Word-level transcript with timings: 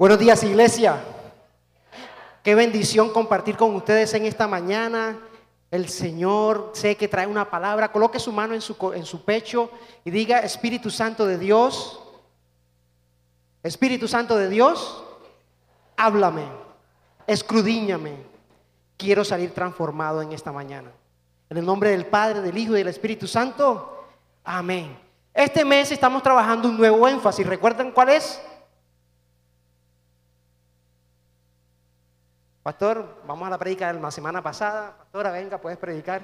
Buenos 0.00 0.18
días, 0.18 0.42
iglesia. 0.44 0.98
Qué 2.42 2.54
bendición 2.54 3.12
compartir 3.12 3.58
con 3.58 3.74
ustedes 3.74 4.14
en 4.14 4.24
esta 4.24 4.48
mañana. 4.48 5.18
El 5.70 5.90
Señor 5.90 6.70
sé 6.72 6.96
que 6.96 7.06
trae 7.06 7.26
una 7.26 7.50
palabra. 7.50 7.92
Coloque 7.92 8.18
su 8.18 8.32
mano 8.32 8.54
en 8.54 8.62
su, 8.62 9.24
pecho 9.26 9.70
y 10.02 10.10
diga, 10.10 10.38
Espíritu 10.38 10.88
Santo 10.88 11.26
de 11.26 11.36
Dios, 11.36 12.00
Espíritu 13.62 14.08
Santo 14.08 14.38
de 14.38 14.48
Dios, 14.48 15.04
háblame, 15.98 16.44
escrudíñame. 17.26 18.14
Quiero 18.96 19.22
salir 19.22 19.52
transformado 19.52 20.22
en 20.22 20.32
esta 20.32 20.50
mañana. 20.50 20.90
En 21.50 21.58
el 21.58 21.66
nombre 21.66 21.90
del 21.90 22.06
Padre, 22.06 22.40
del 22.40 22.56
Hijo 22.56 22.72
y 22.72 22.78
del 22.78 22.88
Espíritu 22.88 23.26
Santo. 23.26 24.06
Amén. 24.44 24.98
Este 25.34 25.62
mes 25.62 25.92
estamos 25.92 26.22
trabajando 26.22 26.70
un 26.70 26.78
nuevo 26.78 27.06
énfasis. 27.06 27.46
¿Recuerdan 27.46 27.92
cuál 27.92 28.08
es? 28.08 28.40
Pastor, 32.62 33.22
vamos 33.26 33.46
a 33.46 33.50
la 33.50 33.58
predica 33.58 33.90
de 33.90 33.98
la 33.98 34.10
semana 34.10 34.42
pasada. 34.42 34.94
Pastora, 34.98 35.30
venga, 35.30 35.56
puedes 35.58 35.78
predicar. 35.78 36.20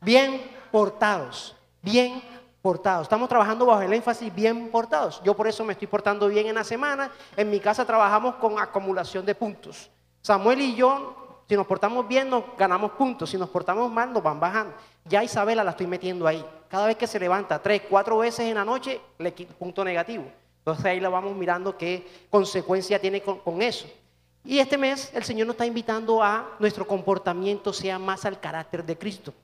Bien 0.00 0.42
portados, 0.72 1.54
bien 1.80 2.20
portados. 2.60 3.02
Estamos 3.04 3.28
trabajando 3.28 3.66
bajo 3.66 3.82
el 3.82 3.92
énfasis 3.92 4.34
bien 4.34 4.68
portados. 4.70 5.22
Yo 5.22 5.34
por 5.34 5.46
eso 5.46 5.64
me 5.64 5.74
estoy 5.74 5.86
portando 5.86 6.26
bien 6.26 6.48
en 6.48 6.56
la 6.56 6.64
semana. 6.64 7.12
En 7.36 7.48
mi 7.48 7.60
casa 7.60 7.84
trabajamos 7.84 8.34
con 8.34 8.58
acumulación 8.58 9.24
de 9.24 9.36
puntos. 9.36 9.88
Samuel 10.22 10.60
y 10.60 10.74
yo, 10.74 11.44
si 11.48 11.54
nos 11.54 11.68
portamos 11.68 12.08
bien, 12.08 12.28
nos 12.28 12.42
ganamos 12.58 12.90
puntos. 12.92 13.30
Si 13.30 13.38
nos 13.38 13.48
portamos 13.48 13.88
mal, 13.88 14.12
nos 14.12 14.24
van 14.24 14.40
bajando. 14.40 14.74
Ya 15.04 15.22
Isabela 15.22 15.62
la 15.62 15.70
estoy 15.70 15.86
metiendo 15.86 16.26
ahí. 16.26 16.44
Cada 16.68 16.88
vez 16.88 16.96
que 16.96 17.06
se 17.06 17.20
levanta 17.20 17.62
tres, 17.62 17.82
cuatro 17.88 18.18
veces 18.18 18.40
en 18.40 18.56
la 18.56 18.64
noche, 18.64 19.00
le 19.18 19.32
quito 19.32 19.54
punto 19.54 19.84
negativo. 19.84 20.24
Entonces 20.58 20.84
ahí 20.84 20.98
la 20.98 21.10
vamos 21.10 21.36
mirando 21.36 21.78
qué 21.78 22.26
consecuencia 22.28 23.00
tiene 23.00 23.22
con, 23.22 23.38
con 23.38 23.62
eso. 23.62 23.86
Y 24.46 24.60
este 24.60 24.78
mes 24.78 25.10
el 25.12 25.24
Señor 25.24 25.48
nos 25.48 25.54
está 25.54 25.66
invitando 25.66 26.22
a 26.22 26.56
nuestro 26.60 26.86
comportamiento 26.86 27.72
sea 27.72 27.98
más 27.98 28.24
al 28.24 28.38
carácter 28.38 28.84
de 28.86 28.96
Cristo. 28.96 29.34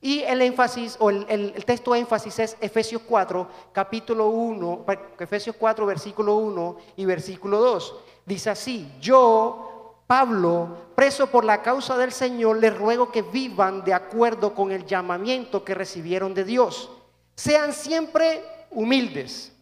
Y 0.00 0.20
el 0.22 0.42
énfasis, 0.42 0.96
o 0.98 1.10
el, 1.10 1.24
el, 1.28 1.64
texto 1.64 1.94
énfasis 1.94 2.38
es 2.40 2.56
Efesios 2.60 3.02
4, 3.06 3.48
capítulo 3.72 4.28
1, 4.28 4.84
Efesios 5.18 5.56
4, 5.56 5.86
versículo 5.86 6.36
1 6.36 6.76
y 6.96 7.04
versículo 7.04 7.60
2. 7.60 7.94
Dice 8.26 8.50
así, 8.50 8.92
yo, 9.00 9.94
Pablo, 10.06 10.76
preso 10.94 11.28
por 11.28 11.44
la 11.44 11.62
causa 11.62 11.96
del 11.96 12.12
Señor, 12.12 12.58
les 12.58 12.76
ruego 12.76 13.12
que 13.12 13.22
vivan 13.22 13.84
de 13.84 13.94
acuerdo 13.94 14.54
con 14.54 14.72
el 14.72 14.86
llamamiento 14.86 15.64
que 15.64 15.74
recibieron 15.74 16.34
de 16.34 16.44
Dios. 16.44 16.90
Sean 17.34 17.72
siempre 17.72 18.42
humildes, 18.70 19.52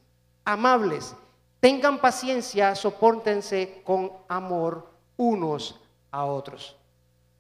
amables, 0.45 1.15
Tengan 1.67 1.99
paciencia, 1.99 2.77
soportense 2.77 3.83
con 3.83 4.13
amor 4.29 4.89
unos 5.17 5.81
a 6.13 6.25
otros. 6.25 6.77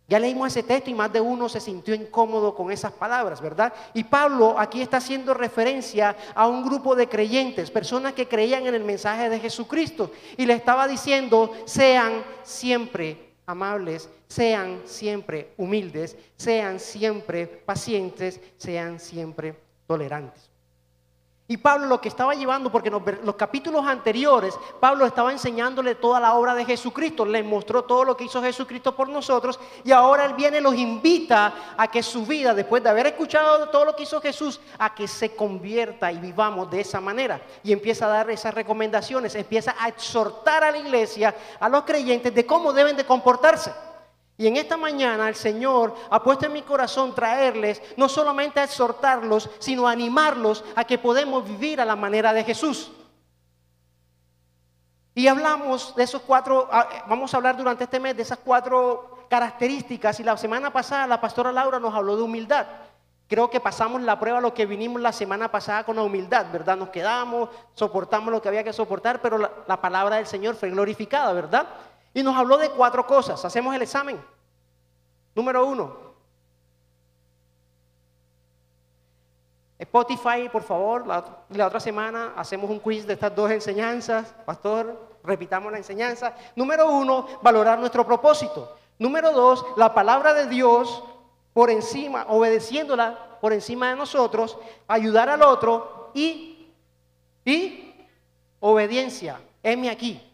Ya 0.08 0.18
leímos 0.18 0.48
ese 0.48 0.64
texto 0.64 0.90
y 0.90 0.94
más 0.94 1.12
de 1.12 1.20
uno 1.20 1.48
se 1.48 1.60
sintió 1.60 1.94
incómodo 1.94 2.52
con 2.52 2.72
esas 2.72 2.90
palabras, 2.90 3.40
¿verdad? 3.40 3.72
Y 3.94 4.02
Pablo 4.02 4.58
aquí 4.58 4.82
está 4.82 4.96
haciendo 4.96 5.32
referencia 5.32 6.16
a 6.34 6.48
un 6.48 6.64
grupo 6.64 6.96
de 6.96 7.08
creyentes, 7.08 7.70
personas 7.70 8.14
que 8.14 8.26
creían 8.26 8.66
en 8.66 8.74
el 8.74 8.82
mensaje 8.82 9.30
de 9.30 9.38
Jesucristo. 9.38 10.10
Y 10.36 10.44
le 10.44 10.54
estaba 10.54 10.88
diciendo, 10.88 11.52
sean 11.64 12.24
siempre 12.42 13.32
amables, 13.46 14.10
sean 14.26 14.80
siempre 14.86 15.52
humildes, 15.56 16.16
sean 16.34 16.80
siempre 16.80 17.46
pacientes, 17.46 18.40
sean 18.56 18.98
siempre 18.98 19.56
tolerantes. 19.86 20.55
Y 21.48 21.58
Pablo 21.58 21.86
lo 21.86 22.00
que 22.00 22.08
estaba 22.08 22.34
llevando, 22.34 22.72
porque 22.72 22.88
en 22.88 23.24
los 23.24 23.36
capítulos 23.36 23.86
anteriores, 23.86 24.58
Pablo 24.80 25.06
estaba 25.06 25.30
enseñándole 25.30 25.94
toda 25.94 26.18
la 26.18 26.34
obra 26.34 26.54
de 26.54 26.64
Jesucristo, 26.64 27.24
le 27.24 27.40
mostró 27.44 27.84
todo 27.84 28.02
lo 28.02 28.16
que 28.16 28.24
hizo 28.24 28.42
Jesucristo 28.42 28.96
por 28.96 29.08
nosotros, 29.08 29.60
y 29.84 29.92
ahora 29.92 30.24
él 30.24 30.34
viene 30.34 30.58
y 30.58 30.60
los 30.60 30.74
invita 30.74 31.54
a 31.76 31.88
que 31.88 32.02
su 32.02 32.26
vida, 32.26 32.52
después 32.52 32.82
de 32.82 32.88
haber 32.88 33.06
escuchado 33.06 33.68
todo 33.68 33.84
lo 33.84 33.94
que 33.94 34.02
hizo 34.02 34.20
Jesús, 34.20 34.60
a 34.76 34.92
que 34.92 35.06
se 35.06 35.36
convierta 35.36 36.10
y 36.10 36.18
vivamos 36.18 36.68
de 36.68 36.80
esa 36.80 37.00
manera. 37.00 37.40
Y 37.62 37.72
empieza 37.72 38.06
a 38.06 38.08
dar 38.08 38.28
esas 38.30 38.52
recomendaciones, 38.52 39.36
empieza 39.36 39.76
a 39.78 39.88
exhortar 39.88 40.64
a 40.64 40.72
la 40.72 40.78
iglesia, 40.78 41.32
a 41.60 41.68
los 41.68 41.84
creyentes, 41.84 42.34
de 42.34 42.44
cómo 42.44 42.72
deben 42.72 42.96
de 42.96 43.06
comportarse. 43.06 43.72
Y 44.38 44.46
en 44.46 44.56
esta 44.56 44.76
mañana 44.76 45.28
el 45.28 45.34
Señor 45.34 45.94
ha 46.10 46.22
puesto 46.22 46.46
en 46.46 46.52
mi 46.52 46.62
corazón 46.62 47.14
traerles 47.14 47.80
no 47.96 48.08
solamente 48.08 48.60
a 48.60 48.64
exhortarlos, 48.64 49.48
sino 49.58 49.88
a 49.88 49.92
animarlos 49.92 50.62
a 50.74 50.84
que 50.84 50.98
podemos 50.98 51.46
vivir 51.48 51.80
a 51.80 51.86
la 51.86 51.96
manera 51.96 52.32
de 52.34 52.44
Jesús. 52.44 52.92
Y 55.14 55.28
hablamos 55.28 55.96
de 55.96 56.02
esos 56.02 56.20
cuatro, 56.20 56.68
ah, 56.70 56.86
vamos 57.08 57.32
a 57.32 57.38
hablar 57.38 57.56
durante 57.56 57.84
este 57.84 57.98
mes 57.98 58.14
de 58.14 58.22
esas 58.22 58.38
cuatro 58.38 59.26
características. 59.30 60.20
Y 60.20 60.22
la 60.22 60.36
semana 60.36 60.70
pasada 60.70 61.06
la 61.06 61.18
pastora 61.18 61.50
Laura 61.50 61.80
nos 61.80 61.94
habló 61.94 62.16
de 62.18 62.22
humildad. 62.22 62.66
Creo 63.26 63.48
que 63.48 63.58
pasamos 63.58 64.02
la 64.02 64.20
prueba 64.20 64.42
lo 64.42 64.52
que 64.52 64.66
vinimos 64.66 65.00
la 65.00 65.12
semana 65.12 65.50
pasada 65.50 65.84
con 65.84 65.96
la 65.96 66.02
humildad, 66.02 66.46
¿verdad? 66.52 66.76
Nos 66.76 66.90
quedamos, 66.90 67.48
soportamos 67.72 68.30
lo 68.30 68.42
que 68.42 68.48
había 68.48 68.62
que 68.62 68.74
soportar, 68.74 69.22
pero 69.22 69.38
la, 69.38 69.50
la 69.66 69.80
palabra 69.80 70.16
del 70.16 70.26
Señor 70.26 70.54
fue 70.54 70.68
glorificada, 70.68 71.32
¿verdad? 71.32 71.66
Y 72.16 72.22
nos 72.22 72.34
habló 72.34 72.56
de 72.56 72.70
cuatro 72.70 73.06
cosas. 73.06 73.44
Hacemos 73.44 73.74
el 73.74 73.82
examen. 73.82 74.18
Número 75.34 75.66
uno. 75.66 75.94
Spotify, 79.78 80.48
por 80.50 80.62
favor, 80.62 81.06
la, 81.06 81.66
otra 81.66 81.78
semana 81.78 82.32
hacemos 82.34 82.70
un 82.70 82.80
quiz 82.80 83.06
de 83.06 83.12
estas 83.12 83.36
dos 83.36 83.50
enseñanzas. 83.50 84.34
Pastor, 84.46 85.18
repitamos 85.24 85.70
la 85.70 85.76
enseñanza. 85.76 86.34
Número 86.54 86.90
uno, 86.90 87.26
valorar 87.42 87.78
nuestro 87.78 88.06
propósito. 88.06 88.74
Número 88.98 89.30
dos, 89.32 89.66
la 89.76 89.92
palabra 89.92 90.32
de 90.32 90.46
Dios 90.46 91.04
por 91.52 91.68
encima, 91.68 92.24
obedeciéndola 92.30 93.36
por 93.42 93.52
encima 93.52 93.90
de 93.90 93.96
nosotros, 93.96 94.56
ayudar 94.88 95.28
al 95.28 95.42
otro 95.42 96.12
y, 96.14 96.72
y 97.44 97.94
obediencia. 98.60 99.38
Heme 99.62 99.90
aquí. 99.90 100.25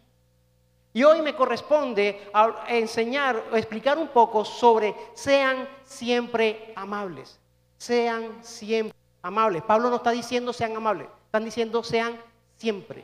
Y 0.93 1.03
hoy 1.03 1.23
me 1.23 1.35
corresponde 1.35 2.31
enseñar 2.67 3.43
o 3.51 3.55
explicar 3.55 3.97
un 3.97 4.09
poco 4.09 4.45
sobre 4.45 4.95
sean 5.15 5.67
siempre 5.83 6.71
amables. 6.75 7.39
Sean 7.77 8.43
siempre 8.43 8.95
amables. 9.23 9.63
Pablo 9.63 9.89
no 9.89 9.95
está 9.95 10.11
diciendo 10.11 10.53
sean 10.53 10.75
amables, 10.75 11.07
están 11.25 11.43
diciendo 11.43 11.83
sean 11.83 12.21
siempre. 12.57 13.03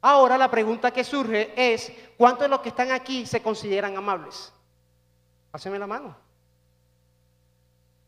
Ahora 0.00 0.38
la 0.38 0.50
pregunta 0.50 0.92
que 0.92 1.02
surge 1.02 1.52
es, 1.56 1.92
¿cuántos 2.16 2.42
de 2.42 2.48
los 2.48 2.60
que 2.60 2.68
están 2.68 2.92
aquí 2.92 3.26
se 3.26 3.42
consideran 3.42 3.96
amables? 3.96 4.52
Pásenme 5.50 5.78
la 5.78 5.86
mano. 5.86 6.16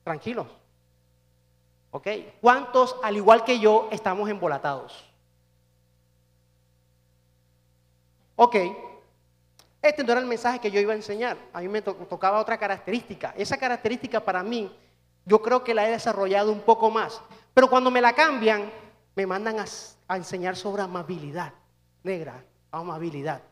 Tranquilos. 0.05 0.47
¿Ok? 1.91 2.09
¿Cuántos, 2.41 2.97
al 3.03 3.17
igual 3.17 3.45
que 3.45 3.59
yo, 3.59 3.89
estamos 3.91 4.29
embolatados? 4.29 5.09
Ok, 8.37 8.57
este 9.85 10.03
no 10.03 10.13
era 10.13 10.21
el 10.21 10.27
mensaje 10.27 10.59
que 10.61 10.71
yo 10.71 10.81
iba 10.81 10.95
a 10.95 10.97
enseñar. 10.97 11.37
A 11.53 11.61
mí 11.61 11.69
me 11.69 11.83
tocaba 11.83 12.41
otra 12.41 12.57
característica. 12.57 13.35
Esa 13.37 13.59
característica 13.59 14.19
para 14.19 14.43
mí, 14.43 14.75
yo 15.27 15.43
creo 15.43 15.63
que 15.63 15.75
la 15.75 15.87
he 15.87 15.91
desarrollado 15.91 16.51
un 16.53 16.61
poco 16.61 16.91
más. 16.91 17.21
Pero 17.53 17.69
cuando 17.69 17.91
me 17.91 18.01
la 18.01 18.15
cambian, 18.15 18.73
me 19.15 19.27
mandan 19.27 19.59
a, 19.61 20.17
enseñar 20.17 20.57
sobre 20.57 20.83
amabilidad. 20.83 21.53
Negra, 22.03 22.43
amabilidad. 22.71 23.43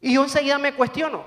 Y 0.00 0.14
yo 0.14 0.22
enseguida 0.22 0.58
me 0.58 0.74
cuestiono. 0.74 1.24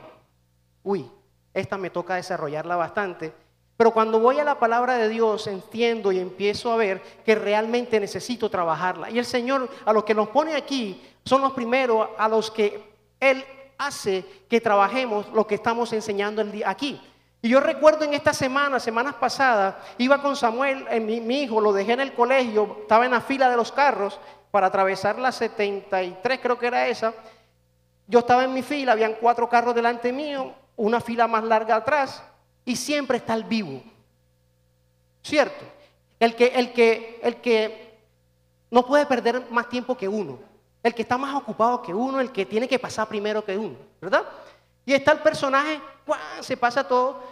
Uy, 0.81 1.11
esta 1.53 1.77
me 1.77 1.89
toca 1.89 2.15
desarrollarla 2.15 2.77
bastante. 2.77 3.33
Pero 3.77 3.91
cuando 3.91 4.19
voy 4.19 4.39
a 4.39 4.43
la 4.43 4.57
palabra 4.57 4.97
de 4.97 5.09
Dios, 5.09 5.47
entiendo 5.47 6.11
y 6.11 6.19
empiezo 6.19 6.71
a 6.71 6.77
ver 6.77 7.01
que 7.25 7.35
realmente 7.35 7.99
necesito 7.99 8.49
trabajarla. 8.49 9.09
Y 9.09 9.19
el 9.19 9.25
Señor, 9.25 9.69
a 9.85 9.91
los 9.91 10.05
que 10.05 10.13
nos 10.13 10.29
pone 10.29 10.55
aquí, 10.55 11.01
son 11.25 11.41
los 11.41 11.51
primeros 11.51 12.09
a 12.17 12.29
los 12.29 12.49
que 12.51 12.81
Él 13.19 13.43
hace 13.77 14.23
que 14.49 14.61
trabajemos 14.61 15.27
lo 15.33 15.45
que 15.45 15.55
estamos 15.55 15.91
enseñando 15.91 16.43
aquí. 16.65 17.01
Y 17.41 17.49
yo 17.49 17.59
recuerdo 17.59 18.05
en 18.05 18.13
esta 18.13 18.33
semana, 18.33 18.79
semanas 18.79 19.15
pasadas, 19.15 19.75
iba 19.97 20.21
con 20.21 20.35
Samuel, 20.35 20.85
eh, 20.89 20.99
mi, 20.99 21.19
mi, 21.19 21.43
hijo, 21.43 21.61
lo 21.61 21.73
dejé 21.73 21.93
en 21.93 21.99
el 21.99 22.13
colegio, 22.13 22.77
estaba 22.81 23.05
en 23.05 23.11
la 23.11 23.21
fila 23.21 23.49
de 23.49 23.57
los 23.57 23.71
carros 23.71 24.19
para 24.49 24.67
atravesar 24.67 25.19
la 25.19 25.31
73, 25.31 26.39
creo 26.41 26.57
que 26.57 26.67
era 26.67 26.87
esa. 26.87 27.13
Yo 28.07 28.19
estaba 28.19 28.45
en 28.45 28.53
mi 28.53 28.63
fila, 28.63 28.93
habían 28.93 29.15
cuatro 29.19 29.49
carros 29.49 29.75
delante 29.75 30.11
mío, 30.13 30.53
una 30.77 31.01
fila 31.01 31.27
más 31.27 31.43
larga 31.43 31.75
atrás, 31.75 32.23
y 32.65 32.75
siempre 32.75 33.17
está 33.17 33.33
el 33.33 33.43
vivo. 33.43 33.81
¿Cierto? 35.23 35.65
El 36.19 36.35
que, 36.35 36.47
el 36.47 36.73
que, 36.73 37.19
el 37.23 37.35
que 37.41 37.97
no 38.71 38.85
puede 38.85 39.05
perder 39.05 39.49
más 39.51 39.69
tiempo 39.69 39.95
que 39.95 40.07
uno 40.07 40.39
el 40.85 40.93
que 40.93 41.01
está 41.01 41.17
más 41.17 41.33
ocupado 41.33 41.81
que 41.81 41.91
uno, 41.91 42.19
el 42.19 42.31
que 42.31 42.45
tiene 42.45 42.67
que 42.67 42.77
pasar 42.77 43.07
primero 43.07 43.43
que 43.43 43.57
uno, 43.57 43.75
¿verdad? 43.99 44.23
Y 44.85 44.93
está 44.93 45.13
el 45.13 45.19
personaje, 45.19 45.81
se 46.41 46.55
pasa 46.55 46.87
todo, 46.87 47.23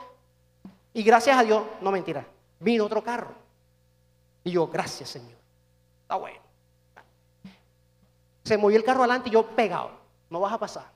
y 0.91 1.03
gracias 1.03 1.38
a 1.38 1.44
Dios, 1.44 1.62
no 1.80 1.91
mentira, 1.91 2.25
vino 2.59 2.83
otro 2.83 3.03
carro. 3.03 3.31
Y 4.44 4.50
yo, 4.50 4.65
gracias 4.65 5.09
Señor, 5.09 5.38
está 6.01 6.15
bueno. 6.15 6.39
Se 8.44 8.57
movió 8.57 8.75
el 8.75 8.83
carro 8.83 9.01
adelante 9.01 9.30
y 9.30 9.33
yo 9.33 9.45
pegado. 9.45 9.91
no 10.31 10.39
vas 10.39 10.53
a 10.53 10.57
pasar. 10.57 10.89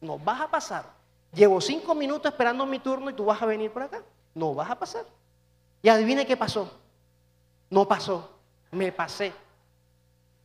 No 0.00 0.18
vas 0.18 0.40
a 0.40 0.50
pasar. 0.50 0.86
Llevo 1.32 1.60
cinco 1.60 1.94
minutos 1.94 2.32
esperando 2.32 2.66
mi 2.66 2.78
turno 2.78 3.10
y 3.10 3.14
tú 3.14 3.24
vas 3.24 3.40
a 3.40 3.46
venir 3.46 3.70
por 3.70 3.82
acá. 3.82 4.02
No 4.34 4.54
vas 4.54 4.70
a 4.70 4.78
pasar. 4.78 5.04
Y 5.82 5.88
adivine 5.88 6.26
qué 6.26 6.36
pasó. 6.36 6.70
No 7.68 7.86
pasó. 7.86 8.30
Me 8.72 8.90
pasé. 8.90 9.32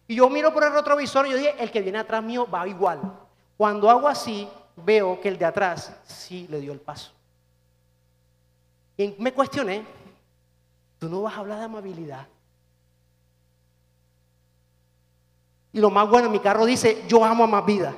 Y 0.07 0.15
yo 0.15 0.29
miro 0.29 0.53
por 0.53 0.63
el 0.63 0.73
retrovisor 0.73 1.25
y 1.25 1.31
yo 1.31 1.37
dije, 1.37 1.55
el 1.57 1.71
que 1.71 1.81
viene 1.81 1.97
atrás 1.97 2.23
mío 2.23 2.47
va 2.47 2.67
igual. 2.67 2.99
Cuando 3.57 3.89
hago 3.89 4.07
así, 4.07 4.47
veo 4.75 5.19
que 5.19 5.29
el 5.29 5.37
de 5.37 5.45
atrás 5.45 5.95
sí 6.05 6.47
le 6.49 6.59
dio 6.59 6.71
el 6.71 6.79
paso. 6.79 7.11
Y 8.97 9.15
me 9.17 9.33
cuestioné, 9.33 9.85
tú 10.99 11.09
no 11.09 11.23
vas 11.23 11.33
a 11.35 11.39
hablar 11.39 11.59
de 11.59 11.65
amabilidad. 11.65 12.27
Y 15.73 15.79
lo 15.79 15.89
más 15.89 16.09
bueno, 16.09 16.29
mi 16.29 16.39
carro 16.39 16.65
dice, 16.65 17.03
yo 17.07 17.25
amo 17.25 17.43
a 17.43 17.47
más 17.47 17.65
vida. 17.65 17.93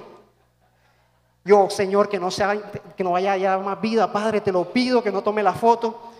Yo, 1.48 1.70
Señor, 1.70 2.10
que 2.10 2.20
no, 2.20 2.30
sea, 2.30 2.62
que 2.96 3.04
no 3.06 3.12
vaya 3.12 3.32
allá 3.32 3.58
más 3.58 3.80
vida, 3.80 4.12
Padre, 4.12 4.42
te 4.42 4.52
lo 4.52 4.66
pido, 4.66 5.02
que 5.02 5.14
no 5.14 5.24
tome 5.24 5.42
la 5.42 5.54
foto. 5.54 6.12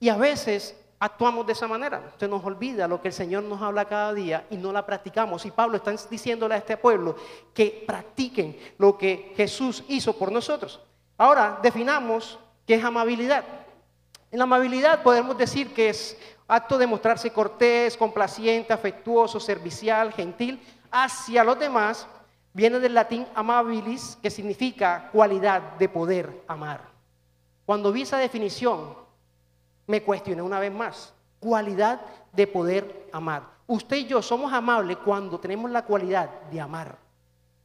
Y 0.00 0.08
a 0.08 0.16
veces 0.16 0.74
actuamos 0.98 1.46
de 1.46 1.52
esa 1.52 1.68
manera. 1.68 2.14
Se 2.18 2.26
nos 2.26 2.42
olvida 2.42 2.88
lo 2.88 3.02
que 3.02 3.08
el 3.08 3.14
Señor 3.14 3.42
nos 3.42 3.60
habla 3.60 3.84
cada 3.84 4.14
día 4.14 4.46
y 4.48 4.56
no 4.56 4.72
la 4.72 4.86
practicamos. 4.86 5.44
Y 5.44 5.50
Pablo 5.50 5.76
está 5.76 5.94
diciéndole 6.08 6.54
a 6.54 6.58
este 6.58 6.78
pueblo 6.78 7.14
que 7.52 7.84
practiquen 7.86 8.58
lo 8.78 8.96
que 8.96 9.34
Jesús 9.36 9.84
hizo 9.88 10.16
por 10.16 10.32
nosotros. 10.32 10.80
Ahora, 11.18 11.58
definamos 11.62 12.38
qué 12.66 12.76
es 12.76 12.84
amabilidad. 12.84 13.44
En 14.30 14.38
la 14.38 14.44
amabilidad 14.44 15.02
podemos 15.02 15.36
decir 15.36 15.74
que 15.74 15.90
es 15.90 16.16
acto 16.48 16.78
de 16.78 16.86
mostrarse 16.86 17.30
cortés, 17.30 17.98
complaciente, 17.98 18.72
afectuoso, 18.72 19.38
servicial, 19.38 20.10
gentil 20.10 20.58
hacia 20.90 21.44
los 21.44 21.58
demás. 21.58 22.06
Viene 22.56 22.80
del 22.80 22.94
latín 22.94 23.26
amabilis, 23.34 24.16
que 24.22 24.30
significa 24.30 25.10
cualidad 25.12 25.76
de 25.76 25.90
poder 25.90 26.42
amar. 26.48 26.80
Cuando 27.66 27.92
vi 27.92 28.00
esa 28.00 28.16
definición, 28.16 28.94
me 29.86 30.02
cuestioné 30.02 30.40
una 30.40 30.58
vez 30.58 30.72
más. 30.72 31.12
Cualidad 31.38 32.00
de 32.32 32.46
poder 32.46 33.10
amar. 33.12 33.42
Usted 33.66 33.98
y 33.98 34.06
yo 34.06 34.22
somos 34.22 34.50
amables 34.54 34.96
cuando 35.04 35.38
tenemos 35.38 35.70
la 35.70 35.84
cualidad 35.84 36.30
de 36.50 36.58
amar. 36.58 36.96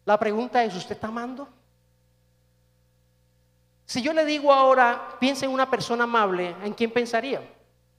La 0.04 0.20
pregunta 0.20 0.62
es, 0.62 0.76
¿usted 0.76 0.96
está 0.96 1.08
amando? 1.08 1.48
Si 3.86 4.02
yo 4.02 4.12
le 4.12 4.26
digo 4.26 4.52
ahora, 4.52 5.16
piensa 5.22 5.46
en 5.46 5.54
una 5.54 5.70
persona 5.70 6.04
amable, 6.04 6.54
¿en 6.66 6.74
quién 6.74 6.92
pensaría? 6.92 7.42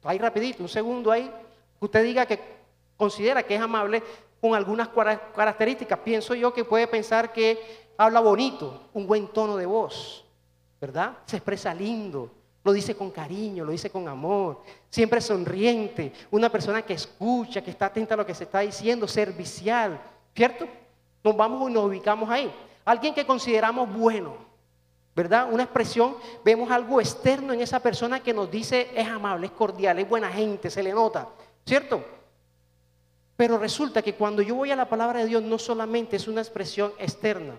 Ahí 0.04 0.18
rapidito, 0.18 0.62
un 0.62 0.68
segundo 0.68 1.10
ahí, 1.10 1.32
que 1.78 1.84
usted 1.86 2.04
diga 2.04 2.26
que 2.26 2.38
considera 2.98 3.42
que 3.44 3.54
es 3.54 3.62
amable 3.62 4.02
con 4.42 4.56
algunas 4.56 4.88
características. 4.88 6.00
Pienso 6.00 6.34
yo 6.34 6.52
que 6.52 6.64
puede 6.64 6.88
pensar 6.88 7.32
que 7.32 7.86
habla 7.96 8.18
bonito, 8.18 8.88
un 8.92 9.06
buen 9.06 9.28
tono 9.28 9.56
de 9.56 9.66
voz, 9.66 10.24
¿verdad? 10.80 11.18
Se 11.26 11.36
expresa 11.36 11.72
lindo, 11.72 12.28
lo 12.64 12.72
dice 12.72 12.96
con 12.96 13.12
cariño, 13.12 13.64
lo 13.64 13.70
dice 13.70 13.88
con 13.88 14.08
amor, 14.08 14.62
siempre 14.90 15.20
sonriente, 15.20 16.12
una 16.32 16.50
persona 16.50 16.82
que 16.82 16.94
escucha, 16.94 17.62
que 17.62 17.70
está 17.70 17.86
atenta 17.86 18.14
a 18.14 18.16
lo 18.16 18.26
que 18.26 18.34
se 18.34 18.42
está 18.42 18.58
diciendo, 18.58 19.06
servicial, 19.06 20.00
¿cierto? 20.34 20.66
Nos 21.22 21.36
vamos 21.36 21.70
y 21.70 21.72
nos 21.72 21.84
ubicamos 21.84 22.28
ahí. 22.28 22.52
Alguien 22.84 23.14
que 23.14 23.24
consideramos 23.24 23.94
bueno, 23.94 24.34
¿verdad? 25.14 25.46
Una 25.52 25.62
expresión, 25.62 26.16
vemos 26.44 26.68
algo 26.68 27.00
externo 27.00 27.52
en 27.52 27.60
esa 27.60 27.78
persona 27.78 28.20
que 28.20 28.34
nos 28.34 28.50
dice 28.50 28.90
es 28.92 29.06
amable, 29.06 29.46
es 29.46 29.52
cordial, 29.52 30.00
es 30.00 30.08
buena 30.08 30.32
gente, 30.32 30.68
se 30.68 30.82
le 30.82 30.92
nota, 30.92 31.28
¿cierto? 31.64 32.04
Pero 33.36 33.58
resulta 33.58 34.02
que 34.02 34.14
cuando 34.14 34.42
yo 34.42 34.54
voy 34.54 34.70
a 34.70 34.76
la 34.76 34.88
palabra 34.88 35.20
de 35.20 35.26
Dios 35.26 35.42
no 35.42 35.58
solamente 35.58 36.16
es 36.16 36.28
una 36.28 36.40
expresión 36.40 36.92
externa, 36.98 37.58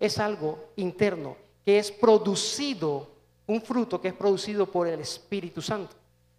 es 0.00 0.18
algo 0.18 0.70
interno, 0.76 1.36
que 1.64 1.78
es 1.78 1.90
producido 1.90 3.08
un 3.46 3.62
fruto 3.62 4.00
que 4.00 4.08
es 4.08 4.14
producido 4.14 4.66
por 4.66 4.86
el 4.86 5.00
Espíritu 5.00 5.60
Santo. 5.62 5.96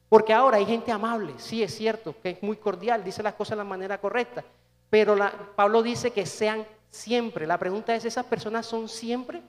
Porque 0.07 0.33
ahora 0.33 0.57
hay 0.57 0.65
gente 0.65 0.91
amable, 0.91 1.33
sí 1.37 1.61
es 1.61 1.75
cierto, 1.75 2.15
que 2.21 2.31
es 2.31 2.43
muy 2.43 2.57
cordial, 2.57 3.03
dice 3.03 3.21
las 3.21 3.33
cosas 3.33 3.51
de 3.51 3.57
la 3.57 3.63
manera 3.63 3.99
correcta, 3.99 4.43
pero 4.89 5.15
Pablo 5.55 5.83
dice 5.83 6.11
que 6.11 6.25
sean 6.25 6.65
siempre. 6.89 7.45
La 7.45 7.59
pregunta 7.59 7.93
es, 7.93 8.05
¿esas 8.05 8.25
personas 8.25 8.65
son 8.65 8.89
siempre? 8.89 9.41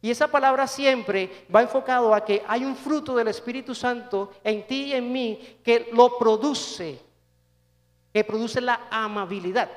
Y 0.00 0.10
esa 0.10 0.28
palabra 0.28 0.68
siempre 0.68 1.46
va 1.54 1.62
enfocado 1.62 2.14
a 2.14 2.24
que 2.24 2.42
hay 2.46 2.64
un 2.64 2.76
fruto 2.76 3.16
del 3.16 3.28
Espíritu 3.28 3.74
Santo 3.74 4.32
en 4.44 4.66
ti 4.66 4.84
y 4.84 4.92
en 4.92 5.10
mí 5.10 5.58
que 5.64 5.88
lo 5.92 6.16
produce, 6.18 7.00
que 8.12 8.24
produce 8.24 8.60
la 8.60 8.88
amabilidad. 8.90 9.68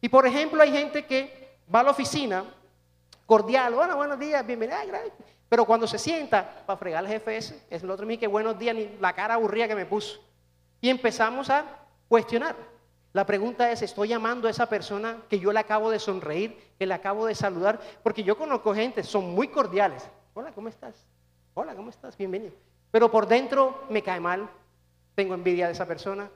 Y 0.00 0.08
por 0.08 0.26
ejemplo, 0.26 0.62
hay 0.62 0.72
gente 0.72 1.06
que 1.06 1.58
va 1.72 1.80
a 1.80 1.84
la 1.84 1.90
oficina 1.90 2.44
cordial, 3.26 3.74
bueno, 3.74 3.96
buenos 3.96 4.18
días, 4.18 4.46
bienvenida. 4.46 4.82
Pero 5.48 5.64
cuando 5.64 5.86
se 5.86 5.98
sienta 5.98 6.64
para 6.66 6.76
fregar 6.76 7.04
al 7.04 7.10
jefe 7.10 7.36
es 7.36 7.54
el 7.70 7.90
otro 7.90 8.06
mío 8.06 8.18
que 8.18 8.26
buenos 8.26 8.58
días, 8.58 8.74
ni 8.74 8.88
la 9.00 9.12
cara 9.12 9.34
aburrida 9.34 9.68
que 9.68 9.74
me 9.74 9.86
puso. 9.86 10.20
Y 10.80 10.88
empezamos 10.88 11.50
a 11.50 11.64
cuestionar. 12.08 12.56
La 13.12 13.24
pregunta 13.24 13.70
es, 13.70 13.80
¿estoy 13.80 14.08
llamando 14.08 14.46
a 14.46 14.50
esa 14.50 14.66
persona 14.66 15.16
que 15.30 15.38
yo 15.38 15.50
le 15.50 15.58
acabo 15.58 15.90
de 15.90 15.98
sonreír, 15.98 16.60
que 16.78 16.86
le 16.86 16.92
acabo 16.92 17.26
de 17.26 17.34
saludar? 17.34 17.80
Porque 18.02 18.22
yo 18.22 18.36
conozco 18.36 18.74
gente, 18.74 19.02
son 19.02 19.34
muy 19.34 19.48
cordiales. 19.48 20.06
Hola, 20.34 20.52
¿cómo 20.52 20.68
estás? 20.68 20.94
Hola, 21.54 21.74
¿cómo 21.74 21.88
estás? 21.88 22.16
Bienvenido. 22.18 22.52
Pero 22.90 23.10
por 23.10 23.26
dentro 23.26 23.84
me 23.88 24.02
cae 24.02 24.20
mal, 24.20 24.48
tengo 25.14 25.32
envidia 25.32 25.66
de 25.66 25.72
esa 25.72 25.86
persona. 25.86 26.28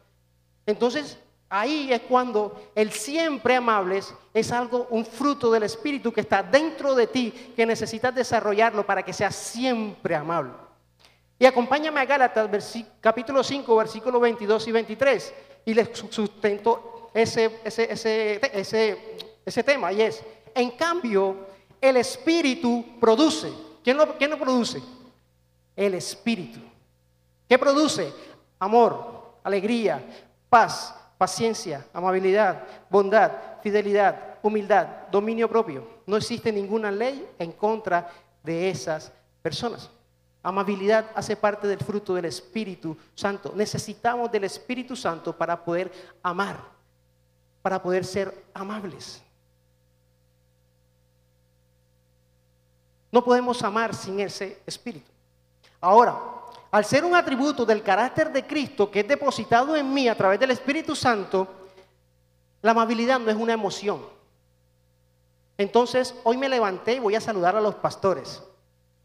Entonces, 0.71 1.19
Ahí 1.53 1.93
es 1.93 2.03
cuando 2.03 2.71
el 2.77 2.93
siempre 2.93 3.57
amables 3.57 4.15
es 4.33 4.53
algo, 4.53 4.87
un 4.91 5.05
fruto 5.05 5.51
del 5.51 5.65
Espíritu 5.65 6.13
que 6.13 6.21
está 6.21 6.45
dentro 6.45 6.95
de 6.95 7.09
ti, 7.09 7.53
que 7.57 7.67
necesitas 7.67 8.15
desarrollarlo 8.15 8.87
para 8.87 9.03
que 9.03 9.13
seas 9.13 9.35
siempre 9.35 10.15
amable. 10.15 10.53
Y 11.41 11.47
acompáñame 11.47 11.99
a 11.99 12.05
Gálatas 12.05 12.49
capítulo 13.01 13.43
5, 13.43 13.77
versículos 13.77 14.21
22 14.21 14.69
y 14.69 14.73
23, 14.73 15.35
y 15.65 15.75
les 15.75 15.89
sustento 15.99 17.11
ese, 17.13 17.59
ese, 17.65 17.93
ese, 18.53 19.17
ese, 19.45 19.65
tema, 19.65 19.93
y 19.93 20.03
es, 20.03 20.23
en 20.55 20.71
cambio, 20.71 21.49
el 21.81 21.97
Espíritu 21.97 22.85
produce. 23.01 23.53
¿Quién 23.83 23.97
lo, 23.97 24.17
¿Quién 24.17 24.31
lo 24.31 24.39
produce? 24.39 24.81
El 25.75 25.95
Espíritu. 25.95 26.61
¿Qué 27.49 27.59
produce? 27.59 28.13
Amor, 28.61 29.33
alegría, 29.43 30.30
paz, 30.51 30.95
paciencia, 31.17 31.87
amabilidad, 31.95 32.65
bondad, 32.91 33.31
fidelidad, 33.63 34.39
humildad, 34.43 34.87
dominio 35.11 35.49
propio. 35.49 35.87
No 36.07 36.17
existe 36.17 36.53
ninguna 36.53 36.91
ley 36.91 37.27
en 37.39 37.53
contra 37.53 38.11
de 38.43 38.69
esas 38.69 39.13
personas. 39.41 39.89
Amabilidad 40.43 41.07
hace 41.15 41.37
parte 41.37 41.69
del 41.69 41.79
fruto 41.79 42.15
del 42.15 42.25
Espíritu 42.25 42.97
Santo. 43.15 43.53
Necesitamos 43.55 44.33
del 44.33 44.45
Espíritu 44.45 44.97
Santo 44.97 45.37
para 45.37 45.63
poder 45.63 45.93
amar, 46.23 46.59
para 47.63 47.81
poder 47.81 48.05
ser 48.05 48.47
amables. 48.55 49.23
No 53.13 53.23
podemos 53.23 53.63
amar 53.63 53.95
sin 53.95 54.21
ese 54.21 54.63
Espíritu. 54.67 55.11
Ahora, 55.81 56.19
al 56.71 56.85
ser 56.85 57.05
un 57.05 57.15
atributo 57.15 57.67
del 57.67 57.83
carácter 57.83 58.33
de 58.33 58.47
Cristo 58.47 58.91
que 58.91 59.01
es 59.01 59.09
depositado 59.09 59.77
en 59.77 59.93
mí 59.93 60.09
a 60.09 60.15
través 60.15 60.39
del 60.39 60.53
Espíritu 60.53 60.95
Santo, 60.95 61.49
la 62.63 62.71
amabilidad 62.71 63.19
no 63.19 63.31
es 63.31 63.37
una 63.37 63.55
emoción. 63.55 64.03
Entonces, 65.59 66.15
hoy 66.25 66.37
me 66.37 66.49
levanté 66.49 66.95
y 66.95 66.99
voy 67.01 67.15
a 67.15 67.21
saludar 67.21 67.57
a 67.57 67.61
los 67.61 67.75
pastores. 67.75 68.43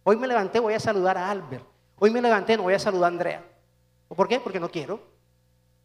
Hoy 0.03 0.15
me 0.17 0.27
levanté 0.27 0.60
y 0.60 0.62
voy 0.62 0.74
a 0.74 0.79
saludar 0.79 1.17
a 1.17 1.29
Albert. 1.29 1.65
Hoy 1.98 2.12
me 2.12 2.22
levanté 2.22 2.53
y 2.53 2.57
no 2.57 2.63
voy 2.63 2.75
a 2.75 2.79
saludar 2.79 3.05
a 3.05 3.13
Andrea. 3.13 3.45
¿Por 4.07 4.27
qué? 4.27 4.39
Porque 4.39 4.60
no 4.60 4.69
quiero. 4.69 5.00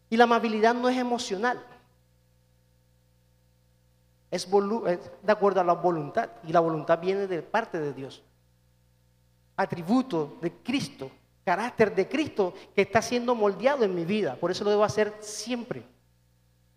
Y 0.09 0.17
la 0.17 0.25
amabilidad 0.25 0.73
no 0.75 0.87
es 0.87 0.97
emocional. 0.97 1.65
Es, 4.29 4.47
de 4.49 5.31
acuerdo 5.31 5.61
a 5.61 5.63
la 5.63 5.73
voluntad. 5.73 6.29
Y 6.43 6.53
la 6.53 6.59
voluntad 6.59 6.99
viene 6.99 7.27
de 7.27 7.41
parte 7.41 7.79
de 7.79 7.93
Dios. 7.93 8.21
Atributo 9.57 10.37
de 10.41 10.53
Cristo 10.53 11.11
carácter 11.51 11.93
de 11.93 12.07
Cristo 12.07 12.53
que 12.73 12.83
está 12.83 13.01
siendo 13.01 13.35
moldeado 13.35 13.83
en 13.83 13.93
mi 13.93 14.05
vida. 14.05 14.35
Por 14.35 14.51
eso 14.51 14.63
lo 14.63 14.69
debo 14.69 14.85
hacer 14.85 15.13
siempre. 15.19 15.83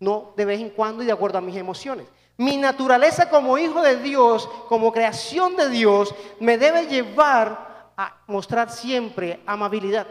No 0.01 0.33
de 0.35 0.43
vez 0.43 0.59
en 0.59 0.69
cuando 0.69 1.01
y 1.01 1.05
de 1.05 1.13
acuerdo 1.13 1.37
a 1.37 1.41
mis 1.41 1.55
emociones. 1.55 2.07
Mi 2.35 2.57
naturaleza 2.57 3.29
como 3.29 3.57
hijo 3.57 3.81
de 3.81 3.95
Dios, 4.01 4.49
como 4.67 4.91
creación 4.91 5.55
de 5.55 5.69
Dios, 5.69 6.13
me 6.41 6.57
debe 6.57 6.87
llevar 6.87 7.93
a 7.95 8.17
mostrar 8.27 8.69
siempre 8.69 9.39
amabilidad. 9.45 10.07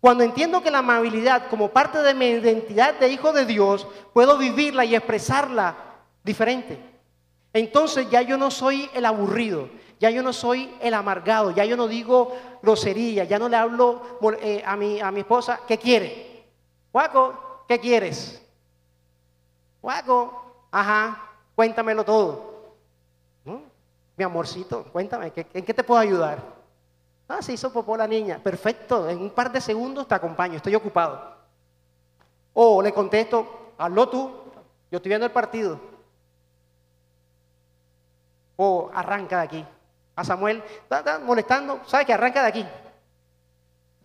Cuando 0.00 0.22
entiendo 0.22 0.62
que 0.62 0.70
la 0.70 0.78
amabilidad 0.78 1.48
como 1.48 1.70
parte 1.70 2.00
de 2.00 2.14
mi 2.14 2.26
identidad 2.26 2.94
de 2.94 3.08
hijo 3.08 3.32
de 3.32 3.44
Dios, 3.44 3.88
puedo 4.14 4.38
vivirla 4.38 4.84
y 4.84 4.94
expresarla 4.94 5.74
diferente. 6.22 6.78
Entonces 7.52 8.08
ya 8.08 8.22
yo 8.22 8.38
no 8.38 8.52
soy 8.52 8.88
el 8.94 9.04
aburrido, 9.04 9.68
ya 9.98 10.10
yo 10.10 10.22
no 10.22 10.32
soy 10.32 10.74
el 10.80 10.94
amargado, 10.94 11.50
ya 11.50 11.64
yo 11.64 11.76
no 11.76 11.88
digo 11.88 12.36
grosería, 12.62 13.24
ya 13.24 13.38
no 13.38 13.48
le 13.48 13.56
hablo 13.56 14.18
eh, 14.40 14.62
a, 14.64 14.76
mi, 14.76 15.00
a 15.00 15.10
mi 15.10 15.20
esposa, 15.20 15.60
¿qué 15.66 15.78
quiere? 15.78 16.44
Guaco, 16.92 17.64
¿qué 17.68 17.78
quieres? 17.78 18.42
Guaco, 19.80 20.46
Ajá, 20.70 21.30
cuéntamelo 21.54 22.04
todo. 22.04 22.74
¿No? 23.46 23.62
Mi 24.14 24.24
amorcito, 24.24 24.84
cuéntame, 24.92 25.32
¿en 25.34 25.64
qué 25.64 25.72
te 25.72 25.82
puedo 25.84 25.98
ayudar? 25.98 26.38
Ah, 27.28 27.40
se 27.40 27.54
hizo 27.54 27.72
popó 27.72 27.96
la 27.96 28.06
niña. 28.06 28.38
Perfecto, 28.42 29.08
en 29.08 29.18
un 29.22 29.30
par 29.30 29.50
de 29.50 29.60
segundos 29.60 30.06
te 30.06 30.14
acompaño, 30.14 30.56
estoy 30.56 30.74
ocupado. 30.74 31.34
O 32.52 32.82
le 32.82 32.92
contesto, 32.92 33.72
hazlo 33.78 34.08
tú, 34.08 34.30
yo 34.90 34.96
estoy 34.96 35.08
viendo 35.08 35.24
el 35.24 35.32
partido. 35.32 35.80
O 38.56 38.90
arranca 38.92 39.38
de 39.38 39.44
aquí. 39.44 39.66
A 40.16 40.24
Samuel, 40.24 40.62
está, 40.90 41.18
molestando, 41.18 41.80
sabe 41.86 42.06
que 42.06 42.12
arranca 42.12 42.42
de 42.42 42.48
aquí. 42.48 42.66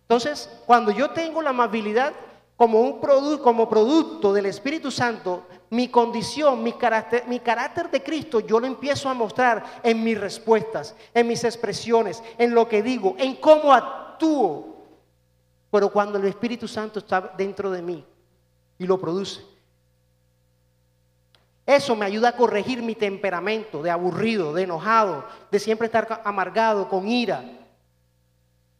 Entonces, 0.01 0.49
cuando 0.65 0.91
yo 0.91 1.11
tengo 1.11 1.41
la 1.41 1.51
amabilidad 1.51 2.13
como, 2.57 2.81
un 2.81 2.99
como 3.39 3.69
producto 3.69 4.33
del 4.33 4.45
Espíritu 4.45 4.91
Santo, 4.91 5.47
mi 5.69 5.87
condición, 5.87 6.61
mi 6.61 6.73
carácter, 6.73 7.25
mi 7.27 7.39
carácter 7.39 7.89
de 7.89 8.03
Cristo, 8.03 8.41
yo 8.41 8.59
lo 8.59 8.67
empiezo 8.67 9.09
a 9.09 9.13
mostrar 9.13 9.79
en 9.81 10.03
mis 10.03 10.19
respuestas, 10.19 10.95
en 11.13 11.27
mis 11.27 11.45
expresiones, 11.45 12.21
en 12.37 12.53
lo 12.53 12.67
que 12.67 12.83
digo, 12.83 13.15
en 13.17 13.37
cómo 13.37 13.73
actúo. 13.73 14.75
Pero 15.71 15.89
cuando 15.89 16.19
el 16.19 16.25
Espíritu 16.25 16.67
Santo 16.67 16.99
está 16.99 17.33
dentro 17.37 17.71
de 17.71 17.81
mí 17.81 18.05
y 18.77 18.85
lo 18.85 18.99
produce, 18.99 19.50
eso 21.75 21.95
me 21.95 22.05
ayuda 22.05 22.29
a 22.29 22.35
corregir 22.35 22.81
mi 22.81 22.95
temperamento 22.95 23.81
de 23.81 23.91
aburrido, 23.91 24.53
de 24.53 24.63
enojado, 24.63 25.25
de 25.51 25.59
siempre 25.59 25.85
estar 25.85 26.21
amargado, 26.23 26.89
con 26.89 27.07
ira. 27.07 27.43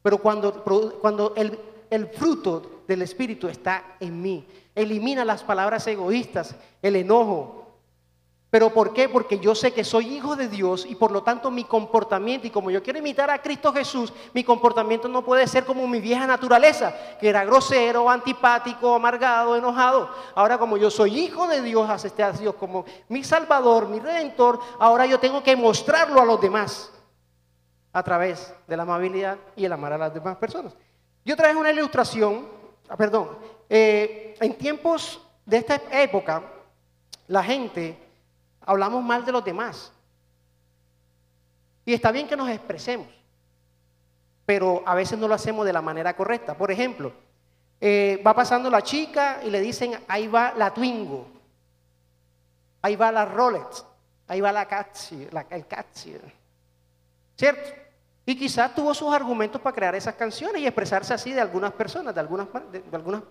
Pero 0.01 0.17
cuando, 0.17 0.63
cuando 1.01 1.33
el, 1.35 1.59
el 1.89 2.07
fruto 2.07 2.83
del 2.87 3.01
Espíritu 3.01 3.47
está 3.47 3.95
en 3.99 4.21
mí, 4.21 4.47
elimina 4.73 5.25
las 5.25 5.43
palabras 5.43 5.85
egoístas, 5.87 6.55
el 6.81 6.95
enojo. 6.95 7.60
¿Pero 8.51 8.69
por 8.69 8.91
qué? 8.91 9.07
Porque 9.07 9.39
yo 9.39 9.55
sé 9.55 9.71
que 9.71 9.85
soy 9.85 10.17
hijo 10.17 10.35
de 10.35 10.49
Dios 10.49 10.85
y 10.85 10.95
por 10.95 11.09
lo 11.11 11.23
tanto 11.23 11.49
mi 11.49 11.63
comportamiento, 11.63 12.45
y 12.45 12.49
como 12.49 12.69
yo 12.69 12.83
quiero 12.83 12.99
imitar 12.99 13.29
a 13.29 13.41
Cristo 13.41 13.71
Jesús, 13.71 14.11
mi 14.33 14.43
comportamiento 14.43 15.07
no 15.07 15.23
puede 15.23 15.47
ser 15.47 15.63
como 15.63 15.87
mi 15.87 16.01
vieja 16.01 16.27
naturaleza, 16.27 16.93
que 17.17 17.29
era 17.29 17.45
grosero, 17.45 18.09
antipático, 18.09 18.93
amargado, 18.93 19.55
enojado. 19.55 20.09
Ahora 20.35 20.57
como 20.57 20.75
yo 20.75 20.91
soy 20.91 21.17
hijo 21.17 21.47
de 21.47 21.61
Dios, 21.61 21.89
acepté 21.89 22.23
a 22.23 22.33
Dios 22.33 22.55
como 22.55 22.83
mi 23.07 23.23
Salvador, 23.23 23.87
mi 23.87 23.99
Redentor, 23.99 24.59
ahora 24.79 25.05
yo 25.05 25.17
tengo 25.17 25.41
que 25.41 25.55
mostrarlo 25.55 26.19
a 26.19 26.25
los 26.25 26.41
demás 26.41 26.91
a 27.93 28.03
través 28.03 28.53
de 28.67 28.75
la 28.75 28.83
amabilidad 28.83 29.37
y 29.55 29.63
el 29.63 29.71
amar 29.71 29.93
a 29.93 29.97
las 29.97 30.13
demás 30.13 30.35
personas. 30.35 30.75
Yo 31.23 31.37
traje 31.37 31.55
una 31.55 31.71
ilustración, 31.71 32.49
ah, 32.89 32.97
perdón, 32.97 33.29
eh, 33.69 34.35
en 34.41 34.57
tiempos 34.57 35.21
de 35.45 35.55
esta 35.55 35.75
época, 35.93 36.43
la 37.27 37.41
gente 37.41 38.10
hablamos 38.61 39.03
mal 39.03 39.25
de 39.25 39.31
los 39.31 39.43
demás. 39.43 39.91
Y 41.85 41.93
está 41.93 42.11
bien 42.11 42.27
que 42.27 42.35
nos 42.35 42.49
expresemos, 42.49 43.07
pero 44.45 44.83
a 44.85 44.95
veces 44.95 45.17
no 45.17 45.27
lo 45.27 45.33
hacemos 45.33 45.65
de 45.65 45.73
la 45.73 45.81
manera 45.81 46.15
correcta. 46.15 46.55
Por 46.55 46.71
ejemplo, 46.71 47.11
eh, 47.79 48.21
va 48.25 48.33
pasando 48.33 48.69
la 48.69 48.81
chica 48.81 49.41
y 49.43 49.49
le 49.49 49.59
dicen, 49.59 49.99
ahí 50.07 50.27
va 50.27 50.53
la 50.55 50.73
Twingo, 50.73 51.27
ahí 52.81 52.95
va 52.95 53.11
la 53.11 53.25
Rolex, 53.25 53.85
ahí 54.27 54.41
va 54.41 54.51
la 54.51 54.67
Catsi, 54.67 55.27
la, 55.31 55.45
el 55.49 55.65
Catsi. 55.65 56.15
¿Cierto? 57.35 57.69
Y 58.25 58.37
quizás 58.37 58.75
tuvo 58.75 58.93
sus 58.93 59.11
argumentos 59.13 59.59
para 59.59 59.75
crear 59.75 59.95
esas 59.95 60.13
canciones 60.13 60.61
y 60.61 60.67
expresarse 60.67 61.13
así 61.13 61.31
de 61.31 61.41
algunas 61.41 61.73
personas, 61.73 62.13
de 62.13 62.21
algunas, 62.21 62.47
de 62.71 62.83
algunas 62.93 63.23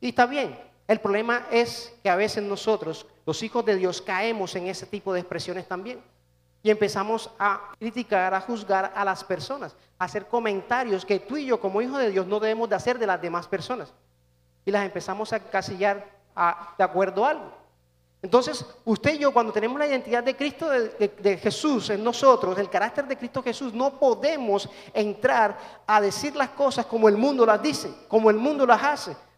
y 0.00 0.08
está 0.08 0.26
bien. 0.26 0.58
El 0.90 0.98
problema 0.98 1.46
es 1.52 1.94
que 2.02 2.10
a 2.10 2.16
veces 2.16 2.42
nosotros, 2.42 3.06
los 3.24 3.44
hijos 3.44 3.64
de 3.64 3.76
Dios, 3.76 4.02
caemos 4.02 4.56
en 4.56 4.66
ese 4.66 4.86
tipo 4.86 5.12
de 5.12 5.20
expresiones 5.20 5.68
también. 5.68 6.02
Y 6.64 6.70
empezamos 6.70 7.30
a 7.38 7.70
criticar, 7.78 8.34
a 8.34 8.40
juzgar 8.40 8.92
a 8.96 9.04
las 9.04 9.22
personas, 9.22 9.76
a 10.00 10.06
hacer 10.06 10.26
comentarios 10.26 11.04
que 11.04 11.20
tú 11.20 11.36
y 11.36 11.46
yo 11.46 11.60
como 11.60 11.80
hijos 11.80 11.98
de 11.98 12.10
Dios 12.10 12.26
no 12.26 12.40
debemos 12.40 12.68
de 12.68 12.74
hacer 12.74 12.98
de 12.98 13.06
las 13.06 13.22
demás 13.22 13.46
personas. 13.46 13.94
Y 14.64 14.72
las 14.72 14.84
empezamos 14.84 15.32
a 15.32 15.38
casillar 15.38 16.10
de 16.76 16.82
acuerdo 16.82 17.24
a 17.24 17.30
algo. 17.30 17.52
Entonces, 18.20 18.66
usted 18.84 19.14
y 19.14 19.18
yo, 19.18 19.32
cuando 19.32 19.52
tenemos 19.52 19.78
la 19.78 19.86
identidad 19.86 20.24
de 20.24 20.34
Cristo, 20.34 20.68
de, 20.68 21.38
Jesús 21.40 21.90
en 21.90 22.02
nosotros, 22.02 22.58
el 22.58 22.68
carácter 22.68 23.06
de 23.06 23.16
Cristo 23.16 23.44
Jesús, 23.44 23.72
no 23.72 23.96
podemos 23.96 24.68
entrar 24.92 25.56
a 25.86 26.00
decir 26.00 26.34
las 26.34 26.48
cosas 26.48 26.84
como 26.84 27.08
el 27.08 27.16
mundo 27.16 27.46
las 27.46 27.62
dice, 27.62 27.94
como 28.08 28.28
el 28.28 28.38
mundo 28.38 28.66
las 28.66 28.82
hace. 28.82 29.29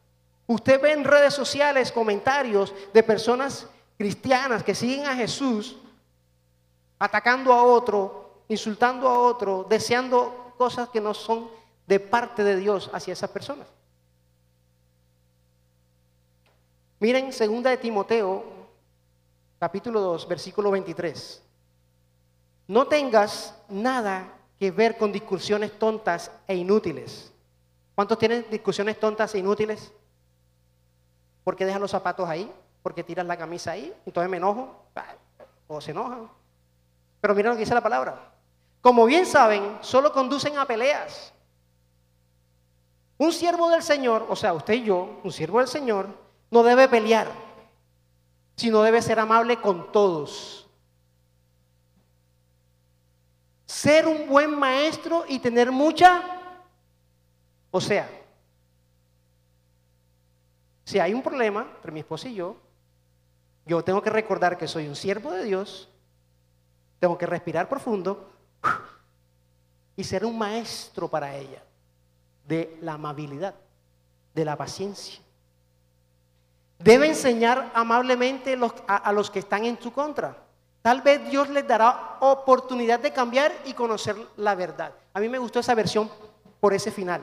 Usted 0.46 0.80
ve 0.80 0.92
en 0.92 1.04
redes 1.04 1.34
sociales 1.34 1.92
comentarios 1.92 2.74
de 2.92 3.02
personas 3.02 3.66
cristianas 3.96 4.62
que 4.62 4.74
siguen 4.74 5.06
a 5.06 5.14
Jesús 5.14 5.76
atacando 6.98 7.52
a 7.52 7.62
otro, 7.62 8.44
insultando 8.48 9.08
a 9.08 9.18
otro, 9.18 9.66
deseando 9.68 10.54
cosas 10.58 10.88
que 10.88 11.00
no 11.00 11.14
son 11.14 11.48
de 11.86 12.00
parte 12.00 12.44
de 12.44 12.56
Dios 12.56 12.90
hacia 12.92 13.12
esas 13.12 13.30
personas. 13.30 13.66
Miren 17.00 17.32
segunda 17.32 17.70
de 17.70 17.78
Timoteo, 17.78 18.44
capítulo 19.58 20.00
2, 20.00 20.28
versículo 20.28 20.70
23. 20.70 21.42
No 22.68 22.86
tengas 22.86 23.54
nada 23.68 24.32
que 24.58 24.70
ver 24.70 24.96
con 24.96 25.10
discusiones 25.10 25.76
tontas 25.78 26.30
e 26.46 26.54
inútiles. 26.54 27.32
¿Cuántos 27.96 28.18
tienen 28.18 28.46
discusiones 28.50 29.00
tontas 29.00 29.34
e 29.34 29.38
inútiles? 29.38 29.92
¿Por 31.44 31.56
qué 31.56 31.64
dejan 31.64 31.80
los 31.80 31.90
zapatos 31.90 32.28
ahí? 32.28 32.50
¿Por 32.82 32.94
qué 32.94 33.02
tiras 33.02 33.26
la 33.26 33.36
camisa 33.36 33.72
ahí? 33.72 33.94
Entonces 34.06 34.30
me 34.30 34.36
enojo 34.36 34.84
o 35.68 35.80
se 35.80 35.90
enojan. 35.90 36.28
Pero 37.20 37.34
miren 37.34 37.50
lo 37.50 37.56
que 37.56 37.60
dice 37.60 37.74
la 37.74 37.80
palabra. 37.80 38.32
Como 38.80 39.04
bien 39.04 39.26
saben, 39.26 39.78
solo 39.80 40.12
conducen 40.12 40.58
a 40.58 40.66
peleas. 40.66 41.32
Un 43.18 43.32
siervo 43.32 43.70
del 43.70 43.82
Señor, 43.82 44.26
o 44.28 44.34
sea, 44.34 44.52
usted 44.52 44.74
y 44.74 44.84
yo, 44.84 45.20
un 45.22 45.30
siervo 45.30 45.58
del 45.58 45.68
Señor, 45.68 46.08
no 46.50 46.64
debe 46.64 46.88
pelear, 46.88 47.28
sino 48.56 48.82
debe 48.82 49.00
ser 49.00 49.20
amable 49.20 49.60
con 49.60 49.92
todos. 49.92 50.68
Ser 53.64 54.08
un 54.08 54.28
buen 54.28 54.58
maestro 54.58 55.24
y 55.28 55.38
tener 55.38 55.70
mucha, 55.70 56.22
o 57.70 57.80
sea, 57.80 58.08
si 60.92 61.00
hay 61.00 61.14
un 61.14 61.22
problema 61.22 61.66
entre 61.76 61.90
mi 61.90 62.00
esposa 62.00 62.28
y 62.28 62.34
yo, 62.34 62.54
yo 63.64 63.82
tengo 63.82 64.02
que 64.02 64.10
recordar 64.10 64.58
que 64.58 64.68
soy 64.68 64.86
un 64.86 64.94
siervo 64.94 65.32
de 65.32 65.42
Dios, 65.42 65.88
tengo 67.00 67.16
que 67.16 67.24
respirar 67.24 67.66
profundo 67.66 68.30
y 69.96 70.04
ser 70.04 70.26
un 70.26 70.36
maestro 70.36 71.08
para 71.08 71.34
ella 71.34 71.62
de 72.46 72.76
la 72.82 72.92
amabilidad, 72.92 73.54
de 74.34 74.44
la 74.44 74.54
paciencia. 74.54 75.18
Debe 76.78 77.08
enseñar 77.08 77.70
amablemente 77.72 78.58
a, 78.86 79.12
los 79.12 79.30
que 79.30 79.38
están 79.38 79.64
en 79.64 79.80
su 79.80 79.94
contra. 79.94 80.36
Tal 80.82 81.00
vez 81.00 81.26
Dios 81.30 81.48
les 81.48 81.66
dará 81.66 82.18
oportunidad 82.20 83.00
de 83.00 83.14
cambiar 83.14 83.50
y 83.64 83.72
conocer 83.72 84.14
la 84.36 84.54
verdad. 84.54 84.92
A 85.14 85.20
mí 85.20 85.28
me 85.30 85.38
gustó 85.38 85.60
esa 85.60 85.74
versión 85.74 86.10
por 86.60 86.74
ese 86.74 86.90
final. 86.90 87.22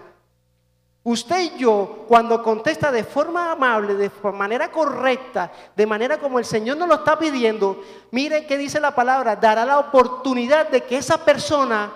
Usted 1.03 1.55
y 1.55 1.57
yo, 1.57 2.05
cuando 2.07 2.43
contesta 2.43 2.91
de 2.91 3.03
forma 3.03 3.51
amable, 3.51 3.95
de 3.95 4.11
manera 4.33 4.69
correcta, 4.69 5.51
de 5.75 5.85
manera 5.85 6.19
como 6.19 6.39
el 6.39 6.45
Señor 6.45 6.77
nos 6.77 6.89
lo 6.89 6.95
está 6.95 7.17
pidiendo, 7.17 7.81
miren 8.11 8.45
qué 8.45 8.57
dice 8.57 8.79
la 8.79 8.93
palabra, 8.93 9.35
dará 9.35 9.65
la 9.65 9.79
oportunidad 9.79 10.69
de 10.69 10.83
que 10.83 10.97
esa 10.97 11.23
persona 11.23 11.93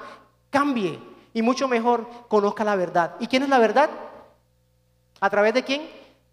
cambie 0.49 0.99
y 1.33 1.41
mucho 1.41 1.67
mejor 1.67 2.07
conozca 2.29 2.63
la 2.63 2.75
verdad. 2.75 3.15
¿Y 3.19 3.27
quién 3.27 3.43
es 3.43 3.49
la 3.49 3.59
verdad? 3.59 3.89
¿A 5.19 5.29
través 5.29 5.53
de 5.53 5.63
quién? 5.63 5.89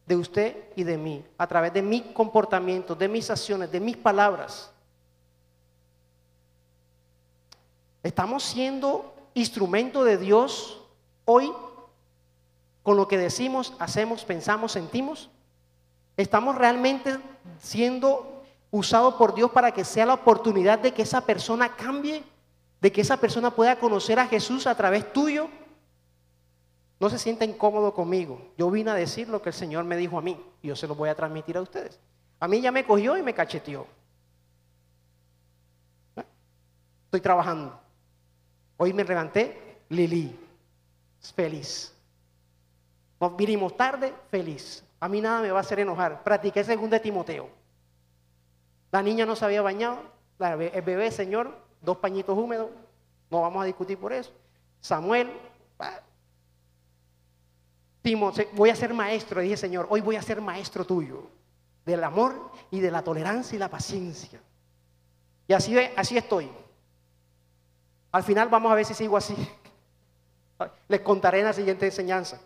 De 0.06 0.16
usted 0.16 0.56
y 0.76 0.84
de 0.84 0.96
mí, 0.96 1.24
a 1.38 1.46
través 1.48 1.72
de 1.72 1.82
mi 1.82 2.12
comportamiento, 2.12 2.94
de 2.94 3.08
mis 3.08 3.30
acciones, 3.30 3.70
de 3.72 3.80
mis 3.80 3.96
palabras. 3.96 4.70
¿Estamos 8.02 8.44
siendo 8.44 9.12
instrumento 9.34 10.04
de 10.04 10.16
Dios 10.16 10.80
hoy? 11.24 11.52
Con 12.90 12.96
lo 12.96 13.06
que 13.06 13.18
decimos, 13.18 13.72
hacemos, 13.78 14.24
pensamos, 14.24 14.72
sentimos? 14.72 15.30
¿Estamos 16.16 16.56
realmente 16.56 17.20
siendo 17.60 18.42
usados 18.72 19.14
por 19.14 19.32
Dios 19.32 19.52
para 19.52 19.70
que 19.70 19.84
sea 19.84 20.06
la 20.06 20.14
oportunidad 20.14 20.80
de 20.80 20.92
que 20.92 21.02
esa 21.02 21.20
persona 21.20 21.76
cambie? 21.76 22.24
¿De 22.80 22.90
que 22.90 23.02
esa 23.02 23.18
persona 23.18 23.52
pueda 23.52 23.78
conocer 23.78 24.18
a 24.18 24.26
Jesús 24.26 24.66
a 24.66 24.74
través 24.74 25.12
tuyo? 25.12 25.48
No 26.98 27.08
se 27.08 27.20
sienta 27.20 27.44
incómodo 27.44 27.94
conmigo. 27.94 28.42
Yo 28.58 28.68
vine 28.72 28.90
a 28.90 28.94
decir 28.94 29.28
lo 29.28 29.40
que 29.40 29.50
el 29.50 29.54
Señor 29.54 29.84
me 29.84 29.96
dijo 29.96 30.18
a 30.18 30.22
mí 30.22 30.36
y 30.60 30.66
yo 30.66 30.74
se 30.74 30.88
lo 30.88 30.96
voy 30.96 31.10
a 31.10 31.14
transmitir 31.14 31.58
a 31.58 31.62
ustedes. 31.62 32.00
A 32.40 32.48
mí 32.48 32.60
ya 32.60 32.72
me 32.72 32.84
cogió 32.84 33.16
y 33.16 33.22
me 33.22 33.34
cacheteó. 33.34 33.86
Estoy 37.04 37.20
trabajando. 37.20 37.80
Hoy 38.78 38.92
me 38.92 39.04
levanté, 39.04 39.78
Lili, 39.90 40.36
feliz. 41.36 41.94
Nos 43.20 43.36
vinimos 43.36 43.76
tarde, 43.76 44.14
feliz. 44.30 44.82
A 44.98 45.08
mí 45.08 45.20
nada 45.20 45.42
me 45.42 45.50
va 45.50 45.58
a 45.58 45.60
hacer 45.60 45.78
enojar. 45.78 46.22
Practiqué 46.24 46.64
según 46.64 46.88
de 46.88 47.00
Timoteo. 47.00 47.48
La 48.90 49.02
niña 49.02 49.26
no 49.26 49.36
se 49.36 49.44
había 49.44 49.62
bañado, 49.62 50.00
el 50.38 50.82
bebé, 50.82 51.10
Señor, 51.10 51.56
dos 51.80 51.98
pañitos 51.98 52.36
húmedos, 52.36 52.70
no 53.30 53.42
vamos 53.42 53.62
a 53.62 53.66
discutir 53.66 53.98
por 53.98 54.12
eso. 54.12 54.32
Samuel, 54.80 55.30
Timoteo, 58.02 58.48
voy 58.54 58.70
a 58.70 58.76
ser 58.76 58.92
maestro, 58.94 59.40
dije 59.40 59.56
Señor, 59.56 59.86
hoy 59.90 60.00
voy 60.00 60.16
a 60.16 60.22
ser 60.22 60.40
maestro 60.40 60.84
tuyo, 60.84 61.28
del 61.84 62.02
amor 62.02 62.50
y 62.70 62.80
de 62.80 62.90
la 62.90 63.02
tolerancia 63.02 63.54
y 63.54 63.58
la 63.58 63.68
paciencia. 63.68 64.40
Y 65.46 65.52
así, 65.52 65.76
así 65.96 66.16
estoy. 66.16 66.50
Al 68.12 68.22
final 68.24 68.48
vamos 68.48 68.72
a 68.72 68.74
ver 68.74 68.84
si 68.84 68.94
sigo 68.94 69.16
así. 69.16 69.36
Les 70.88 71.00
contaré 71.00 71.40
en 71.40 71.44
la 71.44 71.52
siguiente 71.52 71.86
enseñanza. 71.86 72.40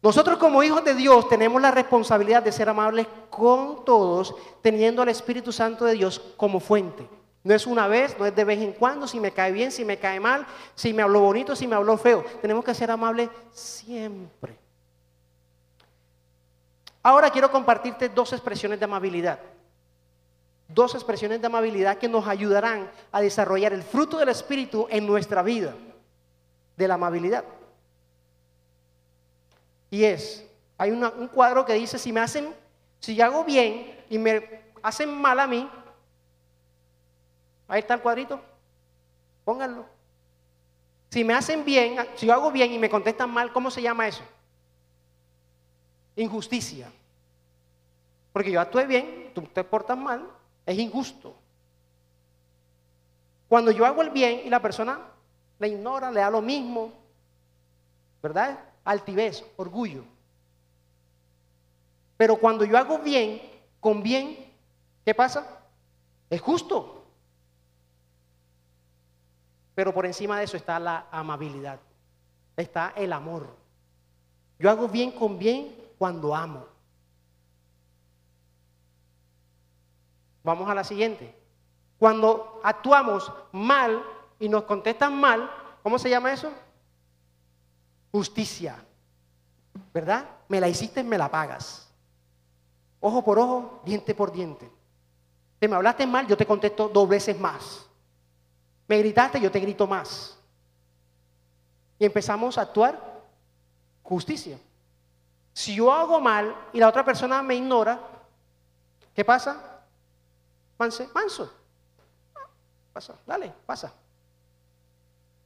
Nosotros 0.00 0.38
como 0.38 0.62
hijos 0.62 0.84
de 0.84 0.94
Dios 0.94 1.28
tenemos 1.28 1.60
la 1.60 1.72
responsabilidad 1.72 2.42
de 2.42 2.52
ser 2.52 2.68
amables 2.68 3.06
con 3.30 3.84
todos, 3.84 4.34
teniendo 4.62 5.02
al 5.02 5.08
Espíritu 5.08 5.50
Santo 5.50 5.84
de 5.84 5.94
Dios 5.94 6.20
como 6.36 6.60
fuente. 6.60 7.08
No 7.42 7.54
es 7.54 7.66
una 7.66 7.88
vez, 7.88 8.16
no 8.18 8.26
es 8.26 8.34
de 8.34 8.44
vez 8.44 8.60
en 8.60 8.72
cuando, 8.72 9.08
si 9.08 9.18
me 9.18 9.32
cae 9.32 9.50
bien, 9.50 9.72
si 9.72 9.84
me 9.84 9.98
cae 9.98 10.20
mal, 10.20 10.46
si 10.74 10.92
me 10.92 11.02
habló 11.02 11.20
bonito, 11.20 11.56
si 11.56 11.66
me 11.66 11.74
habló 11.74 11.96
feo. 11.96 12.24
Tenemos 12.40 12.64
que 12.64 12.74
ser 12.74 12.90
amables 12.90 13.28
siempre. 13.50 14.56
Ahora 17.02 17.30
quiero 17.30 17.50
compartirte 17.50 18.08
dos 18.08 18.32
expresiones 18.32 18.78
de 18.78 18.84
amabilidad. 18.84 19.40
Dos 20.68 20.94
expresiones 20.94 21.40
de 21.40 21.46
amabilidad 21.46 21.96
que 21.96 22.08
nos 22.08 22.26
ayudarán 22.28 22.90
a 23.10 23.20
desarrollar 23.20 23.72
el 23.72 23.82
fruto 23.82 24.18
del 24.18 24.28
Espíritu 24.28 24.86
en 24.90 25.06
nuestra 25.06 25.42
vida, 25.42 25.74
de 26.76 26.88
la 26.88 26.94
amabilidad. 26.94 27.44
Y 29.90 30.04
es, 30.04 30.44
hay 30.76 30.90
una- 30.90 31.10
un 31.10 31.28
cuadro 31.28 31.64
que 31.64 31.72
dice, 31.74 31.98
si 31.98 32.12
me 32.12 32.20
hacen, 32.20 32.54
si 33.00 33.14
yo 33.14 33.24
hago 33.24 33.44
bien 33.44 33.98
y 34.10 34.18
me 34.18 34.62
hacen 34.82 35.10
mal 35.20 35.40
a 35.40 35.46
mí, 35.46 35.68
ahí 37.66 37.80
está 37.80 37.94
el 37.94 38.00
cuadrito, 38.02 38.40
pónganlo. 39.44 39.86
Si 41.10 41.24
me 41.24 41.32
hacen 41.34 41.64
bien, 41.64 41.96
si 42.16 42.26
yo 42.26 42.34
hago 42.34 42.50
bien 42.50 42.70
y 42.72 42.78
me 42.78 42.90
contestan 42.90 43.30
mal, 43.30 43.52
¿cómo 43.52 43.70
se 43.70 43.80
llama 43.80 44.06
eso? 44.08 44.22
Injusticia. 46.16 46.92
Porque 48.32 48.50
yo 48.50 48.60
actué 48.60 48.86
bien, 48.86 49.30
tú 49.34 49.42
te 49.42 49.64
portas 49.64 49.96
mal, 49.96 50.28
es 50.66 50.78
injusto. 50.78 51.34
Cuando 53.48 53.70
yo 53.70 53.86
hago 53.86 54.02
el 54.02 54.10
bien 54.10 54.42
y 54.44 54.50
la 54.50 54.60
persona 54.60 55.00
le 55.58 55.68
ignora, 55.68 56.10
le 56.10 56.20
da 56.20 56.30
lo 56.30 56.42
mismo, 56.42 56.92
¿verdad? 58.22 58.58
Altivez, 58.88 59.44
orgullo. 59.58 60.02
Pero 62.16 62.36
cuando 62.36 62.64
yo 62.64 62.78
hago 62.78 62.98
bien, 63.00 63.38
con 63.80 64.02
bien, 64.02 64.50
¿qué 65.04 65.14
pasa? 65.14 65.60
Es 66.30 66.40
justo. 66.40 67.04
Pero 69.74 69.92
por 69.92 70.06
encima 70.06 70.38
de 70.38 70.44
eso 70.44 70.56
está 70.56 70.78
la 70.80 71.06
amabilidad, 71.10 71.78
está 72.56 72.94
el 72.96 73.12
amor. 73.12 73.54
Yo 74.58 74.70
hago 74.70 74.88
bien 74.88 75.12
con 75.12 75.38
bien 75.38 75.76
cuando 75.98 76.34
amo. 76.34 76.64
Vamos 80.42 80.66
a 80.66 80.74
la 80.74 80.82
siguiente. 80.82 81.34
Cuando 81.98 82.58
actuamos 82.64 83.30
mal 83.52 84.02
y 84.40 84.48
nos 84.48 84.62
contestan 84.64 85.14
mal, 85.20 85.50
¿cómo 85.82 85.98
se 85.98 86.08
llama 86.08 86.32
eso? 86.32 86.50
Justicia. 88.12 88.76
¿Verdad? 89.92 90.24
Me 90.48 90.60
la 90.60 90.68
hiciste, 90.68 91.02
me 91.02 91.18
la 91.18 91.30
pagas. 91.30 91.88
Ojo 93.00 93.22
por 93.24 93.38
ojo, 93.38 93.80
diente 93.84 94.14
por 94.14 94.32
diente. 94.32 94.70
Te 95.58 95.68
me 95.68 95.76
hablaste 95.76 96.06
mal, 96.06 96.26
yo 96.26 96.36
te 96.36 96.46
contesto 96.46 96.88
dos 96.88 97.08
veces 97.08 97.38
más. 97.38 97.86
Me 98.86 98.98
gritaste, 98.98 99.40
yo 99.40 99.50
te 99.50 99.60
grito 99.60 99.86
más. 99.86 100.36
Y 101.98 102.04
empezamos 102.04 102.58
a 102.58 102.62
actuar 102.62 103.22
justicia. 104.02 104.58
Si 105.52 105.74
yo 105.74 105.92
hago 105.92 106.20
mal 106.20 106.54
y 106.72 106.78
la 106.78 106.88
otra 106.88 107.04
persona 107.04 107.42
me 107.42 107.56
ignora, 107.56 108.00
¿qué 109.14 109.24
pasa? 109.24 109.82
Manse, 110.78 111.08
manso. 111.12 111.52
Pasa, 112.92 113.14
dale, 113.26 113.52
pasa. 113.66 113.92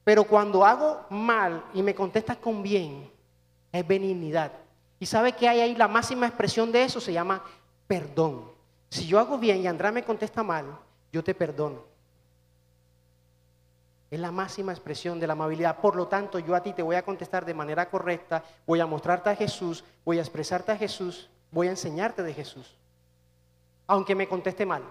Pero 0.04 0.24
cuando 0.24 0.64
hago 0.64 1.06
mal 1.10 1.64
y 1.74 1.82
me 1.82 1.94
contestas 1.94 2.36
con 2.36 2.62
bien, 2.62 3.10
es 3.70 3.86
benignidad. 3.86 4.52
¿Y 4.98 5.06
sabe 5.06 5.32
que 5.32 5.48
hay 5.48 5.60
ahí 5.60 5.74
la 5.74 5.88
máxima 5.88 6.26
expresión 6.26 6.70
de 6.72 6.84
eso? 6.84 7.00
Se 7.00 7.12
llama 7.12 7.42
perdón. 7.86 8.50
Si 8.88 9.06
yo 9.06 9.18
hago 9.18 9.38
bien 9.38 9.62
y 9.62 9.66
Andrés 9.66 9.92
me 9.92 10.04
contesta 10.04 10.42
mal, 10.42 10.78
yo 11.12 11.22
te 11.24 11.34
perdono. 11.34 11.84
Es 14.10 14.20
la 14.20 14.30
máxima 14.30 14.72
expresión 14.72 15.18
de 15.18 15.26
la 15.26 15.32
amabilidad. 15.32 15.80
Por 15.80 15.96
lo 15.96 16.06
tanto, 16.06 16.38
yo 16.38 16.54
a 16.54 16.62
ti 16.62 16.74
te 16.74 16.82
voy 16.82 16.96
a 16.96 17.04
contestar 17.04 17.46
de 17.46 17.54
manera 17.54 17.88
correcta, 17.88 18.44
voy 18.66 18.80
a 18.80 18.86
mostrarte 18.86 19.30
a 19.30 19.36
Jesús, 19.36 19.84
voy 20.04 20.18
a 20.18 20.20
expresarte 20.20 20.70
a 20.70 20.76
Jesús, 20.76 21.30
voy 21.50 21.68
a 21.68 21.70
enseñarte 21.70 22.22
de 22.22 22.34
Jesús. 22.34 22.76
Aunque 23.86 24.14
me 24.14 24.28
conteste 24.28 24.66
mal. 24.66 24.82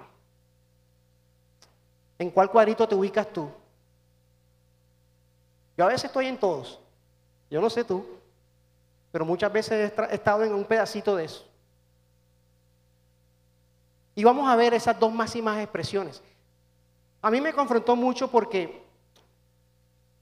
¿En 2.17 2.31
cuál 2.31 2.49
cuadrito 2.49 2.87
te 2.87 2.95
ubicas 2.95 3.31
tú? 3.31 3.49
Yo 5.81 5.85
a 5.85 5.89
veces 5.89 6.03
estoy 6.05 6.27
en 6.27 6.37
todos. 6.37 6.79
Yo 7.49 7.59
no 7.59 7.67
sé 7.67 7.83
tú, 7.83 8.05
pero 9.11 9.25
muchas 9.25 9.51
veces 9.51 9.91
he 10.11 10.13
estado 10.13 10.43
en 10.43 10.53
un 10.53 10.63
pedacito 10.63 11.15
de 11.15 11.23
eso. 11.25 11.43
Y 14.13 14.23
vamos 14.23 14.47
a 14.47 14.55
ver 14.55 14.75
esas 14.75 14.99
dos 14.99 15.11
máximas 15.11 15.57
expresiones. 15.57 16.21
A 17.19 17.31
mí 17.31 17.41
me 17.41 17.51
confrontó 17.51 17.95
mucho 17.95 18.29
porque 18.29 18.83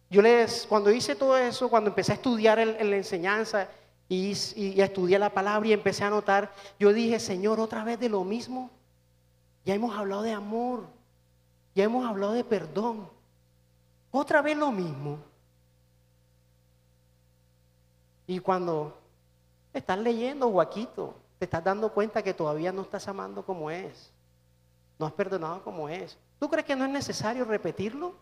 yo 0.10 0.22
les, 0.22 0.66
cuando 0.66 0.92
hice 0.92 1.14
todo 1.14 1.38
eso, 1.38 1.70
cuando 1.70 1.90
empecé 1.90 2.14
a 2.14 2.16
estudiar 2.16 2.58
el- 2.60 2.90
la 2.90 2.96
enseñanza 2.96 3.68
y, 4.08 4.32
y 4.56 4.80
estudié 4.80 5.20
la 5.20 5.30
palabra 5.30 5.68
y 5.68 5.74
empecé 5.74 6.06
a 6.06 6.10
notar, 6.10 6.54
yo 6.80 6.94
dije, 6.94 7.20
Señor, 7.20 7.60
otra 7.60 7.84
vez 7.84 8.00
de 8.00 8.08
lo 8.08 8.24
mismo. 8.24 8.70
Ya 9.66 9.76
hemos 9.76 9.94
hablado 9.94 10.22
de 10.22 10.32
amor, 10.32 10.88
ya 11.76 11.84
hemos 11.84 12.08
hablado 12.08 12.32
de 12.32 12.46
perdón. 12.46 13.10
Otra 14.10 14.42
vez 14.42 14.56
lo 14.56 14.72
mismo. 14.72 15.28
Y 18.30 18.38
cuando 18.38 18.96
estás 19.74 19.98
leyendo, 19.98 20.52
Joaquito, 20.52 21.16
te 21.40 21.46
estás 21.46 21.64
dando 21.64 21.92
cuenta 21.92 22.22
que 22.22 22.32
todavía 22.32 22.72
no 22.72 22.84
estás 22.84 23.08
amando 23.08 23.44
como 23.44 23.72
es. 23.72 24.12
No 25.00 25.08
has 25.08 25.14
perdonado 25.14 25.64
como 25.64 25.90
es. 25.90 26.16
¿Tú 26.38 26.48
crees 26.48 26.64
que 26.64 26.76
no 26.76 26.86
es 26.86 26.92
necesario 26.92 27.44
repetirlo? 27.44 28.14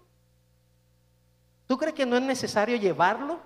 ¿Tú 1.68 1.78
crees 1.78 1.94
que 1.94 2.06
no 2.06 2.16
es 2.16 2.22
necesario 2.22 2.78
llevarlo? 2.78 3.38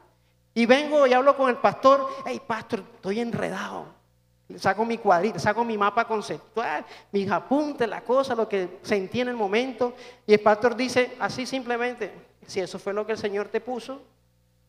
Y 0.54 0.67
vengo 0.67 1.08
y 1.08 1.13
hablo 1.13 1.36
con 1.36 1.50
el 1.50 1.58
pastor, 1.58 2.08
hey 2.28 2.39
pastor, 2.45 2.84
estoy 2.93 3.21
enredado. 3.21 3.86
Saco 4.58 4.86
mi 4.86 5.00
cuadrito, 5.00 5.39
saco 5.39 5.65
mi 5.65 5.80
mapa 5.80 6.06
conceptual, 6.08 6.86
mis 7.12 7.28
apuntes, 7.32 7.89
la 7.89 8.02
cosa, 8.02 8.36
lo 8.36 8.47
que 8.47 8.78
sentí 8.84 9.21
en 9.21 9.30
el 9.30 9.36
momento. 9.36 9.95
Y 10.28 10.34
el 10.36 10.41
pastor 10.41 10.76
dice 10.76 11.17
así 11.19 11.47
simplemente, 11.47 12.13
si 12.45 12.60
eso 12.60 12.78
fue 12.78 12.93
lo 12.93 13.04
que 13.04 13.13
el 13.13 13.17
Señor 13.17 13.47
te 13.47 13.62
puso, 13.62 14.04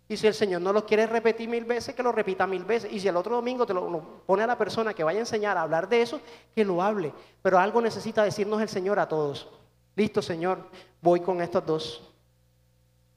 y 0.09 0.17
si 0.17 0.27
el 0.27 0.35
Señor 0.35 0.61
no 0.61 0.73
lo 0.73 0.85
quiere 0.85 1.07
repetir 1.07 1.49
mil 1.49 1.65
veces, 1.65 1.95
que 1.95 2.03
lo 2.03 2.13
repita 2.13 2.47
mil 2.47 2.65
veces. 2.65 2.93
Y 2.93 3.01
si 3.01 3.09
el 3.09 3.17
otro 3.17 3.37
domingo 3.37 3.65
te 3.65 3.73
lo, 3.73 4.23
pone 4.27 4.43
a 4.43 4.47
la 4.47 4.59
persona 4.59 4.93
que 4.93 5.05
vaya 5.05 5.19
a 5.19 5.21
enseñar 5.21 5.57
a 5.57 5.63
hablar 5.63 5.89
de 5.89 6.03
eso, 6.03 6.21
que 6.55 6.65
lo 6.65 6.83
hable. 6.83 7.13
Pero 7.41 7.59
algo 7.59 7.81
necesita 7.81 8.23
decirnos 8.23 8.61
el 8.61 8.69
Señor 8.69 8.99
a 8.99 9.09
todos. 9.09 9.49
Listo, 9.97 10.21
Señor, 10.21 10.69
voy 11.01 11.21
con 11.21 11.41
estos 11.41 11.65
dos. 11.65 12.13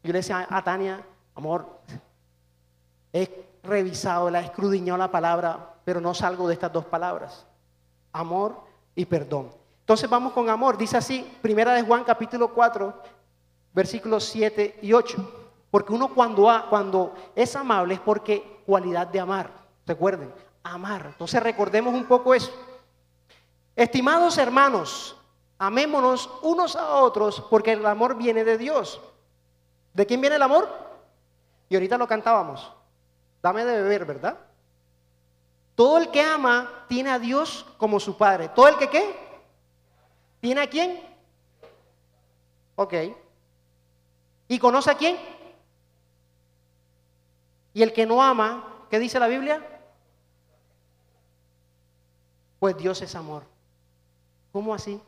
Yo 0.04 0.14
le 0.14 0.20
decía 0.20 0.48
a 0.50 0.64
Tania, 0.64 1.06
amor, 1.34 1.82
he 3.12 3.46
revisado, 3.64 4.30
la 4.30 4.42
he 4.42 4.46
escudriñado 4.46 4.98
la 4.98 5.12
palabra, 5.12 5.74
pero 5.84 6.00
no 6.00 6.14
salgo 6.14 6.48
de 6.48 6.54
estas 6.54 6.72
dos 6.72 6.86
palabras. 6.86 7.46
Amor 8.14 8.62
y 8.94 9.06
perdón. 9.06 9.52
Entonces 9.82 10.10
vamos 10.10 10.32
con 10.32 10.50
amor. 10.50 10.78
Dice 10.78 10.96
así, 10.96 11.30
primera 11.42 11.74
de 11.74 11.82
Juan 11.82 12.04
capítulo 12.04 12.54
4, 12.54 13.02
versículos 13.74 14.24
7 14.26 14.80
y 14.82 14.94
8. 14.94 15.45
Porque 15.76 15.92
uno 15.92 16.14
cuando, 16.14 17.14
es 17.36 17.54
amable 17.54 17.96
es 17.96 18.00
porque 18.00 18.62
cualidad 18.66 19.08
de 19.08 19.20
amar. 19.20 19.52
Recuerden, 19.86 20.34
amar. 20.64 21.08
Entonces 21.08 21.44
recordemos 21.44 21.94
un 21.94 22.06
poco 22.06 22.34
eso. 22.34 22.50
Estimados 23.76 24.38
hermanos, 24.38 25.18
amémonos 25.58 26.30
unos 26.44 26.78
a 26.78 26.96
otros 27.02 27.44
porque 27.50 27.74
el 27.74 27.86
amor 27.86 28.16
viene 28.16 28.46
de 28.46 28.58
Dios. 28.58 29.02
¿De 29.94 30.06
quién 30.06 30.22
viene 30.22 30.38
el 30.38 30.44
amor? 30.44 30.70
Y 31.68 31.76
ahorita 31.76 31.98
lo 31.98 32.08
cantábamos. 32.08 32.72
Dame 33.44 33.66
de 33.66 33.82
beber, 33.82 34.06
¿verdad? 34.06 34.38
Todo 35.76 35.98
el 35.98 36.10
que 36.10 36.22
ama 36.22 36.86
tiene 36.88 37.12
a 37.12 37.20
Dios 37.20 37.66
como 37.78 38.00
su 38.00 38.16
padre. 38.16 38.48
¿Todo 38.48 38.70
el 38.70 38.78
que 38.78 38.90
qué? 38.90 39.14
¿Tiene 40.40 40.62
a 40.62 40.70
quién? 40.70 41.04
Ok. 42.78 42.94
¿Y 44.48 44.58
conoce 44.58 44.90
a 44.90 44.96
quién? 44.96 45.35
Y 47.76 47.84
el 47.84 47.92
que 47.92 48.06
no 48.06 48.24
ama, 48.24 48.86
¿qué 48.90 48.98
dice 48.98 49.20
la 49.20 49.28
Biblia? 49.28 49.62
Pues 52.58 52.78
Dios 52.78 53.02
es 53.02 53.14
amor. 53.16 53.44
¿Cómo 54.54 54.74
así? 54.74 55.02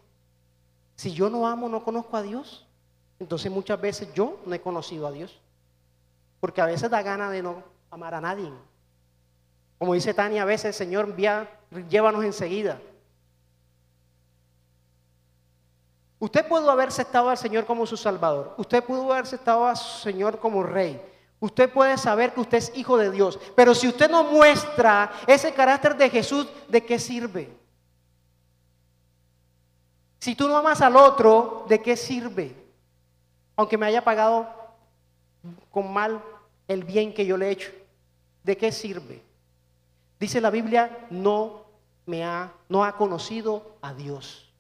Si 0.98 1.14
yo 1.14 1.30
no 1.30 1.48
amo, 1.48 1.70
no 1.70 1.82
conozco 1.82 2.18
a 2.18 2.22
Dios. 2.22 2.68
Entonces 3.20 3.50
muchas 3.50 3.80
veces 3.80 4.14
yo 4.14 4.42
no 4.46 4.54
he 4.54 4.60
conocido 4.60 5.08
a 5.08 5.14
Dios. 5.14 5.40
Porque 6.42 6.60
a 6.60 6.66
veces 6.66 6.90
da 6.90 7.02
gana 7.02 7.32
de 7.32 7.42
no 7.42 7.64
amar 7.90 8.14
a 8.14 8.20
nadie. 8.20 8.52
Como 9.80 9.94
dice 9.94 10.14
Tania, 10.14 10.42
a 10.42 10.46
veces, 10.46 10.76
Señor, 10.76 11.16
llévanos 11.16 12.26
enseguida. 12.26 12.82
Usted 16.20 16.46
pudo 16.46 16.70
haber 16.70 16.90
aceptado 16.90 17.30
al 17.30 17.38
Señor 17.38 17.66
como 17.66 17.86
su 17.86 17.96
Salvador. 17.96 18.56
Usted 18.58 18.84
pudo 18.84 19.10
haber 19.14 19.24
aceptado 19.24 19.66
al 19.66 19.78
Señor 19.78 20.38
como 20.40 20.64
Rey. 20.64 21.02
Usted 21.40 21.72
puede 21.72 21.98
saber 21.98 22.34
que 22.34 22.42
usted 22.42 22.58
es 22.58 22.72
hijo 22.76 22.98
de 22.98 23.12
Dios. 23.12 23.40
Pero 23.56 23.76
si 23.76 23.88
usted 23.88 24.10
no 24.10 24.24
muestra 24.24 25.12
ese 25.28 25.54
carácter 25.54 25.96
de 25.96 26.10
Jesús, 26.10 26.48
¿de 26.68 26.84
qué 26.84 26.98
sirve? 26.98 27.56
Si 30.20 30.36
tú 30.36 30.48
no 30.48 30.58
amas 30.58 30.82
al 30.82 30.96
otro, 30.96 31.66
¿de 31.70 31.82
qué 31.82 31.96
sirve? 31.96 32.56
Aunque 33.56 33.78
me 33.78 33.86
haya 33.86 34.04
pagado 34.04 34.48
con 35.72 35.94
mal 35.94 36.22
el 36.68 36.84
bien 36.84 37.14
que 37.14 37.26
yo 37.26 37.38
le 37.38 37.48
he 37.48 37.52
hecho, 37.52 37.72
¿de 38.44 38.58
qué 38.58 38.72
sirve? 38.72 39.24
Dice 40.20 40.42
la 40.42 40.50
Biblia, 40.50 41.06
no 41.12 41.66
me 42.08 42.26
ha, 42.26 42.52
no 42.68 42.84
ha 42.84 42.98
conocido 42.98 43.78
a 43.82 43.94
Dios. 43.94 44.52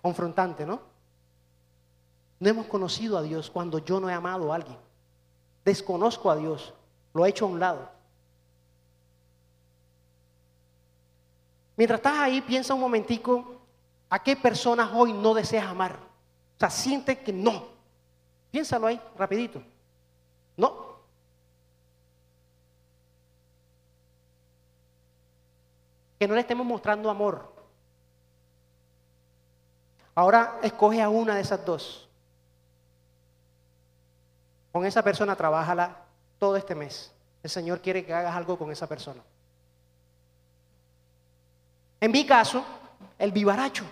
Confrontante, 0.00 0.64
¿no? 0.64 0.80
No 2.38 2.48
hemos 2.48 2.66
conocido 2.66 3.18
a 3.18 3.22
Dios 3.22 3.50
cuando 3.50 3.80
yo 3.80 3.98
no 3.98 4.08
he 4.08 4.14
amado 4.14 4.52
a 4.52 4.56
alguien. 4.56 4.78
Desconozco 5.64 6.30
a 6.30 6.36
Dios, 6.36 6.74
lo 7.12 7.24
he 7.24 7.30
hecho 7.30 7.44
a 7.44 7.48
un 7.48 7.60
lado. 7.60 7.88
Mientras 11.76 11.98
estás 11.98 12.18
ahí, 12.18 12.40
piensa 12.40 12.74
un 12.74 12.80
momentico 12.80 13.60
¿A 14.10 14.18
qué 14.18 14.34
personas 14.34 14.90
hoy 14.92 15.12
no 15.12 15.32
deseas 15.34 15.66
amar? 15.66 15.96
O 16.56 16.58
sea, 16.58 16.68
siente 16.68 17.20
que 17.20 17.32
no. 17.32 17.68
Piénsalo 18.50 18.88
ahí, 18.88 19.00
rapidito. 19.16 19.62
No. 20.56 20.90
Que 26.18 26.26
no 26.26 26.34
le 26.34 26.40
estemos 26.40 26.66
mostrando 26.66 27.08
amor. 27.08 27.54
Ahora 30.16 30.58
escoge 30.60 31.00
a 31.00 31.08
una 31.08 31.36
de 31.36 31.40
esas 31.40 31.64
dos. 31.64 32.09
Con 34.72 34.84
esa 34.84 35.02
persona 35.02 35.36
trabájala 35.36 35.96
todo 36.38 36.56
este 36.56 36.74
mes. 36.74 37.12
El 37.42 37.50
Señor 37.50 37.80
quiere 37.80 38.04
que 38.04 38.14
hagas 38.14 38.34
algo 38.34 38.58
con 38.58 38.70
esa 38.70 38.86
persona. 38.86 39.22
En 42.00 42.10
mi 42.10 42.26
caso, 42.26 42.64
el 43.18 43.32
vivaracho 43.32 43.84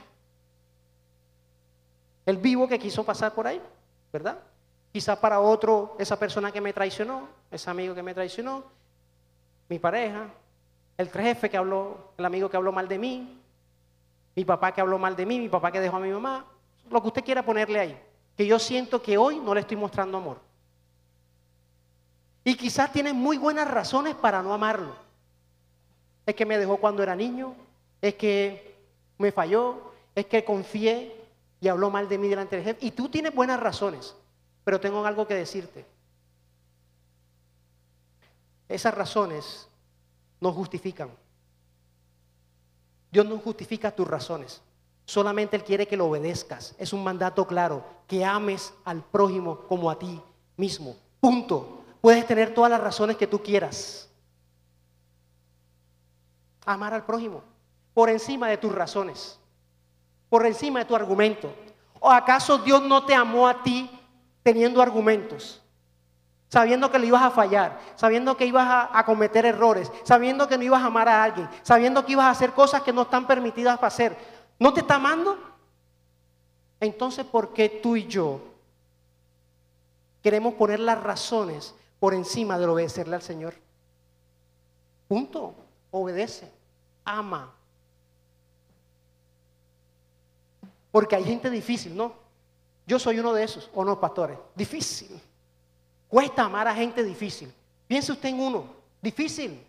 el 2.29 2.37
vivo 2.37 2.69
que 2.69 2.79
quiso 2.79 3.05
pasar 3.05 3.33
por 3.33 3.47
ahí, 3.47 3.59
¿verdad? 4.13 4.39
Quizás 4.93 5.17
para 5.17 5.41
otro, 5.41 5.97
esa 5.99 6.19
persona 6.19 6.53
que 6.53 6.61
me 6.61 6.75
traicionó, 6.75 7.27
ese 7.51 7.71
amigo 7.71 7.95
que 7.95 8.03
me 8.03 8.13
traicionó, 8.13 8.65
mi 9.67 9.79
pareja, 9.79 10.27
el 10.99 11.09
jefe 11.09 11.49
que 11.49 11.57
habló, 11.57 12.13
el 12.19 12.27
amigo 12.27 12.51
que 12.51 12.59
habló 12.59 12.71
mal 12.71 12.87
de 12.87 12.99
mí, 12.99 13.41
mi 14.37 14.45
papá 14.45 14.75
que 14.75 14.83
habló 14.83 14.99
mal 14.99 15.17
de 15.17 15.25
mí, 15.25 15.39
mi 15.39 15.49
papá 15.49 15.73
que 15.73 15.81
dejó 15.81 15.97
a 15.97 16.01
mi 16.01 16.11
mamá, 16.11 16.45
lo 16.91 17.01
que 17.01 17.09
usted 17.09 17.25
quiera 17.25 17.43
ponerle 17.43 17.81
ahí, 17.81 18.03
que 18.37 18.47
yo 18.47 18.59
siento 18.59 19.01
que 19.01 19.17
hoy 19.17 19.39
no 19.39 19.55
le 19.55 19.61
estoy 19.61 19.79
mostrando 19.79 20.19
amor. 20.19 20.39
Y 22.45 22.57
quizás 22.57 22.93
tiene 22.93 23.13
muy 23.13 23.37
buenas 23.39 23.71
razones 23.71 24.15
para 24.15 24.43
no 24.43 24.53
amarlo. 24.53 24.95
Es 26.25 26.35
que 26.35 26.47
me 26.47 26.59
dejó 26.59 26.77
cuando 26.77 27.03
era 27.03 27.17
niño, 27.17 27.55
es 28.01 28.15
que 28.15 28.77
me 29.19 29.33
falló, 29.33 29.93
es 30.15 30.27
que 30.27 30.45
confié, 30.45 31.19
y 31.61 31.69
habló 31.69 31.91
mal 31.91 32.09
de 32.09 32.19
mí 32.19 32.29
delante 32.29 32.57
del 32.57 32.65
jefe. 32.65 32.87
Y 32.87 32.91
tú 32.93 33.09
tienes 33.09 33.35
buenas 33.35 33.59
razones, 33.59 34.15
pero 34.65 34.81
tengo 34.81 35.05
algo 35.05 35.27
que 35.27 35.35
decirte. 35.35 35.85
Esas 38.69 38.95
razones 38.95 39.69
no 40.41 40.53
justifican. 40.53 41.11
Dios 43.11 43.27
no 43.27 43.39
justifica 43.39 43.91
tus 43.91 44.07
razones. 44.07 44.61
Solamente 45.05 45.57
Él 45.57 45.65
quiere 45.65 45.89
que 45.89 45.97
lo 45.97 46.07
obedezcas. 46.07 46.75
Es 46.79 46.93
un 46.93 47.03
mandato 47.03 47.47
claro, 47.47 47.83
que 48.07 48.25
ames 48.25 48.75
al 48.85 49.03
prójimo 49.03 49.61
como 49.67 49.91
a 49.91 49.99
ti 49.99 50.21
mismo. 50.57 50.97
Punto. 51.19 51.78
Puedes 52.09 52.27
tener 52.27 52.55
todas 52.55 52.71
las 52.71 52.81
razones 52.81 53.19
que 53.19 53.27
tú 53.27 53.43
quieras. 53.43 54.09
Amar 56.65 56.95
al 56.95 57.05
prójimo 57.05 57.43
por 57.93 58.09
encima 58.09 58.49
de 58.49 58.57
tus 58.57 58.75
razones 58.75 59.39
por 60.31 60.47
encima 60.47 60.79
de 60.79 60.87
tu 60.87 60.97
argumento? 60.97 61.53
¿O 62.01 62.11
acaso 62.11 62.57
Dios 62.57 62.81
no 62.81 63.05
te 63.05 63.15
amó 63.15 63.47
a 63.47 63.63
ti 63.63 63.91
teniendo 64.43 64.81
argumentos? 64.81 65.63
Sabiendo 66.49 66.91
que 66.91 66.99
le 66.99 67.09
ibas 67.09 67.25
a 67.25 67.31
fallar, 67.31 67.79
sabiendo 67.95 68.39
que 68.39 68.47
ibas 68.47 68.67
a, 68.67 68.99
a, 68.99 69.05
cometer 69.05 69.45
errores, 69.45 69.93
sabiendo 70.03 70.49
que 70.49 70.57
no 70.57 70.65
ibas 70.65 70.83
a 70.83 70.87
amar 70.87 71.11
a 71.11 71.23
alguien, 71.23 71.47
sabiendo 71.63 72.07
que 72.07 72.13
ibas 72.13 72.25
a 72.25 72.31
hacer 72.31 72.53
cosas 72.53 72.81
que 72.81 72.93
no 72.95 73.03
están 73.03 73.27
permitidas 73.27 73.77
para 73.77 73.89
hacer. 73.89 74.17
¿No 74.59 74.73
te 74.73 74.81
está 74.81 74.95
amando? 74.95 75.39
Entonces, 76.81 77.27
¿por 77.27 77.53
qué 77.53 77.69
tú 77.69 77.97
y 77.97 78.07
yo 78.07 78.41
queremos 80.23 80.55
poner 80.55 80.81
las 80.81 81.03
razones 81.03 81.75
por 81.99 82.15
encima 82.15 82.59
de 82.59 82.67
obedecerle 82.67 83.17
al 83.17 83.23
Señor? 83.23 83.55
Punto. 85.09 85.55
Obedece. 85.91 86.51
Ama. 87.05 87.53
Porque 90.91 91.17
hay 91.17 91.25
gente 91.25 91.51
difícil, 91.51 91.97
¿no? 91.97 92.13
Yo 92.87 92.99
soy 92.99 93.19
uno 93.19 93.33
de 93.33 93.45
esos, 93.45 93.71
¿o 93.75 93.85
no, 93.85 94.01
pastores? 94.01 94.39
Difícil. 94.55 95.21
Cuesta 96.09 96.45
amar 96.45 96.67
a 96.69 96.75
gente 96.75 97.03
difícil. 97.03 97.53
Piense 97.87 98.13
usted 98.13 98.31
en 98.31 98.41
uno, 98.41 98.65
difícil. 99.01 99.63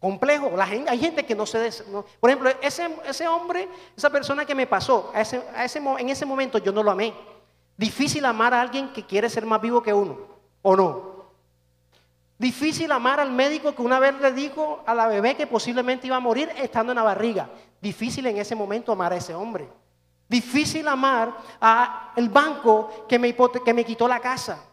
Complejo. 0.00 0.56
La 0.56 0.66
gente, 0.66 0.90
hay 0.90 0.98
gente 0.98 1.24
que 1.24 1.34
no 1.34 1.46
se... 1.46 1.58
Des, 1.58 1.84
Por 2.18 2.30
ejemplo, 2.30 2.50
ese, 2.60 2.96
ese, 3.06 3.28
hombre, 3.28 3.68
esa 3.96 4.10
persona 4.10 4.44
que 4.44 4.54
me 4.54 4.66
pasó, 4.66 5.10
a 5.14 5.20
ese, 5.20 5.42
a 5.54 5.64
ese, 5.64 5.78
en 5.78 6.08
ese 6.08 6.26
momento 6.26 6.58
yo 6.58 6.72
no 6.72 6.82
lo 6.82 6.90
amé. 6.90 7.14
Difícil 7.82 8.24
amar 8.26 8.54
a 8.54 8.60
alguien 8.60 8.92
que 8.92 9.04
quiere 9.04 9.28
ser 9.28 9.44
más 9.44 9.60
vivo 9.60 9.82
que 9.82 9.92
uno, 9.92 10.16
¿o 10.62 10.76
no? 10.76 11.24
Difícil 12.38 12.92
amar 12.92 13.18
al 13.18 13.32
médico 13.32 13.74
que 13.74 13.82
una 13.82 13.98
vez 13.98 14.14
le 14.20 14.32
dijo 14.32 14.84
a 14.86 14.94
la 14.94 15.08
bebé 15.08 15.34
que 15.34 15.48
posiblemente 15.48 16.06
iba 16.06 16.14
a 16.14 16.20
morir 16.20 16.48
estando 16.58 16.92
en 16.92 16.96
la 16.96 17.02
barriga. 17.02 17.50
Difícil 17.80 18.24
en 18.26 18.38
ese 18.38 18.54
momento 18.54 18.92
amar 18.92 19.12
a 19.12 19.16
ese 19.16 19.34
hombre. 19.34 19.68
Difícil 20.28 20.86
amar 20.86 21.36
al 21.58 22.28
banco 22.28 23.04
que 23.08 23.18
me, 23.18 23.34
que 23.34 23.74
me 23.74 23.84
quitó 23.84 24.06
la 24.06 24.20
casa. 24.20 24.64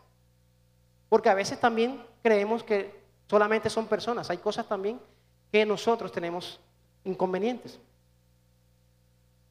Porque 1.09 1.29
a 1.29 1.33
veces 1.33 1.59
también 1.59 2.05
creemos 2.21 2.63
que 2.63 2.93
solamente 3.27 3.71
son 3.71 3.87
personas. 3.87 4.29
Hay 4.29 4.37
cosas 4.37 4.67
también 4.67 5.01
que 5.51 5.65
nosotros 5.65 6.11
tenemos 6.11 6.59
inconvenientes. 7.03 7.79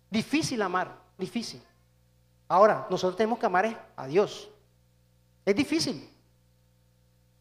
Difícil 0.08 0.62
amar, 0.62 0.94
difícil. 1.18 1.60
Ahora, 2.48 2.86
nosotros 2.88 3.16
tenemos 3.16 3.38
que 3.38 3.46
amar 3.46 3.92
a 3.94 4.06
Dios. 4.06 4.48
Es 5.44 5.54
difícil. 5.54 6.08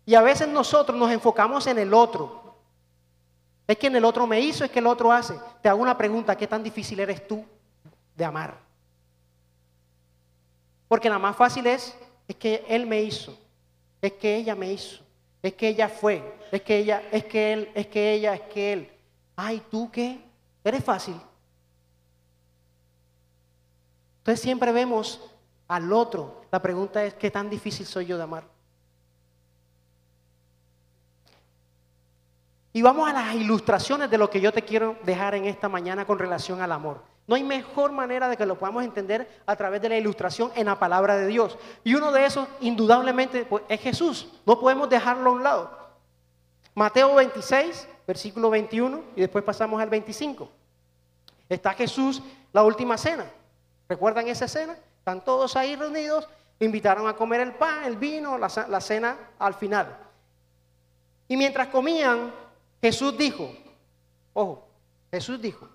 Y 0.06 0.16
a 0.16 0.22
veces 0.22 0.48
nosotros 0.48 0.98
nos 0.98 1.12
enfocamos 1.12 1.66
en 1.68 1.80
el 1.80 1.94
otro. 1.94 2.56
Es 3.68 3.78
que 3.78 3.88
en 3.88 3.96
el 3.96 4.06
otro 4.06 4.26
me 4.28 4.40
hizo, 4.40 4.64
es 4.64 4.72
que 4.72 4.80
el 4.80 4.88
otro 4.88 5.12
hace. 5.12 5.36
Te 5.62 5.70
hago 5.70 5.82
una 5.82 5.98
pregunta, 5.98 6.38
¿qué 6.38 6.48
tan 6.48 6.64
difícil 6.64 7.00
eres 7.00 7.28
tú 7.28 7.46
de 8.16 8.24
amar? 8.26 8.58
Porque 10.88 11.10
la 11.10 11.20
más 11.20 11.36
fácil 11.36 11.68
es, 11.68 11.94
es 12.28 12.36
que 12.36 12.64
él 12.68 12.88
me 12.88 13.02
hizo, 13.02 13.38
es 14.02 14.14
que 14.14 14.38
ella 14.38 14.56
me 14.56 14.72
hizo, 14.72 15.04
es 15.42 15.54
que 15.54 15.68
ella 15.68 15.90
fue, 15.90 16.24
es 16.52 16.62
que 16.62 16.78
ella, 16.78 17.04
es 17.12 17.26
que 17.26 17.54
él, 17.54 17.72
es 17.76 17.88
que 17.88 18.14
ella, 18.14 18.34
es 18.36 18.42
que 18.42 18.74
él. 18.74 18.92
Ay, 19.36 19.62
¿tú 19.70 19.92
qué? 19.92 20.20
Eres 20.64 20.84
fácil. 20.84 21.16
Entonces 24.28 24.44
siempre 24.44 24.74
vemos 24.74 25.22
al 25.70 25.94
otro. 25.94 26.42
La 26.52 26.62
pregunta 26.62 27.02
es, 27.02 27.14
¿qué 27.14 27.32
tan 27.32 27.50
difícil 27.50 27.86
soy 27.86 28.08
yo 28.08 28.18
de 28.18 28.24
amar? 28.24 28.44
Y 32.74 32.82
vamos 32.82 33.10
a 33.10 33.14
las 33.14 33.36
ilustraciones 33.36 34.10
de 34.12 34.18
lo 34.18 34.30
que 34.30 34.42
yo 34.42 34.52
te 34.52 34.64
quiero 34.64 34.98
dejar 35.06 35.36
en 35.36 35.46
esta 35.46 35.70
mañana 35.70 36.06
con 36.06 36.20
relación 36.20 36.60
al 36.60 36.74
amor. 36.74 37.04
No 37.26 37.38
hay 37.38 37.44
mejor 37.46 37.94
manera 37.94 38.28
de 38.28 38.36
que 38.36 38.46
lo 38.46 38.60
podamos 38.60 38.84
entender 38.84 39.42
a 39.46 39.56
través 39.56 39.82
de 39.82 39.88
la 39.88 39.98
ilustración 39.98 40.52
en 40.56 40.66
la 40.66 40.78
palabra 40.78 41.16
de 41.16 41.28
Dios. 41.28 41.58
Y 41.86 41.96
uno 41.96 42.12
de 42.12 42.26
esos, 42.26 42.50
indudablemente, 42.60 43.46
pues, 43.46 43.64
es 43.70 43.80
Jesús. 43.80 44.28
No 44.46 44.60
podemos 44.60 44.90
dejarlo 44.90 45.30
a 45.30 45.34
un 45.34 45.44
lado. 45.44 45.72
Mateo 46.76 47.16
26, 47.16 47.88
versículo 48.06 48.50
21, 48.50 49.04
y 49.16 49.22
después 49.22 49.46
pasamos 49.46 49.82
al 49.82 49.90
25. 49.90 50.52
Está 51.48 51.74
Jesús, 51.74 52.22
la 52.52 52.66
última 52.66 52.98
cena. 52.98 53.24
¿Recuerdan 53.88 54.28
esa 54.28 54.48
cena? 54.48 54.78
Están 55.00 55.24
todos 55.24 55.56
ahí 55.56 55.76
reunidos, 55.76 56.28
invitaron 56.60 57.08
a 57.08 57.16
comer 57.16 57.42
el 57.42 57.54
pan, 57.54 57.86
el 57.86 57.98
vino, 57.98 58.38
la, 58.38 58.50
la 58.68 58.82
cena 58.82 59.18
al 59.40 59.54
final. 59.54 59.98
Y 61.28 61.38
mientras 61.38 61.68
comían, 61.68 62.34
Jesús 62.82 63.18
dijo, 63.18 63.50
ojo, 64.34 64.68
Jesús 65.12 65.42
dijo, 65.42 65.68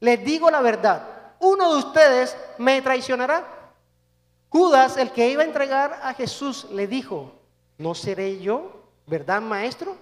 les 0.00 0.24
digo 0.24 0.50
la 0.50 0.60
verdad, 0.60 1.34
uno 1.40 1.72
de 1.72 1.78
ustedes 1.78 2.36
me 2.58 2.80
traicionará. 2.82 3.44
Judas, 4.48 4.96
el 4.96 5.10
que 5.10 5.30
iba 5.30 5.42
a 5.42 5.46
entregar 5.46 6.00
a 6.02 6.14
Jesús, 6.14 6.68
le 6.70 6.86
dijo, 6.86 7.32
¿no 7.78 7.94
seré 7.94 8.40
yo, 8.40 8.90
verdad, 9.06 9.40
maestro? 9.42 9.96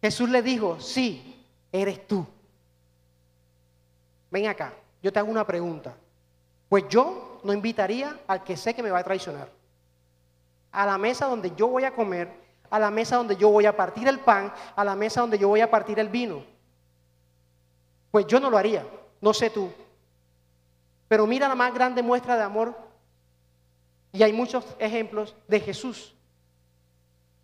Jesús 0.00 0.28
le 0.28 0.42
dijo, 0.42 0.80
sí, 0.80 1.46
eres 1.70 2.06
tú. 2.06 2.26
Ven 4.30 4.48
acá, 4.48 4.72
yo 5.02 5.12
te 5.12 5.18
hago 5.18 5.30
una 5.30 5.46
pregunta. 5.46 5.94
Pues 6.72 6.88
yo 6.88 7.38
no 7.44 7.52
invitaría 7.52 8.18
al 8.26 8.42
que 8.44 8.56
sé 8.56 8.72
que 8.72 8.82
me 8.82 8.90
va 8.90 9.00
a 9.00 9.04
traicionar. 9.04 9.46
A 10.70 10.86
la 10.86 10.96
mesa 10.96 11.26
donde 11.26 11.54
yo 11.54 11.68
voy 11.68 11.84
a 11.84 11.94
comer, 11.94 12.32
a 12.70 12.78
la 12.78 12.90
mesa 12.90 13.18
donde 13.18 13.36
yo 13.36 13.50
voy 13.50 13.66
a 13.66 13.76
partir 13.76 14.08
el 14.08 14.20
pan, 14.20 14.50
a 14.74 14.82
la 14.82 14.96
mesa 14.96 15.20
donde 15.20 15.38
yo 15.38 15.48
voy 15.48 15.60
a 15.60 15.70
partir 15.70 15.98
el 15.98 16.08
vino. 16.08 16.42
Pues 18.10 18.26
yo 18.26 18.40
no 18.40 18.48
lo 18.48 18.56
haría, 18.56 18.86
no 19.20 19.34
sé 19.34 19.50
tú. 19.50 19.70
Pero 21.08 21.26
mira 21.26 21.46
la 21.46 21.54
más 21.54 21.74
grande 21.74 22.02
muestra 22.02 22.38
de 22.38 22.42
amor. 22.42 22.74
Y 24.10 24.22
hay 24.22 24.32
muchos 24.32 24.64
ejemplos 24.78 25.36
de 25.46 25.60
Jesús. 25.60 26.14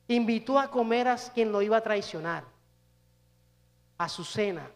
Invitó 0.06 0.58
a 0.58 0.70
comer 0.70 1.06
a 1.06 1.16
quien 1.16 1.52
lo 1.52 1.60
iba 1.60 1.76
a 1.76 1.82
traicionar, 1.82 2.44
a 3.98 4.08
su 4.08 4.24
cena. 4.24 4.70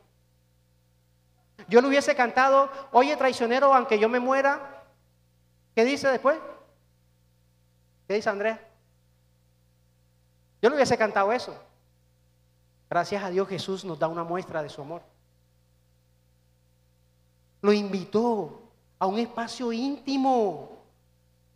Yo 1.68 1.80
le 1.80 1.88
hubiese 1.88 2.14
cantado, 2.14 2.70
oye 2.92 3.16
traicionero, 3.16 3.74
aunque 3.74 3.98
yo 3.98 4.08
me 4.08 4.20
muera. 4.20 4.84
¿Qué 5.74 5.84
dice 5.84 6.08
después? 6.08 6.38
¿Qué 8.06 8.14
dice 8.14 8.28
Andrea? 8.28 8.60
Yo 10.60 10.68
le 10.68 10.76
hubiese 10.76 10.96
cantado 10.96 11.32
eso. 11.32 11.54
Gracias 12.88 13.24
a 13.24 13.30
Dios 13.30 13.48
Jesús 13.48 13.84
nos 13.84 13.98
da 13.98 14.06
una 14.06 14.22
muestra 14.22 14.62
de 14.62 14.68
su 14.68 14.82
amor. 14.82 15.02
Lo 17.62 17.72
invitó 17.72 18.60
a 18.98 19.06
un 19.06 19.18
espacio 19.18 19.72
íntimo 19.72 20.84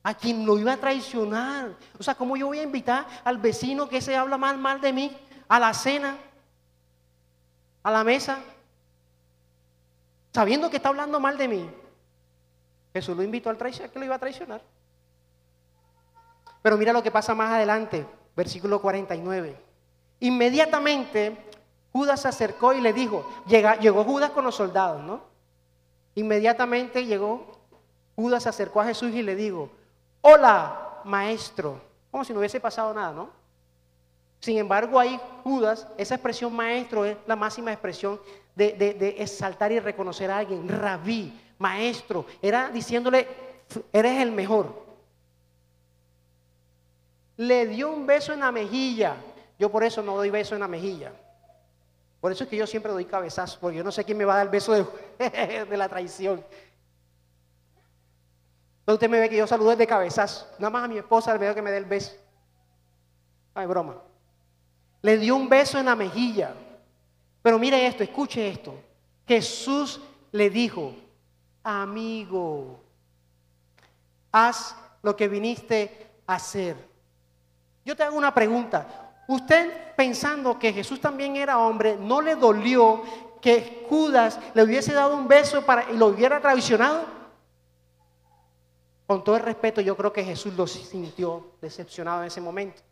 a 0.03 0.14
quien 0.14 0.47
lo 0.47 0.59
iba 0.59 0.73
a 0.73 0.77
traicionar. 0.77 1.77
O 1.99 2.03
sea, 2.03 2.14
¿cómo 2.14 2.37
yo 2.37 2.47
voy 2.47 2.61
a 2.61 2.62
invitar 2.62 3.07
al 3.25 3.38
vecino 3.38 3.88
que 3.88 4.01
se 4.01 4.16
habla 4.16 4.38
mal, 4.38 4.57
mal 4.57 4.81
de 4.81 4.92
mí 4.92 5.16
a 5.49 5.59
la 5.59 5.75
cena, 5.75 6.16
a 7.83 7.90
la 7.90 8.03
mesa? 8.03 8.38
Sabiendo 10.37 10.68
que 10.68 10.77
está 10.77 10.90
hablando 10.90 11.18
mal 11.18 11.38
de 11.38 11.49
mí, 11.49 11.70
Jesús 12.92 13.16
lo 13.16 13.22
invitó 13.22 13.49
al 13.49 13.57
traicionar, 13.57 13.90
que 13.90 13.99
lo 13.99 14.05
iba 14.05 14.16
a 14.16 14.18
traicionar. 14.18 14.61
Pero 16.61 16.77
mira 16.77 16.92
lo 16.92 17.03
que 17.03 17.11
pasa 17.11 17.35
más 17.35 17.55
adelante, 17.55 18.07
versículo 18.37 18.83
49. 18.83 19.59
Inmediatamente 20.20 21.38
Judas 21.90 22.20
se 22.20 22.29
acercó 22.29 22.75
y 22.75 22.83
le 22.83 22.92
dijo, 22.92 23.27
llegó 23.46 24.05
Judas 24.05 24.29
con 24.33 24.44
los 24.44 24.55
soldados, 24.55 25.03
¿no? 25.03 25.22
Inmediatamente 26.16 27.07
llegó, 27.07 27.59
Judas 28.14 28.42
se 28.42 28.51
acercó 28.51 28.83
a 28.83 28.85
Jesús 28.85 29.12
y 29.12 29.22
le 29.22 29.37
dijo, 29.37 29.70
hola, 30.20 31.01
maestro. 31.05 31.81
Como 32.11 32.27
si 32.27 32.35
no 32.35 32.40
hubiese 32.40 32.61
pasado 32.61 32.92
nada, 32.92 33.11
¿no? 33.12 33.31
Sin 34.40 34.59
embargo, 34.59 35.01
ahí 35.01 35.18
Judas, 35.44 35.88
esa 35.96 36.16
expresión 36.16 36.55
maestro 36.55 37.07
es 37.07 37.16
la 37.27 37.37
máxima 37.37 37.72
expresión 37.72 38.20
de, 38.57 39.16
exaltar 39.19 39.71
y 39.71 39.79
reconocer 39.79 40.31
a 40.31 40.38
alguien. 40.38 40.69
Rabí, 40.69 41.38
maestro, 41.59 42.27
era 42.42 42.71
diciéndole, 42.71 43.29
eres 43.92 44.21
el 44.21 44.33
mejor. 44.33 44.85
Le 47.37 47.66
dio 47.66 47.90
un 47.90 48.07
beso 48.07 48.33
en 48.33 48.40
la 48.40 48.51
mejilla. 48.51 49.16
Yo 49.59 49.71
por 49.71 49.85
eso 49.85 50.03
no 50.03 50.16
doy 50.16 50.31
beso 50.31 50.55
en 50.55 50.61
la 50.61 50.69
mejilla. 50.69 51.12
Por 52.21 52.33
eso 52.33 52.45
es 52.45 52.51
que 52.51 52.57
yo 52.57 52.66
siempre 52.66 52.92
doy 52.92 53.05
cabezazos, 53.05 53.59
porque 53.59 53.77
yo 53.77 53.85
no 53.85 53.92
sé 53.92 54.05
quién 54.05 54.19
me 54.19 54.25
va 54.25 54.35
a 54.35 54.37
dar 54.38 54.47
el 54.47 54.51
beso 54.51 54.73
de, 54.73 55.64
de 55.71 55.77
la 55.77 55.88
traición. 55.88 56.42
Entonces 58.81 58.95
usted 58.95 59.11
me 59.11 59.21
ve 59.21 59.29
que 59.29 59.37
yo 59.37 59.47
saludo 59.47 59.77
de 59.77 59.87
cabezazo. 59.87 60.47
Nada 60.59 60.71
más 60.71 60.85
a 60.85 60.88
mi 60.88 60.97
esposa 60.97 61.33
le 61.33 61.38
veo 61.38 61.55
que 61.55 61.62
me 61.62 61.71
dé 61.71 61.79
el 61.79 61.85
beso. 61.85 62.14
Ay, 63.55 63.66
broma. 63.66 63.97
Le 65.03 65.19
dio 65.19 65.37
un 65.37 65.49
beso 65.49 65.79
en 65.79 65.87
la 65.87 65.97
mejilla. 65.97 66.55
Pero 67.46 67.61
mire 67.61 67.87
esto, 67.87 68.02
escuche 68.02 68.48
esto. 68.48 68.74
Jesús 69.24 70.00
le 70.32 70.50
dijo, 70.50 70.92
amigo, 71.62 72.80
haz 74.32 74.74
lo 75.00 75.14
que 75.14 75.28
viniste 75.28 76.11
a 76.26 76.35
hacer. 76.35 76.74
Yo 77.85 77.94
te 77.94 78.02
hago 78.02 78.18
una 78.18 78.35
pregunta. 78.35 79.22
Usted 79.28 79.94
pensando 79.94 80.59
que 80.59 80.72
Jesús 80.72 81.00
también 81.00 81.37
era 81.37 81.59
hombre, 81.59 81.96
¿no 81.96 82.20
le 82.20 82.35
dolió 82.35 83.04
que 83.40 83.87
Judas 83.88 84.40
le 84.52 84.64
hubiese 84.64 84.92
dado 84.92 85.16
un 85.16 85.28
beso 85.28 85.64
para, 85.64 85.88
y 85.92 85.96
lo 85.96 86.06
hubiera 86.06 86.40
traicionado? 86.40 87.04
Con 89.06 89.22
todo 89.22 89.37
el 89.37 89.42
respeto, 89.44 89.80
yo 89.80 89.96
creo 89.96 90.12
que 90.12 90.24
Jesús 90.24 90.52
lo 90.54 90.66
sintió 90.66 91.52
decepcionado 91.61 92.22
en 92.22 92.26
ese 92.26 92.40
momento. 92.40 92.82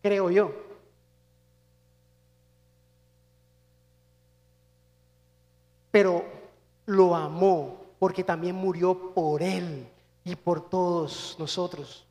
Creo 0.00 0.30
yo. 0.30 0.69
Pero 5.90 6.24
lo 6.86 7.14
amó 7.14 7.80
porque 7.98 8.24
también 8.24 8.54
murió 8.54 9.12
por 9.12 9.42
él 9.42 9.88
y 10.24 10.36
por 10.36 10.68
todos 10.68 11.36
nosotros. 11.38 12.06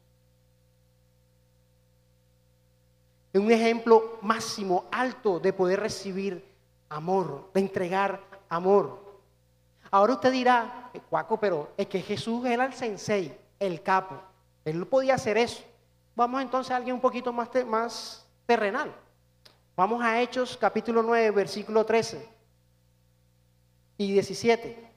Es 3.32 3.40
un 3.40 3.52
ejemplo 3.52 4.18
máximo, 4.22 4.86
alto 4.92 5.40
de 5.40 5.54
poder 5.54 5.80
recibir 5.80 6.44
amor, 6.90 7.50
de 7.54 7.60
entregar 7.60 8.20
amor. 8.50 9.00
Ahora 9.92 10.14
usted 10.14 10.32
dirá, 10.32 10.92
Cuaco, 11.10 11.40
pero 11.40 11.70
es 11.78 11.88
que 11.88 12.02
Jesús 12.02 12.46
era 12.46 12.66
el 12.66 12.74
sensei, 12.74 13.36
el 13.60 13.82
capo. 13.82 14.20
Él 14.66 14.80
no 14.80 14.86
podía 14.86 15.16
hacer 15.16 15.38
eso. 15.38 15.64
Vamos 16.16 16.42
entonces 16.42 16.72
a 16.72 16.76
alguien 16.76 16.96
un 16.96 17.02
poquito 17.02 17.32
más, 17.32 17.50
más 17.66 18.26
terrenal. 18.46 18.94
Vamos 19.76 20.04
a 20.04 20.20
Hechos 20.20 20.58
capítulo 20.58 21.02
9, 21.02 21.32
versículo 21.32 21.86
13 21.86 22.39
y 24.00 24.14
17. 24.14 24.90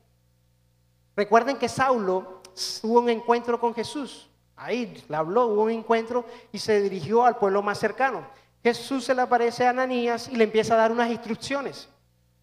Recuerden 1.17 1.57
que 1.59 1.69
Saulo 1.69 2.41
tuvo 2.81 3.01
un 3.01 3.11
encuentro 3.11 3.59
con 3.61 3.75
Jesús. 3.75 4.31
Ahí 4.57 5.05
le 5.09 5.17
habló, 5.17 5.47
hubo 5.47 5.65
un 5.65 5.71
encuentro 5.71 6.25
y 6.53 6.59
se 6.59 6.81
dirigió 6.81 7.25
al 7.25 7.37
pueblo 7.37 7.63
más 7.63 7.79
cercano. 7.79 8.25
Jesús 8.63 9.05
se 9.05 9.15
le 9.15 9.23
aparece 9.23 9.67
a 9.67 9.71
Ananías 9.71 10.29
y 10.29 10.37
le 10.37 10.45
empieza 10.45 10.75
a 10.75 10.77
dar 10.77 10.93
unas 10.93 11.11
instrucciones 11.11 11.89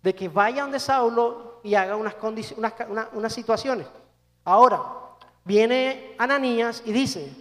de 0.03 0.13
que 0.13 0.27
vaya 0.27 0.63
donde 0.63 0.81
Saulo 0.81 1.61
y 1.63 1.75
haga 1.75 1.95
unas, 1.95 2.15
unas 3.13 3.33
situaciones. 3.33 3.87
Ahora, 4.43 4.83
viene 5.45 6.13
Ananías 6.17 6.83
y 6.85 6.91
dice, 6.91 7.33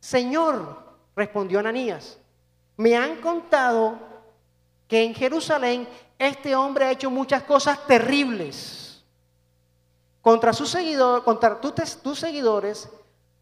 Señor, 0.00 0.76
respondió 1.16 1.60
Ananías, 1.60 2.18
me 2.76 2.94
han 2.94 3.22
contado 3.22 3.98
que 4.86 5.02
en 5.02 5.14
Jerusalén 5.14 5.88
este 6.20 6.54
hombre 6.54 6.84
ha 6.84 6.90
hecho 6.90 7.10
muchas 7.10 7.42
cosas 7.44 7.86
terribles 7.86 9.02
contra 10.20 10.52
sus 10.52 10.68
seguidores, 10.68 11.24
contra 11.24 11.58
tus, 11.58 12.18
seguidores. 12.18 12.90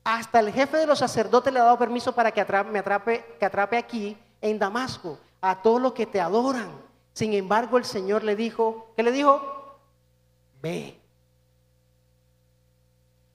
Hasta 0.05 0.39
el 0.39 0.53
jefe 0.53 0.77
de 0.77 0.87
los 0.87 1.01
sacerdotes 1.01 1.53
le 1.53 1.59
ha 1.59 1.65
dado 1.65 1.77
permiso 1.77 2.15
para 2.15 2.31
que 2.31 2.45
me 2.71 2.79
atrape, 2.79 3.37
que 3.39 3.45
atrape 3.45 3.77
aquí 3.77 4.17
en 4.41 4.61
Damasco 4.61 5.19
a 5.41 5.61
todos 5.61 5.83
los 5.83 5.93
que 5.93 6.07
te 6.07 6.21
adoran. 6.21 6.71
Sin 7.13 7.33
embargo, 7.35 7.79
el 7.79 7.85
Señor 7.85 8.23
le 8.23 8.37
dijo, 8.37 8.93
¿qué 8.95 9.03
le 9.03 9.11
dijo? 9.11 9.77
Ve. 10.63 10.97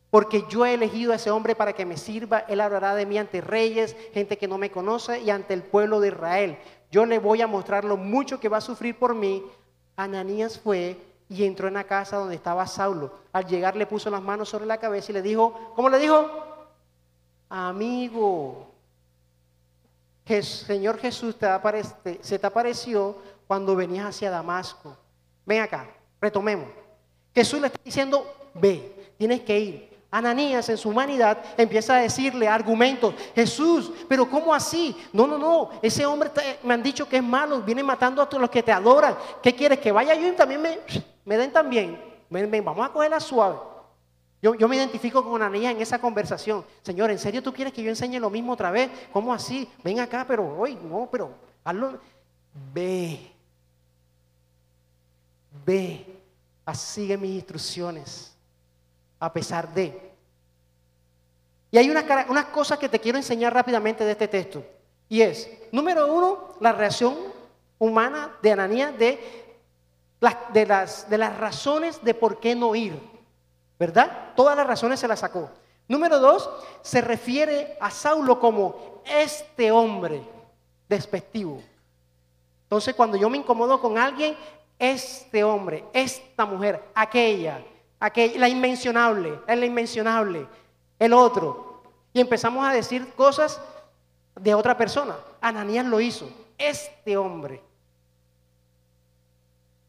Porque 0.10 0.46
yo 0.48 0.66
he 0.66 0.76
elegido 0.76 1.12
a 1.12 1.16
ese 1.16 1.32
hombre 1.32 1.54
para 1.54 1.74
que 1.74 1.86
me 1.86 1.98
sirva. 1.98 2.46
Él 2.48 2.62
hablará 2.62 2.96
de 2.96 3.06
mí 3.06 3.18
ante 3.18 3.42
reyes, 3.42 3.98
gente 4.14 4.38
que 4.38 4.48
no 4.48 4.58
me 4.58 4.72
conoce 4.72 5.20
y 5.20 5.30
ante 5.32 5.54
el 5.54 5.64
pueblo 5.64 6.00
de 6.00 6.08
Israel. 6.08 6.58
Yo 6.94 7.08
le 7.08 7.18
voy 7.18 7.42
a 7.42 7.48
mostrar 7.48 7.86
lo 7.86 7.98
mucho 7.98 8.40
que 8.40 8.48
va 8.48 8.58
a 8.58 8.62
sufrir 8.62 9.00
por 9.00 9.16
mí. 9.16 9.44
Ananías 9.96 10.60
fue 10.60 10.96
y 11.28 11.44
entró 11.44 11.68
en 11.68 11.74
la 11.74 11.86
casa 11.86 12.18
donde 12.18 12.36
estaba 12.36 12.68
Saulo. 12.68 13.12
Al 13.32 13.48
llegar 13.48 13.76
le 13.76 13.88
puso 13.88 14.12
las 14.12 14.22
manos 14.22 14.50
sobre 14.50 14.68
la 14.68 14.78
cabeza 14.78 15.12
y 15.12 15.16
le 15.16 15.24
dijo, 15.24 15.74
¿cómo 15.76 15.90
le 15.90 15.98
dijo? 15.98 16.30
Amigo, 17.50 18.68
Señor 20.24 21.00
Jesús 21.00 21.36
se 22.22 22.38
te 22.38 22.46
apareció 22.46 23.18
cuando 23.48 23.76
venías 23.76 24.06
hacia 24.06 24.30
Damasco. 24.30 24.96
Ven 25.48 25.64
acá, 25.64 25.90
retomemos. 26.22 26.68
Jesús 27.34 27.60
le 27.60 27.68
está 27.68 27.80
diciendo, 27.84 28.24
ve, 28.54 29.16
tienes 29.18 29.42
que 29.42 29.60
ir. 29.60 29.93
Ananías 30.14 30.70
en 30.70 30.78
su 30.78 30.90
humanidad 30.90 31.40
empieza 31.58 31.96
a 31.96 32.02
decirle 32.02 32.48
argumentos, 32.48 33.16
Jesús, 33.34 33.92
pero 34.08 34.30
¿cómo 34.30 34.54
así? 34.54 34.96
No, 35.12 35.26
no, 35.26 35.40
no, 35.40 35.72
ese 35.82 36.06
hombre 36.06 36.30
me 36.62 36.76
han 36.76 36.84
dicho 36.84 37.10
que 37.10 37.18
es 37.18 37.24
malo, 37.24 37.64
viene 37.64 37.82
matando 37.82 38.22
a 38.22 38.30
todos 38.30 38.40
los 38.40 38.52
que 38.52 38.62
te 38.62 38.72
adoran. 38.72 39.18
¿Qué 39.42 39.56
quieres? 39.56 39.80
Que 39.80 39.92
vaya 39.92 40.14
yo 40.14 40.28
y 40.28 40.32
también 40.34 40.62
me, 40.62 40.78
me 41.26 41.36
den 41.36 41.52
también. 41.52 42.00
Ven, 42.30 42.64
vamos 42.64 42.88
a 42.88 42.94
cogerla 42.94 43.20
suave. 43.20 43.58
Yo, 44.40 44.54
yo, 44.54 44.68
me 44.68 44.76
identifico 44.76 45.24
con 45.24 45.42
Ananías 45.42 45.74
en 45.74 45.82
esa 45.82 45.98
conversación. 45.98 46.64
Señor, 46.84 47.10
¿en 47.10 47.18
serio 47.18 47.42
tú 47.42 47.52
quieres 47.52 47.74
que 47.74 47.82
yo 47.82 47.90
enseñe 47.90 48.20
lo 48.20 48.30
mismo 48.30 48.52
otra 48.54 48.70
vez? 48.70 48.92
¿Cómo 49.12 49.34
así? 49.34 49.68
Ven 49.84 50.00
acá, 50.00 50.26
pero 50.28 50.48
hoy 50.60 50.76
no, 50.76 51.10
pero 51.12 51.32
hazlo. 51.64 52.00
Ve. 52.72 53.32
Ve. 55.66 56.06
sigue 56.76 57.18
mis 57.18 57.32
instrucciones, 57.32 58.33
a 59.24 59.32
pesar 59.32 59.74
de. 59.74 60.12
Y 61.72 61.78
hay 61.78 61.90
unas 61.90 62.04
una 62.28 62.52
cosas 62.52 62.78
que 62.78 62.90
te 62.90 63.00
quiero 63.00 63.18
enseñar 63.18 63.54
rápidamente 63.54 64.04
de 64.04 64.12
este 64.12 64.28
texto. 64.28 64.64
Y 65.08 65.22
es, 65.22 65.50
número 65.72 66.14
uno, 66.14 66.56
la 66.60 66.74
reacción 66.74 67.16
humana 67.80 68.36
de 68.42 68.52
Ananías 68.52 68.98
de 68.98 69.20
las, 70.20 70.36
de, 70.52 70.66
las, 70.66 71.10
de 71.10 71.18
las 71.18 71.38
razones 71.38 72.04
de 72.04 72.14
por 72.14 72.42
qué 72.42 72.54
no 72.54 72.76
ir. 72.76 73.00
¿Verdad? 73.80 74.34
Todas 74.36 74.58
las 74.58 74.68
razones 74.68 75.00
se 75.00 75.08
las 75.08 75.22
sacó. 75.22 75.50
Número 75.88 76.20
dos, 76.20 76.50
se 76.82 77.00
refiere 77.00 77.78
a 77.80 77.90
Saulo 77.92 78.40
como 78.40 79.02
este 79.06 79.72
hombre 79.72 80.22
despectivo. 80.90 81.62
Entonces, 82.64 82.94
cuando 82.94 83.16
yo 83.16 83.30
me 83.30 83.38
incomodo 83.38 83.80
con 83.80 83.98
alguien, 83.98 84.36
este 84.78 85.44
hombre, 85.44 85.86
esta 85.94 86.46
mujer, 86.46 86.84
aquella, 86.94 87.64
aquella 88.04 88.38
la 88.38 88.50
inmencionable, 88.50 89.40
la 89.48 89.66
inmencionable, 89.66 90.46
el 91.00 91.14
otro. 91.14 91.84
Y 92.12 92.20
empezamos 92.20 92.66
a 92.68 92.74
decir 92.74 93.14
cosas 93.14 93.62
de 94.36 94.54
otra 94.54 94.78
persona. 94.78 95.16
Ananías 95.40 95.86
lo 95.86 96.02
hizo, 96.02 96.30
este 96.58 97.16
hombre. 97.16 97.62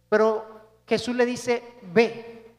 Pero 0.09 0.47
Jesús 0.87 1.17
le 1.17 1.27
dice, 1.27 1.61
ve. 1.93 2.53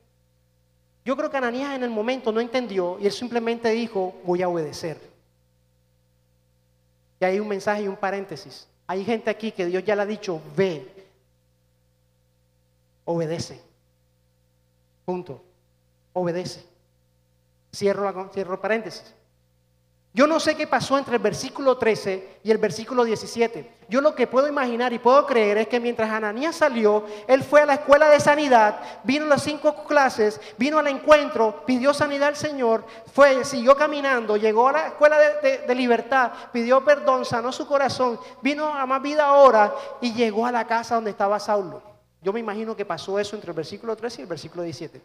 Yo 1.05 1.15
creo 1.15 1.29
que 1.29 1.37
Ananías 1.37 1.73
en 1.73 1.83
el 1.83 1.89
momento 1.89 2.33
no 2.33 2.41
entendió 2.41 2.97
y 2.99 3.05
él 3.05 3.13
simplemente 3.13 3.69
dijo, 3.69 4.13
voy 4.25 4.41
a 4.41 4.49
obedecer. 4.49 4.99
Y 7.21 7.25
hay 7.25 7.39
un 7.39 7.47
mensaje 7.47 7.83
y 7.83 7.87
un 7.87 7.95
paréntesis. 7.95 8.67
Hay 8.87 9.05
gente 9.05 9.29
aquí 9.29 9.53
que 9.53 9.67
Dios 9.67 9.85
ya 9.85 9.95
le 9.95 10.01
ha 10.01 10.05
dicho, 10.05 10.41
ve, 10.57 11.07
obedece. 13.05 13.74
Punto. 15.05 15.41
Obedece. 16.13 16.65
Cierro, 17.73 18.03
la, 18.03 18.29
cierro 18.33 18.59
paréntesis. 18.59 19.13
Yo 20.15 20.27
no 20.27 20.39
sé 20.39 20.55
qué 20.55 20.65
pasó 20.65 20.97
entre 20.97 21.17
el 21.17 21.21
versículo 21.21 21.77
13 21.77 22.39
y 22.41 22.49
el 22.49 22.57
versículo 22.57 23.03
17. 23.03 23.69
Yo 23.89 23.99
lo 23.99 24.15
que 24.15 24.27
puedo 24.27 24.47
imaginar 24.47 24.93
y 24.93 24.97
puedo 24.97 25.25
creer 25.25 25.57
es 25.57 25.67
que 25.67 25.81
mientras 25.81 26.09
Ananías 26.09 26.55
salió, 26.55 27.03
él 27.27 27.43
fue 27.43 27.63
a 27.63 27.65
la 27.65 27.73
escuela 27.73 28.09
de 28.09 28.21
sanidad, 28.21 28.79
vino 29.03 29.25
a 29.25 29.27
las 29.27 29.43
cinco 29.43 29.83
clases, 29.83 30.39
vino 30.57 30.79
al 30.79 30.87
encuentro, 30.87 31.65
pidió 31.65 31.93
sanidad 31.93 32.29
al 32.29 32.37
Señor, 32.37 32.85
fue, 33.13 33.43
siguió 33.43 33.75
caminando, 33.75 34.37
llegó 34.37 34.69
a 34.69 34.71
la 34.71 34.87
escuela 34.87 35.17
de, 35.19 35.57
de 35.67 35.75
libertad, 35.75 36.31
pidió 36.53 36.85
perdón, 36.85 37.25
sanó 37.25 37.51
su 37.51 37.67
corazón, 37.67 38.17
vino 38.41 38.73
a 38.73 38.85
más 38.85 39.01
vida 39.01 39.25
ahora 39.25 39.75
y 39.99 40.13
llegó 40.13 40.45
a 40.45 40.51
la 40.53 40.65
casa 40.65 40.95
donde 40.95 41.11
estaba 41.11 41.41
Saulo. 41.41 41.94
Yo 42.25 42.33
me 42.33 42.41
imagino 42.41 42.75
que 42.75 42.83
pasó 42.83 43.17
eso 43.17 43.37
entre 43.37 43.51
el 43.51 43.55
versículo 43.55 43.95
13 43.95 44.21
y 44.21 44.23
el 44.23 44.27
versículo 44.27 44.63
17. 44.63 45.01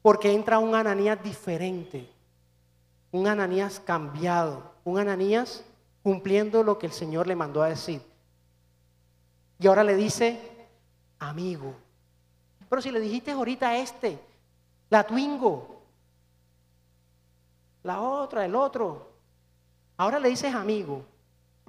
Porque 0.00 0.32
entra 0.32 0.60
un 0.60 0.76
Ananías 0.76 1.20
diferente 1.20 2.08
un 3.10 3.26
Ananías 3.26 3.80
cambiado, 3.80 4.72
un 4.84 4.98
Ananías 4.98 5.64
cumpliendo 6.02 6.62
lo 6.62 6.78
que 6.78 6.86
el 6.86 6.92
Señor 6.92 7.26
le 7.26 7.36
mandó 7.36 7.62
a 7.62 7.68
decir. 7.68 8.02
Y 9.58 9.66
ahora 9.66 9.82
le 9.82 9.96
dice, 9.96 10.40
amigo. 11.18 11.74
Pero 12.68 12.82
si 12.82 12.90
le 12.90 13.00
dijiste 13.00 13.32
ahorita 13.32 13.70
a 13.70 13.78
este, 13.78 14.18
la 14.90 15.04
Twingo, 15.04 15.82
la 17.82 18.00
otra, 18.00 18.44
el 18.44 18.54
otro, 18.54 19.10
ahora 19.96 20.18
le 20.18 20.28
dices 20.28 20.54
amigo, 20.54 21.04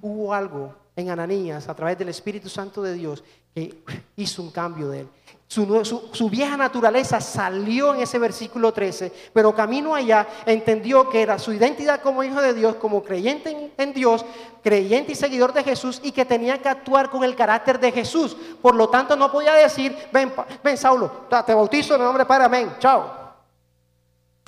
hubo 0.02 0.34
algo 0.34 0.74
en 0.94 1.08
Ananías 1.08 1.68
a 1.68 1.74
través 1.74 1.98
del 1.98 2.10
Espíritu 2.10 2.48
Santo 2.48 2.82
de 2.82 2.94
Dios 2.94 3.24
que 3.54 3.82
hizo 4.16 4.42
un 4.42 4.50
cambio 4.50 4.88
de 4.88 5.00
él. 5.00 5.08
Su, 5.50 6.30
vieja 6.30 6.56
naturaleza 6.56 7.20
salió 7.20 7.92
en 7.92 8.02
ese 8.02 8.20
versículo 8.20 8.72
13, 8.72 9.12
pero 9.32 9.52
camino 9.52 9.96
allá 9.96 10.28
entendió 10.46 11.10
que 11.10 11.22
era 11.22 11.40
su 11.40 11.52
identidad 11.52 12.02
como 12.02 12.22
hijo 12.22 12.40
de 12.40 12.54
Dios, 12.54 12.76
como 12.76 13.02
creyente 13.02 13.72
en, 13.76 13.92
Dios, 13.92 14.24
creyente 14.62 15.10
y 15.10 15.16
seguidor 15.16 15.52
de 15.52 15.64
Jesús, 15.64 16.00
y 16.04 16.12
que 16.12 16.24
tenía 16.24 16.62
que 16.62 16.68
actuar 16.68 17.10
con 17.10 17.24
el 17.24 17.34
carácter 17.34 17.80
de 17.80 17.90
Jesús. 17.90 18.36
Por 18.62 18.76
lo 18.76 18.90
tanto, 18.90 19.16
no 19.16 19.32
podía 19.32 19.54
decir, 19.54 19.96
ven, 20.12 20.32
ven 20.62 20.76
Saulo, 20.78 21.26
te 21.44 21.52
bautizo 21.52 21.96
en 21.96 22.02
el 22.02 22.06
nombre 22.06 22.24
Padre, 22.26 22.44
amén, 22.44 22.76
chao. 22.78 23.12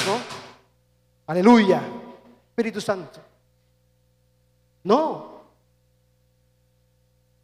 ¿No? 0.07 0.19
Aleluya, 1.27 1.83
Espíritu 2.51 2.81
Santo. 2.81 3.19
No. 4.85 5.33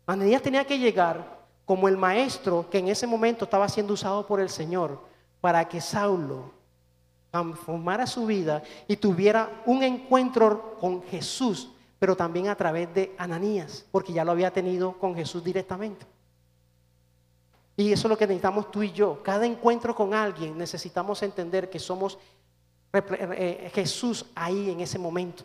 Ananías 0.07 0.43
tenía 0.43 0.65
que 0.65 0.79
llegar 0.79 1.38
como 1.69 1.87
el 1.87 1.99
maestro 1.99 2.71
que 2.71 2.79
en 2.79 2.89
ese 2.89 3.07
momento 3.07 3.45
estaba 3.45 3.69
siendo 3.69 3.93
usado 3.93 4.27
por 4.27 4.41
el 4.41 4.49
Señor 4.49 4.99
para 5.39 5.69
que 5.69 5.83
Saulo 5.83 6.51
transformara 7.31 8.07
su 8.07 8.25
vida 8.25 8.63
y 8.87 8.97
tuviera 8.97 9.51
un 9.67 9.83
encuentro 9.83 10.77
con 10.81 11.03
Jesús, 11.03 11.69
pero 11.99 12.17
también 12.17 12.49
a 12.49 12.55
través 12.55 12.95
de 12.95 13.15
Ananías, 13.19 13.85
porque 13.91 14.15
ya 14.15 14.25
lo 14.25 14.33
había 14.33 14.51
tenido 14.51 14.93
con 14.93 15.15
Jesús 15.15 15.45
directamente. 15.45 16.07
Y 17.77 17.93
eso 17.93 18.09
es 18.09 18.11
lo 18.11 18.17
que 18.17 18.27
necesitamos 18.27 18.71
tú 18.71 18.83
y 18.83 18.91
yo. 18.93 19.23
Cada 19.23 19.45
encuentro 19.45 19.95
con 19.95 20.15
alguien 20.15 20.57
necesitamos 20.57 21.23
entender 21.23 21.69
que 21.69 21.79
somos 21.79 22.19
eh, 22.95 23.71
Jesús 23.75 24.25
ahí 24.35 24.71
en 24.71 24.81
ese 24.81 24.99
momento, 24.99 25.45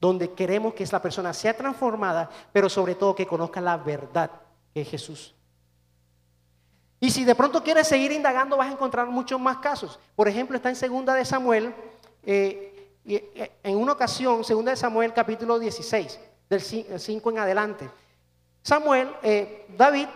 donde 0.00 0.30
queremos 0.34 0.74
que 0.74 0.84
esa 0.84 1.02
persona 1.02 1.32
sea 1.32 1.56
transformada, 1.56 2.30
pero 2.52 2.68
sobre 2.68 2.94
todo 2.94 3.16
que 3.16 3.26
conozca 3.26 3.60
la 3.60 3.76
verdad 3.76 4.30
que 4.72 4.82
es 4.82 4.88
Jesús. 4.88 5.34
Y 7.00 7.10
si 7.10 7.24
de 7.24 7.34
pronto 7.34 7.62
quieres 7.62 7.86
seguir 7.86 8.10
indagando, 8.10 8.56
vas 8.56 8.68
a 8.68 8.72
encontrar 8.72 9.06
muchos 9.06 9.40
más 9.40 9.58
casos. 9.58 9.98
Por 10.16 10.28
ejemplo, 10.28 10.56
está 10.56 10.68
en 10.68 10.76
Segunda 10.76 11.14
de 11.14 11.24
Samuel, 11.24 11.72
eh, 12.24 12.90
eh, 13.06 13.52
en 13.62 13.76
una 13.76 13.92
ocasión, 13.92 14.44
Segunda 14.44 14.72
de 14.72 14.76
Samuel 14.76 15.12
capítulo 15.12 15.58
16, 15.58 16.18
del 16.48 16.60
5 16.60 17.30
en 17.30 17.38
adelante. 17.38 17.88
Samuel, 18.62 19.14
eh, 19.22 19.66
David, 19.76 20.08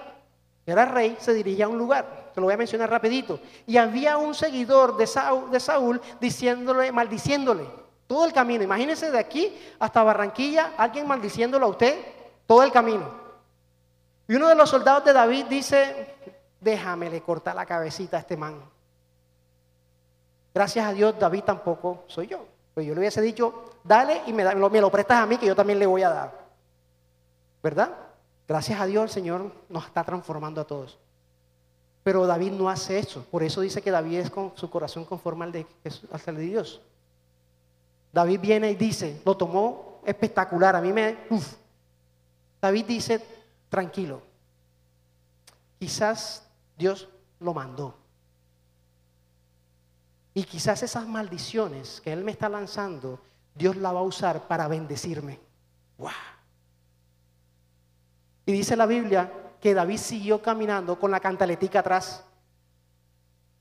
era 0.66 0.84
rey, 0.84 1.16
se 1.20 1.32
dirigía 1.34 1.66
a 1.66 1.68
un 1.68 1.78
lugar, 1.78 2.30
te 2.34 2.40
lo 2.40 2.46
voy 2.46 2.54
a 2.54 2.58
mencionar 2.58 2.90
rapidito, 2.90 3.40
y 3.66 3.76
había 3.76 4.16
un 4.16 4.34
seguidor 4.34 4.96
de 4.96 5.06
Saúl, 5.06 5.50
de 5.50 5.60
Saúl 5.60 6.00
diciéndole, 6.20 6.92
maldiciéndole 6.92 7.64
todo 8.06 8.24
el 8.24 8.32
camino. 8.32 8.62
Imagínense 8.62 9.10
de 9.10 9.18
aquí 9.18 9.56
hasta 9.78 10.02
Barranquilla, 10.02 10.72
alguien 10.76 11.06
maldiciéndolo 11.06 11.66
a 11.66 11.70
usted 11.70 11.98
todo 12.46 12.62
el 12.62 12.72
camino. 12.72 13.22
Y 14.28 14.34
uno 14.34 14.48
de 14.48 14.54
los 14.54 14.68
soldados 14.68 15.04
de 15.04 15.12
David 15.12 15.46
dice, 15.46 16.14
déjamele 16.62 17.20
cortar 17.20 17.56
la 17.56 17.66
cabecita 17.66 18.16
a 18.16 18.20
este 18.20 18.36
man. 18.36 18.62
Gracias 20.54 20.86
a 20.86 20.92
Dios, 20.92 21.18
David 21.18 21.44
tampoco 21.44 22.04
soy 22.06 22.28
yo. 22.28 22.46
Pues 22.74 22.86
yo 22.86 22.94
le 22.94 23.00
hubiese 23.00 23.20
dicho, 23.20 23.76
dale 23.84 24.22
y 24.26 24.32
me, 24.32 24.44
lo, 24.54 24.70
me 24.70 24.80
lo 24.80 24.90
prestas 24.90 25.18
a 25.18 25.26
mí 25.26 25.36
que 25.36 25.46
yo 25.46 25.56
también 25.56 25.78
le 25.78 25.86
voy 25.86 26.02
a 26.02 26.10
dar. 26.10 26.42
¿Verdad? 27.62 27.90
Gracias 28.46 28.80
a 28.80 28.86
Dios 28.86 29.04
el 29.04 29.10
Señor 29.10 29.52
nos 29.68 29.86
está 29.86 30.04
transformando 30.04 30.60
a 30.60 30.66
todos. 30.66 30.98
Pero 32.02 32.26
David 32.26 32.52
no 32.52 32.68
hace 32.68 32.98
eso. 32.98 33.24
Por 33.30 33.42
eso 33.42 33.60
dice 33.60 33.80
que 33.80 33.90
David 33.90 34.18
es 34.18 34.30
con 34.30 34.52
su 34.56 34.68
corazón 34.68 35.04
conforme 35.04 35.44
al 35.44 35.52
de, 35.52 35.66
de 35.82 36.40
Dios. 36.40 36.80
David 38.12 38.40
viene 38.40 38.70
y 38.70 38.74
dice, 38.74 39.22
lo 39.24 39.36
tomó 39.36 40.00
espectacular. 40.04 40.76
A 40.76 40.80
mí 40.80 40.92
me... 40.92 41.16
David 42.60 42.84
dice, 42.86 43.24
tranquilo. 43.68 44.20
Quizás 45.78 46.46
Dios 46.76 47.08
lo 47.40 47.54
mandó. 47.54 47.98
Y 50.34 50.44
quizás 50.44 50.82
esas 50.82 51.06
maldiciones 51.06 52.00
que 52.00 52.12
Él 52.12 52.24
me 52.24 52.32
está 52.32 52.48
lanzando, 52.48 53.20
Dios 53.54 53.76
la 53.76 53.92
va 53.92 54.00
a 54.00 54.04
usar 54.04 54.48
para 54.48 54.66
bendecirme. 54.68 55.40
Y 58.46 58.52
dice 58.52 58.76
la 58.76 58.86
Biblia 58.86 59.30
que 59.60 59.74
David 59.74 59.98
siguió 59.98 60.42
caminando 60.42 60.98
con 60.98 61.10
la 61.10 61.20
cantaletica 61.20 61.80
atrás. 61.80 62.24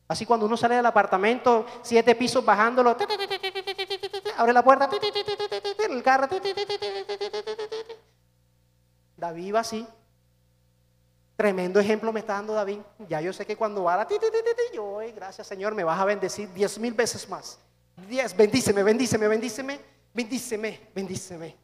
Así 0.07 0.25
cuando 0.25 0.45
uno 0.45 0.57
sale 0.57 0.75
del 0.75 0.86
apartamento, 0.86 1.65
siete 1.83 2.15
pisos 2.15 2.43
bajándolo, 2.43 2.97
abre 4.38 4.53
la 4.53 4.63
puerta, 4.63 4.89
el 5.89 6.03
carro. 6.03 6.27
David 9.15 9.45
iba 9.45 9.59
así. 9.59 9.88
Tremendo 11.41 11.79
ejemplo 11.79 12.13
me 12.13 12.19
está 12.19 12.33
dando 12.33 12.53
David. 12.53 12.81
Ya 13.09 13.19
yo 13.19 13.33
sé 13.33 13.47
que 13.47 13.55
cuando 13.55 13.81
va 13.81 13.95
a 13.95 13.97
la 13.97 14.07
ti, 14.07 14.13
yo, 14.75 14.99
gracias 15.15 15.47
Señor, 15.47 15.73
me 15.73 15.83
vas 15.83 15.99
a 15.99 16.05
bendecir 16.05 16.53
diez 16.53 16.77
mil 16.77 16.93
veces 16.93 17.27
más. 17.27 17.57
Diez, 18.07 18.37
bendíceme, 18.37 18.83
bendíceme, 18.83 19.27
bendíceme, 19.27 19.79
bendíceme, 20.13 20.79
bendíceme, 20.93 21.55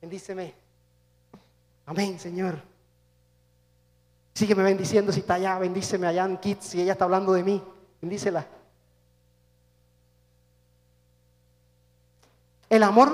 bendíceme. 0.00 0.54
Amén, 1.86 2.20
Señor. 2.20 2.62
Sígueme 4.32 4.62
bendiciendo 4.62 5.10
si 5.10 5.18
está 5.18 5.34
allá, 5.34 5.58
bendíceme 5.58 6.06
allá 6.06 6.24
en 6.24 6.36
Kids, 6.36 6.64
si 6.64 6.80
ella 6.80 6.92
está 6.92 7.04
hablando 7.04 7.32
de 7.32 7.42
mí, 7.42 7.60
bendícela. 8.00 8.46
El 12.70 12.84
amor 12.84 13.10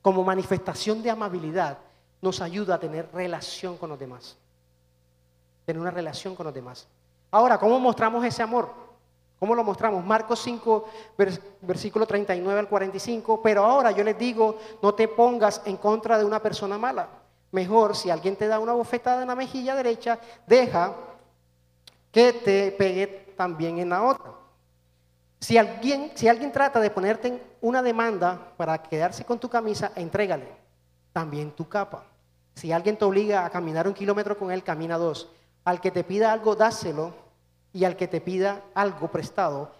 como 0.00 0.24
manifestación 0.24 1.02
de 1.02 1.10
amabilidad 1.10 1.80
nos 2.22 2.40
ayuda 2.40 2.76
a 2.76 2.80
tener 2.80 3.10
relación 3.12 3.76
con 3.76 3.90
los 3.90 3.98
demás 3.98 4.38
tener 5.66 5.82
una 5.82 5.90
relación 5.90 6.34
con 6.34 6.46
los 6.46 6.54
demás. 6.54 6.86
Ahora, 7.30 7.58
¿cómo 7.58 7.78
mostramos 7.78 8.24
ese 8.24 8.42
amor? 8.42 8.70
¿Cómo 9.38 9.54
lo 9.54 9.62
mostramos? 9.62 10.02
Marcos 10.02 10.40
5, 10.40 10.88
versículo 11.60 12.06
39 12.06 12.60
al 12.60 12.68
45. 12.68 13.42
Pero 13.42 13.64
ahora 13.64 13.90
yo 13.90 14.02
les 14.02 14.16
digo, 14.16 14.58
no 14.80 14.94
te 14.94 15.08
pongas 15.08 15.60
en 15.66 15.76
contra 15.76 16.16
de 16.16 16.24
una 16.24 16.40
persona 16.40 16.78
mala. 16.78 17.08
Mejor, 17.50 17.94
si 17.94 18.10
alguien 18.10 18.36
te 18.36 18.46
da 18.46 18.58
una 18.58 18.72
bofetada 18.72 19.22
en 19.22 19.28
la 19.28 19.34
mejilla 19.34 19.74
derecha, 19.74 20.18
deja 20.46 20.94
que 22.10 22.32
te 22.32 22.72
pegue 22.72 23.34
también 23.36 23.78
en 23.78 23.90
la 23.90 24.02
otra. 24.02 24.32
Si 25.40 25.58
alguien, 25.58 26.12
si 26.14 26.28
alguien 26.28 26.50
trata 26.50 26.80
de 26.80 26.90
ponerte 26.90 27.42
una 27.60 27.82
demanda 27.82 28.52
para 28.56 28.78
quedarse 28.78 29.24
con 29.24 29.38
tu 29.38 29.50
camisa, 29.50 29.92
entrégale 29.96 30.48
también 31.12 31.50
tu 31.50 31.68
capa. 31.68 32.04
Si 32.54 32.72
alguien 32.72 32.96
te 32.96 33.04
obliga 33.04 33.44
a 33.44 33.50
caminar 33.50 33.86
un 33.86 33.94
kilómetro 33.94 34.38
con 34.38 34.50
él, 34.50 34.62
camina 34.62 34.96
dos. 34.96 35.28
Al 35.66 35.80
que 35.80 35.90
te 35.90 36.04
pida 36.04 36.32
algo, 36.32 36.54
dáselo. 36.54 37.12
Y 37.72 37.84
al 37.84 37.96
que 37.96 38.08
te 38.08 38.22
pida 38.22 38.62
algo 38.72 39.08
prestado, 39.08 39.70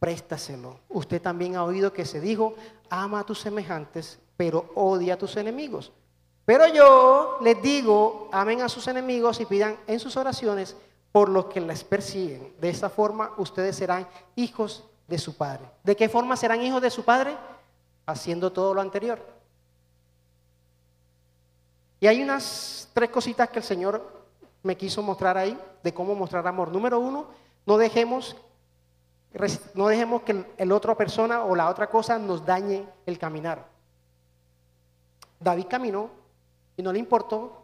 préstaselo. 0.00 0.80
Usted 0.88 1.22
también 1.22 1.54
ha 1.54 1.62
oído 1.62 1.92
que 1.92 2.04
se 2.04 2.20
dijo, 2.20 2.54
ama 2.90 3.20
a 3.20 3.24
tus 3.24 3.40
semejantes, 3.40 4.18
pero 4.36 4.72
odia 4.74 5.14
a 5.14 5.18
tus 5.18 5.36
enemigos. 5.36 5.92
Pero 6.46 6.66
yo 6.66 7.38
les 7.42 7.60
digo, 7.62 8.28
amen 8.32 8.62
a 8.62 8.68
sus 8.68 8.88
enemigos 8.88 9.38
y 9.40 9.46
pidan 9.46 9.76
en 9.86 10.00
sus 10.00 10.16
oraciones 10.16 10.74
por 11.12 11.28
los 11.28 11.46
que 11.46 11.60
les 11.60 11.84
persiguen. 11.84 12.54
De 12.58 12.70
esa 12.70 12.88
forma 12.88 13.32
ustedes 13.36 13.76
serán 13.76 14.08
hijos 14.36 14.84
de 15.06 15.18
su 15.18 15.36
Padre. 15.36 15.70
¿De 15.84 15.94
qué 15.94 16.08
forma 16.08 16.36
serán 16.36 16.62
hijos 16.62 16.80
de 16.80 16.90
su 16.90 17.04
Padre? 17.04 17.36
Haciendo 18.06 18.50
todo 18.52 18.74
lo 18.74 18.80
anterior. 18.80 19.20
Y 22.00 22.06
hay 22.06 22.22
unas 22.22 22.88
tres 22.92 23.10
cositas 23.10 23.50
que 23.50 23.58
el 23.58 23.64
Señor 23.64 24.15
me 24.66 24.76
quiso 24.76 25.02
mostrar 25.02 25.38
ahí 25.38 25.58
de 25.82 25.94
cómo 25.94 26.14
mostrar 26.14 26.46
amor. 26.46 26.70
Número 26.70 26.98
uno, 26.98 27.28
no 27.64 27.78
dejemos, 27.78 28.36
no 29.74 29.86
dejemos 29.86 30.22
que 30.22 30.44
el 30.58 30.72
otra 30.72 30.94
persona 30.94 31.44
o 31.44 31.54
la 31.54 31.70
otra 31.70 31.88
cosa 31.88 32.18
nos 32.18 32.44
dañe 32.44 32.84
el 33.06 33.18
caminar. 33.18 33.64
David 35.38 35.66
caminó 35.68 36.10
y 36.76 36.82
no 36.82 36.92
le 36.92 36.98
importó. 36.98 37.62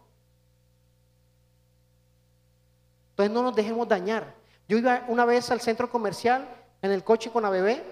Entonces 3.10 3.34
no 3.34 3.42
nos 3.42 3.54
dejemos 3.54 3.86
dañar. 3.88 4.34
Yo 4.68 4.78
iba 4.78 5.04
una 5.08 5.24
vez 5.24 5.50
al 5.50 5.60
centro 5.60 5.90
comercial 5.90 6.48
en 6.80 6.92
el 6.92 7.04
coche 7.04 7.30
con 7.30 7.42
la 7.42 7.50
bebé, 7.50 7.82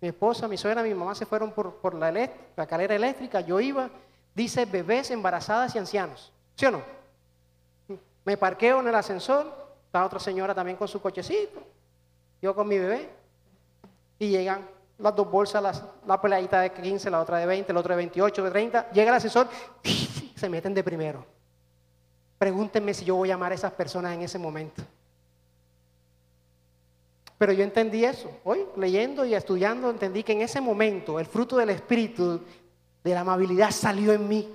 mi 0.00 0.08
esposa, 0.08 0.48
mi 0.48 0.56
suegra, 0.56 0.82
mi 0.82 0.94
mamá 0.94 1.14
se 1.14 1.26
fueron 1.26 1.52
por, 1.52 1.74
por 1.76 1.94
la, 1.94 2.10
la 2.56 2.66
calera 2.66 2.94
eléctrica, 2.94 3.40
yo 3.40 3.60
iba, 3.60 3.90
dice 4.34 4.64
bebés, 4.64 5.10
embarazadas 5.10 5.74
y 5.74 5.78
ancianos. 5.78 6.32
¿Sí 6.54 6.66
o 6.66 6.70
no? 6.70 6.99
Me 8.24 8.36
parqueo 8.36 8.80
en 8.80 8.88
el 8.88 8.94
ascensor, 8.94 9.52
está 9.86 10.04
otra 10.04 10.20
señora 10.20 10.54
también 10.54 10.76
con 10.76 10.88
su 10.88 11.00
cochecito, 11.00 11.62
yo 12.40 12.54
con 12.54 12.68
mi 12.68 12.78
bebé, 12.78 13.08
y 14.18 14.28
llegan 14.28 14.68
las 14.98 15.16
dos 15.16 15.30
bolsas, 15.30 15.82
la 16.06 16.20
peladita 16.20 16.60
de 16.60 16.72
15, 16.72 17.10
la 17.10 17.20
otra 17.20 17.38
de 17.38 17.46
20, 17.46 17.72
la 17.72 17.80
otra 17.80 17.94
de 17.94 18.02
28, 18.02 18.44
de 18.44 18.50
30, 18.50 18.90
llega 18.90 19.10
el 19.10 19.16
ascensor, 19.16 19.48
se 20.36 20.48
meten 20.48 20.74
de 20.74 20.84
primero. 20.84 21.24
Pregúntenme 22.38 22.94
si 22.94 23.04
yo 23.04 23.16
voy 23.16 23.30
a 23.30 23.34
amar 23.34 23.52
a 23.52 23.54
esas 23.54 23.72
personas 23.72 24.14
en 24.14 24.22
ese 24.22 24.38
momento. 24.38 24.82
Pero 27.36 27.52
yo 27.54 27.64
entendí 27.64 28.04
eso. 28.04 28.30
Hoy, 28.44 28.66
leyendo 28.76 29.24
y 29.24 29.34
estudiando, 29.34 29.88
entendí 29.88 30.22
que 30.22 30.32
en 30.32 30.42
ese 30.42 30.60
momento 30.60 31.18
el 31.18 31.24
fruto 31.26 31.56
del 31.56 31.70
Espíritu, 31.70 32.40
de 33.02 33.14
la 33.14 33.20
amabilidad, 33.20 33.70
salió 33.70 34.12
en 34.12 34.28
mí. 34.28 34.48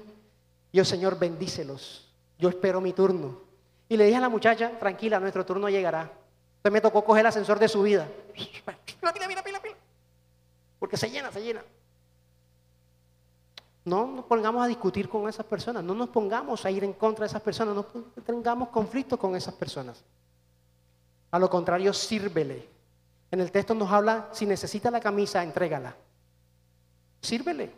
Yo, 0.71 0.85
Señor, 0.85 1.17
bendícelos. 1.17 2.13
Yo 2.37 2.49
espero 2.49 2.81
mi 2.81 2.93
turno. 2.93 3.44
Y 3.87 3.97
le 3.97 4.05
dije 4.05 4.17
a 4.17 4.21
la 4.21 4.29
muchacha, 4.29 4.71
tranquila, 4.79 5.19
nuestro 5.19 5.45
turno 5.45 5.69
llegará. 5.69 6.01
Entonces 6.01 6.71
me 6.71 6.81
tocó 6.81 7.03
coger 7.03 7.21
el 7.21 7.27
ascensor 7.27 7.59
de 7.59 7.67
su 7.67 7.81
vida. 7.83 8.07
Pila, 8.33 8.77
pila, 9.13 9.27
pila, 9.27 9.43
pila, 9.43 9.61
pila. 9.61 9.75
Porque 10.79 10.97
se 10.97 11.09
llena, 11.09 11.31
se 11.31 11.41
llena. 11.43 11.63
No 13.83 14.07
nos 14.07 14.25
pongamos 14.25 14.63
a 14.63 14.67
discutir 14.67 15.07
con 15.07 15.29
esas 15.29 15.45
personas, 15.45 15.83
no 15.83 15.93
nos 15.93 16.09
pongamos 16.09 16.65
a 16.65 16.71
ir 16.71 16.83
en 16.83 16.93
contra 16.93 17.23
de 17.23 17.27
esas 17.27 17.41
personas, 17.41 17.75
no 17.75 17.83
tengamos 18.25 18.69
conflictos 18.69 19.19
con 19.19 19.35
esas 19.35 19.53
personas. 19.53 20.03
A 21.29 21.37
lo 21.37 21.49
contrario, 21.49 21.93
sírvele. 21.93 22.67
En 23.29 23.41
el 23.41 23.51
texto 23.51 23.73
nos 23.73 23.91
habla, 23.91 24.29
si 24.31 24.45
necesita 24.45 24.89
la 24.89 24.99
camisa, 24.99 25.43
entrégala. 25.43 25.95
Sírvele. 27.21 27.71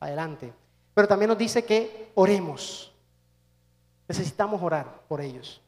Adelante. 0.00 0.52
Pero 0.94 1.06
también 1.06 1.28
nos 1.28 1.38
dice 1.38 1.64
que 1.64 2.10
oremos. 2.14 2.93
Necesitamos 4.08 4.62
orar 4.62 5.02
por 5.08 5.20
ellos. 5.20 5.60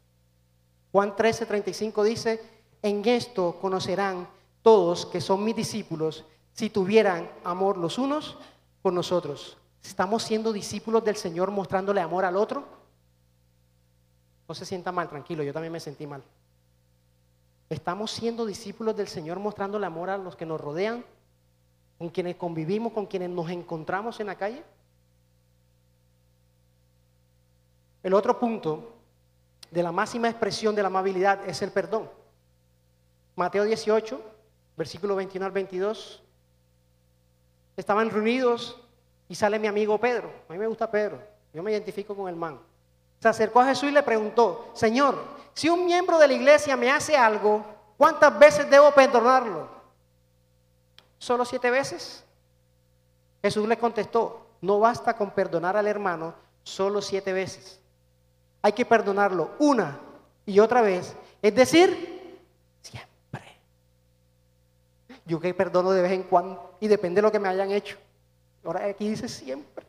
Juan 0.92 1.14
13, 1.16 1.46
35 1.46 2.04
dice, 2.04 2.40
en 2.82 3.04
esto 3.06 3.58
conocerán 3.60 4.28
todos 4.62 5.06
que 5.06 5.20
son 5.20 5.44
mis 5.44 5.56
discípulos 5.56 6.24
si 6.52 6.70
tuvieran 6.70 7.30
amor 7.44 7.76
los 7.76 7.98
unos 7.98 8.38
con 8.82 8.94
nosotros. 8.94 9.56
¿Estamos 9.82 10.22
siendo 10.22 10.52
discípulos 10.52 11.04
del 11.04 11.16
Señor 11.16 11.50
mostrándole 11.50 12.00
amor 12.00 12.24
al 12.24 12.36
otro? 12.36 12.64
No 14.48 14.54
se 14.54 14.64
sienta 14.64 14.92
mal, 14.92 15.08
tranquilo, 15.08 15.42
yo 15.42 15.52
también 15.52 15.72
me 15.72 15.80
sentí 15.80 16.06
mal. 16.06 16.22
¿Estamos 17.68 18.10
siendo 18.12 18.46
discípulos 18.46 18.96
del 18.96 19.08
Señor 19.08 19.38
mostrando 19.38 19.78
el 19.78 19.84
amor 19.84 20.10
a 20.10 20.18
los 20.18 20.36
que 20.36 20.46
nos 20.46 20.60
rodean? 20.60 21.04
¿Con 21.98 22.10
quienes 22.10 22.36
convivimos, 22.36 22.92
con 22.92 23.06
quienes 23.06 23.30
nos 23.30 23.50
encontramos 23.50 24.20
en 24.20 24.26
la 24.26 24.36
calle? 24.36 24.62
El 28.06 28.14
otro 28.14 28.38
punto 28.38 28.92
de 29.68 29.82
la 29.82 29.90
máxima 29.90 30.28
expresión 30.28 30.76
de 30.76 30.80
la 30.80 30.86
amabilidad 30.86 31.40
es 31.48 31.60
el 31.62 31.72
perdón. 31.72 32.08
Mateo 33.34 33.64
18, 33.64 34.20
versículo 34.76 35.16
21 35.16 35.44
al 35.44 35.50
22. 35.50 36.22
Estaban 37.76 38.08
reunidos 38.08 38.80
y 39.28 39.34
sale 39.34 39.58
mi 39.58 39.66
amigo 39.66 39.98
Pedro. 39.98 40.30
A 40.48 40.52
mí 40.52 40.58
me 40.60 40.68
gusta 40.68 40.88
Pedro. 40.88 41.20
Yo 41.52 41.64
me 41.64 41.72
identifico 41.72 42.14
con 42.14 42.28
el 42.28 42.36
man. 42.36 42.60
Se 43.18 43.26
acercó 43.26 43.58
a 43.58 43.66
Jesús 43.66 43.88
y 43.88 43.92
le 43.92 44.04
preguntó, 44.04 44.70
Señor, 44.72 45.20
si 45.52 45.68
un 45.68 45.84
miembro 45.84 46.16
de 46.20 46.28
la 46.28 46.34
iglesia 46.34 46.76
me 46.76 46.92
hace 46.92 47.16
algo, 47.16 47.66
¿cuántas 47.98 48.38
veces 48.38 48.70
debo 48.70 48.92
perdonarlo? 48.92 49.68
¿Solo 51.18 51.44
siete 51.44 51.72
veces? 51.72 52.24
Jesús 53.42 53.66
le 53.66 53.76
contestó, 53.76 54.46
no 54.60 54.78
basta 54.78 55.16
con 55.16 55.32
perdonar 55.32 55.76
al 55.76 55.88
hermano 55.88 56.36
solo 56.62 57.02
siete 57.02 57.32
veces. 57.32 57.80
Hay 58.66 58.72
que 58.72 58.84
perdonarlo 58.84 59.52
una 59.60 59.96
y 60.44 60.58
otra 60.58 60.82
vez. 60.82 61.14
Es 61.40 61.54
decir, 61.54 62.40
siempre. 62.82 63.44
Yo 65.24 65.38
que 65.38 65.54
perdono 65.54 65.92
de 65.92 66.02
vez 66.02 66.10
en 66.10 66.24
cuando 66.24 66.76
y 66.80 66.88
depende 66.88 67.20
de 67.20 67.22
lo 67.22 67.30
que 67.30 67.38
me 67.38 67.46
hayan 67.46 67.70
hecho. 67.70 67.96
Ahora 68.64 68.86
aquí 68.86 69.08
dice 69.08 69.28
siempre. 69.28 69.86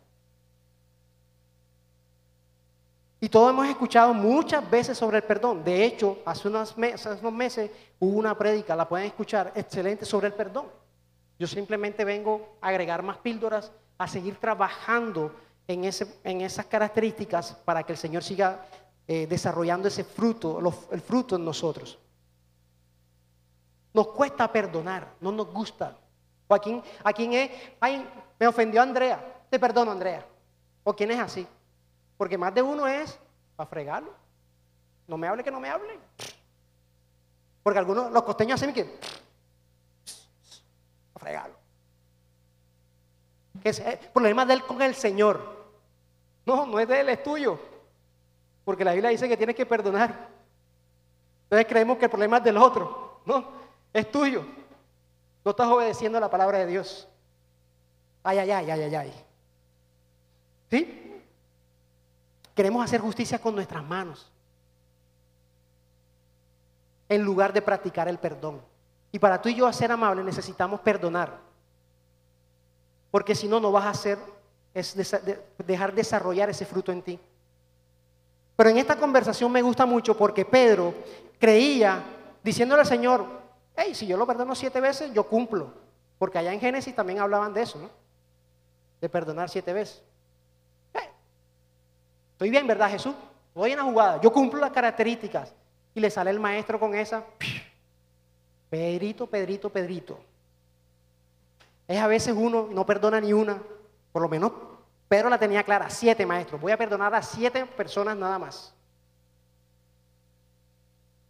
Y 3.20 3.30
todos 3.30 3.50
hemos 3.50 3.68
escuchado 3.68 4.14
muchas 4.14 4.70
veces 4.70 4.96
sobre 4.96 5.18
el 5.18 5.24
perdón. 5.24 5.64
De 5.64 5.84
hecho, 5.84 6.20
hace 6.24 6.48
unos 6.48 6.78
meses, 6.78 7.18
unos 7.20 7.34
meses 7.34 7.72
hubo 7.98 8.16
una 8.20 8.38
prédica, 8.38 8.76
la 8.76 8.88
pueden 8.88 9.08
escuchar, 9.08 9.54
excelente 9.56 10.06
sobre 10.06 10.28
el 10.28 10.34
perdón. 10.34 10.68
Yo 11.40 11.48
simplemente 11.48 12.06
vengo 12.06 12.58
a 12.62 12.68
agregar 12.68 13.02
más 13.02 13.18
píldoras, 13.18 13.72
a 13.98 14.08
seguir 14.08 14.36
trabajando 14.36 15.34
en, 15.68 15.84
ese, 15.84 16.20
en 16.24 16.42
esas 16.42 16.66
características 16.66 17.54
para 17.66 17.84
que 17.84 17.92
el 17.92 17.98
Señor 17.98 18.24
siga 18.24 18.66
eh, 19.08 19.28
desarrollando 19.28 19.88
ese 19.88 20.04
fruto, 20.04 20.60
el 20.92 21.02
fruto 21.02 21.36
en 21.36 21.46
nosotros. 21.46 21.98
Nos 23.94 24.08
cuesta 24.10 24.52
perdonar, 24.52 25.14
no 25.22 25.32
nos 25.32 25.48
gusta. 25.48 25.98
O 26.48 26.54
a 26.54 26.60
quién, 26.60 26.84
a 27.04 27.14
quién 27.14 27.34
es, 27.34 27.52
ay, 27.80 28.08
me 28.40 28.48
ofendió 28.48 28.82
Andrea, 28.82 29.44
te 29.50 29.60
perdono 29.60 29.92
Andrea. 29.92 30.26
O 30.84 30.96
quién 30.96 31.12
es 31.12 31.20
así. 31.20 31.48
Porque 32.18 32.38
más 32.38 32.54
de 32.54 32.62
uno 32.62 32.88
es 32.88 33.20
para 33.56 33.70
fregarlo. 33.70 34.14
No 35.08 35.18
me 35.18 35.28
hable 35.28 35.44
que 35.44 35.52
no 35.52 35.60
me 35.60 35.70
hable. 35.70 36.00
Porque 37.64 37.80
algunos, 37.80 38.12
los 38.12 38.24
costeños 38.24 38.62
hacen 38.62 38.74
que 38.74 38.86
para 41.14 41.24
fregarlo. 41.24 41.56
Que 43.62 43.70
es 43.70 43.80
el 43.80 43.98
problema 43.98 44.46
de 44.46 44.54
él 44.54 44.64
con 44.64 44.82
el 44.82 44.96
Señor. 44.96 45.57
No, 46.48 46.66
no 46.66 46.80
es 46.80 46.88
de 46.88 47.02
él, 47.02 47.10
es 47.10 47.22
tuyo. 47.22 47.60
Porque 48.64 48.86
la 48.86 48.94
Biblia 48.94 49.10
dice 49.10 49.28
que 49.28 49.36
tienes 49.36 49.54
que 49.54 49.66
perdonar. 49.66 50.30
Entonces 51.44 51.68
creemos 51.68 51.98
que 51.98 52.06
el 52.06 52.10
problema 52.10 52.38
es 52.38 52.44
del 52.46 52.56
otro. 52.56 53.20
No, 53.26 53.52
es 53.92 54.10
tuyo. 54.10 54.46
No 55.44 55.52
estás 55.52 55.68
obedeciendo 55.68 56.18
la 56.22 56.30
palabra 56.30 56.60
de 56.60 56.68
Dios. 56.68 57.06
Ay, 58.24 58.38
ay, 58.38 58.52
ay, 58.52 58.72
ay, 58.72 58.82
ay, 58.82 58.96
ay. 58.96 59.14
¿Sí? 60.70 61.22
Queremos 62.56 62.82
hacer 62.82 63.02
justicia 63.02 63.40
con 63.40 63.54
nuestras 63.54 63.84
manos. 63.84 64.32
En 67.10 67.24
lugar 67.24 67.52
de 67.52 67.62
practicar 67.62 68.08
el 68.08 68.20
perdón. 68.20 68.62
Y 69.12 69.20
para 69.20 69.42
tú 69.42 69.50
y 69.50 69.56
yo 69.56 69.72
ser 69.74 69.92
amables 69.92 70.24
necesitamos 70.24 70.80
perdonar. 70.80 71.40
Porque 73.12 73.36
si 73.36 73.50
no, 73.50 73.60
no 73.60 73.70
vas 73.70 73.86
a 73.86 73.90
hacer, 73.90 74.37
es 74.80 74.96
dejar 75.66 75.94
desarrollar 75.94 76.50
ese 76.50 76.66
fruto 76.66 76.92
en 76.92 77.02
ti. 77.02 77.20
Pero 78.56 78.70
en 78.70 78.78
esta 78.78 78.96
conversación 78.96 79.52
me 79.52 79.62
gusta 79.62 79.86
mucho 79.86 80.16
porque 80.16 80.46
Pedro 80.46 80.94
creía 81.40 82.04
diciéndole 82.44 82.82
al 82.82 82.88
Señor, 82.88 83.26
hey, 83.76 83.96
si 83.96 84.06
yo 84.06 84.18
lo 84.18 84.28
perdono 84.28 84.54
siete 84.56 84.80
veces, 84.80 85.12
yo 85.14 85.24
cumplo. 85.24 85.74
Porque 86.20 86.38
allá 86.38 86.54
en 86.54 86.60
Génesis 86.60 86.96
también 86.96 87.20
hablaban 87.20 87.54
de 87.54 87.62
eso, 87.62 87.80
¿no? 87.80 87.90
De 89.02 89.10
perdonar 89.10 89.50
siete 89.50 89.74
veces. 89.74 90.02
Estoy 92.34 92.52
bien, 92.52 92.68
¿verdad, 92.68 92.92
Jesús? 92.92 93.16
Voy 93.56 93.72
en 93.72 93.78
la 93.78 93.84
jugada. 93.84 94.22
Yo 94.22 94.32
cumplo 94.32 94.60
las 94.60 94.70
características. 94.70 95.56
Y 95.96 96.00
le 96.00 96.12
sale 96.12 96.30
el 96.30 96.40
maestro 96.40 96.80
con 96.80 96.94
esa. 96.94 97.24
Pedrito, 98.70 99.26
Pedrito, 99.26 99.72
Pedrito. 99.72 100.20
Es 101.88 102.00
a 102.00 102.06
veces 102.06 102.36
uno 102.38 102.68
no 102.72 102.86
perdona 102.86 103.20
ni 103.20 103.34
una. 103.34 103.60
Por 104.18 104.24
lo 104.24 104.30
menos 104.30 104.52
Pedro 105.08 105.30
la 105.30 105.38
tenía 105.38 105.62
clara. 105.62 105.92
Siete 105.92 106.26
maestros. 106.26 106.60
Voy 106.60 106.72
a 106.72 106.78
perdonar 106.78 107.14
a 107.14 107.22
siete 107.22 107.68
personas 107.68 108.18
nada 108.18 108.40
más. 108.40 108.74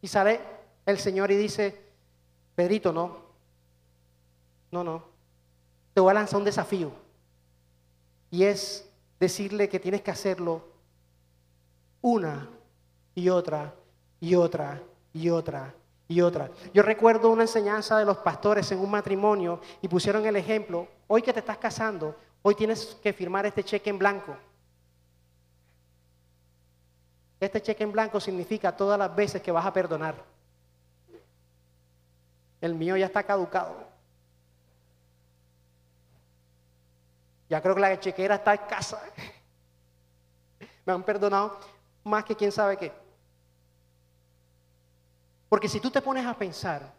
Y 0.02 0.08
sale 0.08 0.40
el 0.86 0.98
Señor 0.98 1.30
y 1.30 1.36
dice, 1.36 1.84
Pedrito, 2.56 2.94
no. 2.94 3.18
No, 4.72 4.86
no. 4.86 5.04
Te 5.94 6.00
voy 6.00 6.12
a 6.12 6.14
lanzar 6.14 6.40
un 6.40 6.46
desafío. 6.46 6.94
Y 8.32 8.46
es 8.46 8.90
decirle 9.20 9.68
que 9.68 9.82
tienes 9.82 10.02
que 10.02 10.12
hacerlo 10.12 10.64
una 12.00 12.48
y 13.16 13.28
otra 13.28 13.76
y 14.22 14.36
otra 14.36 14.82
y 15.12 15.30
otra 15.30 15.76
y 16.08 16.22
otra. 16.22 16.52
Yo 16.74 16.84
recuerdo 16.84 17.32
una 17.32 17.42
enseñanza 17.42 17.98
de 17.98 18.06
los 18.06 18.20
pastores 18.20 18.72
en 18.72 18.80
un 18.80 18.92
matrimonio 18.92 19.60
y 19.82 19.90
pusieron 19.90 20.26
el 20.26 20.38
ejemplo, 20.38 20.88
hoy 21.08 21.22
que 21.22 21.34
te 21.34 21.40
estás 21.40 21.58
casando, 21.58 22.16
hoy 22.48 22.56
tienes 22.56 22.98
que 23.04 23.12
firmar 23.12 23.46
este 23.46 23.62
cheque 23.62 23.90
en 23.90 24.00
blanco. 24.00 24.34
Este 27.42 27.62
cheque 27.62 27.84
en 27.84 27.92
blanco 27.92 28.22
significa 28.22 28.74
todas 28.74 28.98
las 28.98 29.14
veces 29.14 29.42
que 29.42 29.52
vas 29.52 29.66
a 29.66 29.74
perdonar. 29.74 30.16
El 32.62 32.74
mío 32.74 32.96
ya 32.96 33.08
está 33.08 33.22
caducado. 33.22 33.86
Ya 37.50 37.62
creo 37.62 37.76
que 37.76 37.82
la 37.82 38.00
chequera 38.00 38.36
está 38.36 38.54
en 38.54 38.62
casa. 38.62 39.02
Me 40.86 40.94
han 40.94 41.04
perdonado 41.04 41.60
más 42.06 42.24
que 42.24 42.34
quién 42.34 42.54
sabe 42.54 42.78
qué. 42.78 42.94
Porque 45.50 45.68
si 45.68 45.82
tú 45.82 45.92
te 45.92 46.02
pones 46.02 46.26
a 46.26 46.34
pensar, 46.34 46.94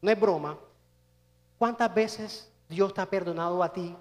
no 0.00 0.10
es 0.10 0.18
broma, 0.18 0.58
¿cuántas 1.58 1.94
veces 1.94 2.50
Dios 2.70 2.94
te 2.94 3.02
ha 3.02 3.06
perdonado 3.06 3.62
a 3.62 3.70
ti 3.70 3.94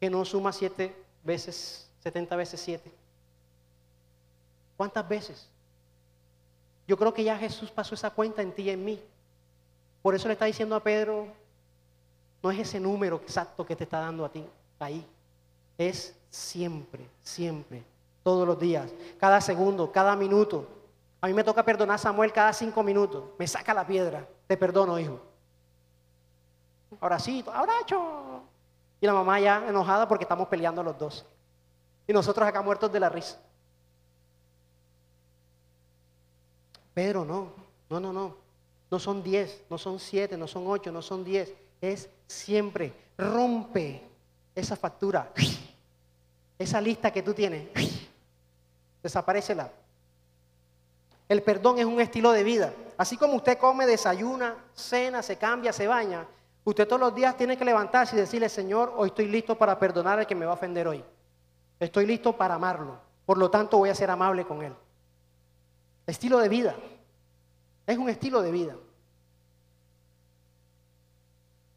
que 0.00 0.10
no 0.10 0.24
suma 0.24 0.52
siete 0.52 0.94
veces, 1.24 1.88
70 2.02 2.36
veces 2.36 2.60
siete? 2.60 2.92
¿Cuántas 4.76 5.08
veces? 5.08 5.48
Yo 6.86 6.96
creo 6.96 7.12
que 7.12 7.24
ya 7.24 7.36
Jesús 7.36 7.70
pasó 7.70 7.94
esa 7.94 8.10
cuenta 8.10 8.42
en 8.42 8.52
ti 8.52 8.62
y 8.62 8.70
en 8.70 8.84
mí. 8.84 9.02
Por 10.02 10.14
eso 10.14 10.28
le 10.28 10.32
está 10.32 10.44
diciendo 10.44 10.74
a 10.74 10.82
Pedro, 10.82 11.26
no 12.42 12.50
es 12.50 12.58
ese 12.60 12.80
número 12.80 13.16
exacto 13.16 13.66
que 13.66 13.76
te 13.76 13.84
está 13.84 13.98
dando 14.00 14.24
a 14.24 14.30
ti 14.30 14.44
ahí. 14.78 15.04
Es 15.76 16.14
siempre, 16.30 17.06
siempre 17.22 17.84
todos 18.22 18.46
los 18.46 18.58
días, 18.58 18.92
cada 19.18 19.40
segundo, 19.40 19.90
cada 19.90 20.14
minuto. 20.14 20.66
A 21.20 21.26
mí 21.26 21.32
me 21.32 21.42
toca 21.42 21.64
perdonar 21.64 21.96
a 21.96 21.98
Samuel 21.98 22.32
cada 22.32 22.52
cinco 22.52 22.82
minutos. 22.82 23.24
Me 23.38 23.46
saca 23.46 23.74
la 23.74 23.86
piedra. 23.86 24.26
Te 24.46 24.56
perdono, 24.56 24.98
hijo. 24.98 25.20
Ahora 27.00 27.18
sí, 27.18 27.44
abracho. 27.52 28.42
Y 29.00 29.06
la 29.06 29.12
mamá 29.12 29.38
ya 29.40 29.64
enojada 29.68 30.08
porque 30.08 30.24
estamos 30.24 30.48
peleando 30.48 30.82
los 30.82 30.98
dos. 30.98 31.26
Y 32.06 32.12
nosotros 32.12 32.48
acá 32.48 32.62
muertos 32.62 32.90
de 32.92 33.00
la 33.00 33.08
risa. 33.08 33.38
Pedro, 36.94 37.24
no, 37.24 37.52
no, 37.88 38.00
no, 38.00 38.12
no. 38.12 38.36
No 38.90 38.98
son 38.98 39.22
diez, 39.22 39.62
no 39.68 39.78
son 39.78 40.00
siete, 40.00 40.36
no 40.36 40.48
son 40.48 40.66
ocho, 40.66 40.90
no 40.90 41.02
son 41.02 41.24
diez. 41.24 41.52
Es 41.80 42.08
siempre. 42.26 42.92
Rompe 43.16 44.02
esa 44.54 44.76
factura. 44.76 45.30
Esa 46.58 46.80
lista 46.80 47.12
que 47.12 47.22
tú 47.22 47.34
tienes 47.34 47.68
la 49.02 49.70
El 51.28 51.42
perdón 51.42 51.78
es 51.78 51.84
un 51.84 52.00
estilo 52.00 52.32
de 52.32 52.42
vida. 52.42 52.72
Así 52.96 53.16
como 53.16 53.34
usted 53.34 53.58
come, 53.58 53.86
desayuna, 53.86 54.56
cena, 54.74 55.22
se 55.22 55.36
cambia, 55.36 55.72
se 55.72 55.86
baña, 55.86 56.26
usted 56.68 56.86
todos 56.86 57.00
los 57.00 57.14
días 57.14 57.36
tiene 57.36 57.56
que 57.56 57.64
levantarse 57.64 58.14
y 58.14 58.18
decirle, 58.18 58.48
Señor, 58.48 58.92
hoy 58.96 59.08
estoy 59.08 59.26
listo 59.26 59.56
para 59.56 59.78
perdonar 59.78 60.18
al 60.18 60.26
que 60.26 60.34
me 60.34 60.44
va 60.44 60.52
a 60.52 60.54
ofender 60.54 60.86
hoy. 60.86 61.02
Estoy 61.80 62.06
listo 62.06 62.36
para 62.36 62.54
amarlo. 62.54 62.98
Por 63.24 63.38
lo 63.38 63.50
tanto, 63.50 63.78
voy 63.78 63.88
a 63.88 63.94
ser 63.94 64.10
amable 64.10 64.44
con 64.44 64.62
él. 64.62 64.74
Estilo 66.06 66.38
de 66.38 66.48
vida. 66.48 66.74
Es 67.86 67.96
un 67.96 68.08
estilo 68.10 68.42
de 68.42 68.50
vida. 68.50 68.76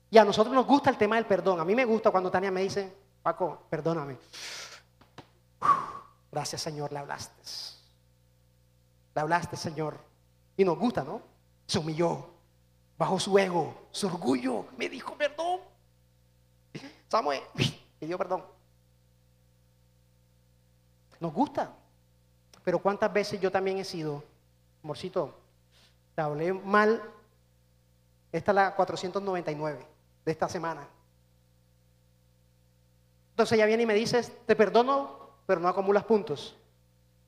Y 0.09 0.17
a 0.17 0.25
nosotros 0.25 0.53
nos 0.53 0.65
gusta 0.65 0.89
el 0.89 0.97
tema 0.97 1.15
del 1.15 1.25
perdón. 1.25 1.61
A 1.61 1.65
mí 1.65 1.73
me 1.73 1.85
gusta 1.85 2.11
cuando 2.11 2.29
Tania 2.29 2.51
me 2.51 2.61
dice, 2.61 2.93
Paco, 3.23 3.63
perdóname. 3.69 4.17
Gracias 6.31 6.61
Señor, 6.61 6.91
le 6.91 6.99
hablaste. 6.99 7.41
Le 9.15 9.21
hablaste 9.21 9.55
Señor. 9.55 9.97
Y 10.57 10.65
nos 10.65 10.77
gusta, 10.77 11.03
¿no? 11.03 11.21
Se 11.65 11.79
humilló, 11.79 12.27
bajo 13.01 13.19
su 13.19 13.35
ego, 13.39 13.87
su 13.89 14.05
orgullo, 14.05 14.67
me 14.77 14.87
dijo 14.87 15.15
perdón. 15.15 15.59
Samuel, 17.09 17.41
pidió 17.99 18.15
perdón. 18.15 18.43
Nos 21.19 21.33
gusta. 21.33 21.73
Pero 22.63 22.77
cuántas 22.77 23.11
veces 23.11 23.41
yo 23.41 23.49
también 23.51 23.79
he 23.79 23.83
sido, 23.83 24.23
amorcito, 24.83 25.35
te 26.13 26.21
hablé 26.21 26.53
mal. 26.53 27.01
Esta 28.31 28.51
es 28.51 28.55
la 28.55 28.75
499 28.75 29.83
de 30.23 30.31
esta 30.31 30.47
semana. 30.47 30.87
Entonces 33.31 33.57
ella 33.57 33.65
viene 33.65 33.81
y 33.81 33.87
me 33.87 33.95
dice, 33.95 34.21
te 34.45 34.55
perdono 34.55 35.31
pero 35.47 35.59
no 35.59 35.67
acumulas 35.67 36.03
puntos. 36.03 36.55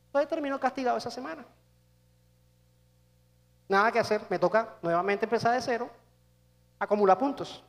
Entonces 0.05 0.29
termino 0.29 0.59
castigado 0.59 0.99
esa 0.99 1.09
semana. 1.09 1.43
Nada 3.67 3.91
que 3.91 3.99
hacer, 3.99 4.21
me 4.29 4.39
toca 4.39 4.75
nuevamente 4.81 5.25
empezar 5.25 5.53
de 5.53 5.61
cero, 5.61 5.89
acumular 6.79 7.17
puntos. 7.17 7.63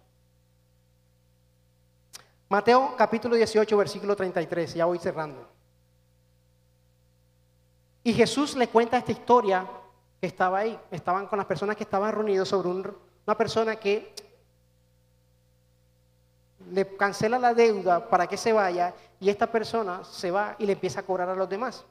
Mateo 2.48 2.94
capítulo 2.96 3.36
18, 3.36 3.76
versículo 3.76 4.14
33, 4.14 4.74
ya 4.74 4.84
voy 4.84 4.98
cerrando. 4.98 5.48
Y 8.02 8.12
Jesús 8.12 8.54
le 8.54 8.68
cuenta 8.68 8.98
esta 8.98 9.12
historia 9.12 9.66
que 10.20 10.26
estaba 10.26 10.58
ahí, 10.58 10.78
estaban 10.90 11.26
con 11.26 11.38
las 11.38 11.46
personas 11.46 11.76
que 11.76 11.84
estaban 11.84 12.12
reunidos 12.12 12.48
sobre 12.48 12.68
una 12.68 13.36
persona 13.36 13.76
que 13.76 14.14
le 16.70 16.96
cancela 16.96 17.38
la 17.38 17.54
deuda 17.54 18.08
para 18.08 18.26
que 18.26 18.36
se 18.36 18.52
vaya 18.52 18.94
y 19.20 19.30
esta 19.30 19.46
persona 19.46 20.04
se 20.04 20.30
va 20.30 20.56
y 20.58 20.66
le 20.66 20.72
empieza 20.72 21.00
a 21.00 21.02
cobrar 21.02 21.28
a 21.28 21.34
los 21.34 21.48
demás. 21.48 21.84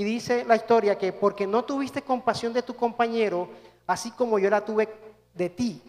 Y 0.00 0.04
dice 0.04 0.46
la 0.46 0.56
historia 0.56 0.96
que 0.96 1.12
porque 1.12 1.46
no 1.46 1.62
tuviste 1.62 2.00
compasión 2.00 2.54
de 2.54 2.62
tu 2.62 2.74
compañero, 2.74 3.50
así 3.86 4.10
como 4.12 4.38
yo 4.38 4.48
la 4.48 4.64
tuve 4.64 4.88
de 5.34 5.50
ti. 5.50 5.82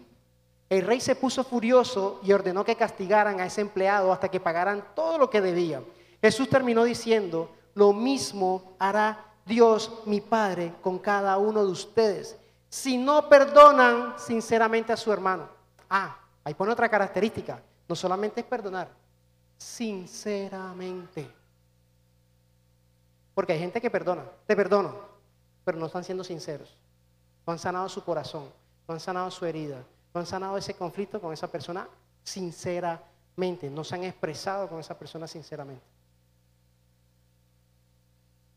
El 0.68 0.84
rey 0.84 1.00
se 1.00 1.16
puso 1.16 1.42
furioso 1.42 2.20
y 2.22 2.30
ordenó 2.30 2.62
que 2.62 2.76
castigaran 2.76 3.40
a 3.40 3.46
ese 3.46 3.62
empleado 3.62 4.12
hasta 4.12 4.28
que 4.28 4.38
pagaran 4.38 4.84
todo 4.94 5.16
lo 5.16 5.30
que 5.30 5.40
debía. 5.40 5.82
Jesús 6.20 6.50
terminó 6.50 6.84
diciendo, 6.84 7.52
lo 7.72 7.94
mismo 7.94 8.74
hará 8.78 9.32
Dios 9.46 10.02
mi 10.04 10.20
Padre 10.20 10.74
con 10.82 10.98
cada 10.98 11.38
uno 11.38 11.64
de 11.64 11.72
ustedes, 11.72 12.36
si 12.68 12.98
no 12.98 13.30
perdonan 13.30 14.16
sinceramente 14.18 14.92
a 14.92 14.98
su 14.98 15.10
hermano. 15.10 15.48
Ah, 15.88 16.18
ahí 16.44 16.52
pone 16.52 16.70
otra 16.72 16.90
característica. 16.90 17.62
No 17.88 17.96
solamente 17.96 18.42
es 18.42 18.46
perdonar, 18.46 18.90
sinceramente. 19.56 21.41
Porque 23.34 23.52
hay 23.54 23.58
gente 23.58 23.80
que 23.80 23.90
perdona, 23.90 24.24
te 24.46 24.54
perdono, 24.54 24.94
pero 25.64 25.78
no 25.78 25.86
están 25.86 26.04
siendo 26.04 26.24
sinceros. 26.24 26.76
No 27.46 27.52
han 27.52 27.58
sanado 27.58 27.88
su 27.88 28.04
corazón, 28.04 28.48
no 28.86 28.94
han 28.94 29.00
sanado 29.00 29.30
su 29.30 29.44
herida, 29.46 29.82
no 30.14 30.20
han 30.20 30.26
sanado 30.26 30.56
ese 30.56 30.74
conflicto 30.74 31.20
con 31.20 31.32
esa 31.32 31.50
persona 31.50 31.88
sinceramente, 32.22 33.70
no 33.70 33.82
se 33.84 33.94
han 33.94 34.04
expresado 34.04 34.68
con 34.68 34.80
esa 34.80 34.98
persona 34.98 35.26
sinceramente. 35.26 35.84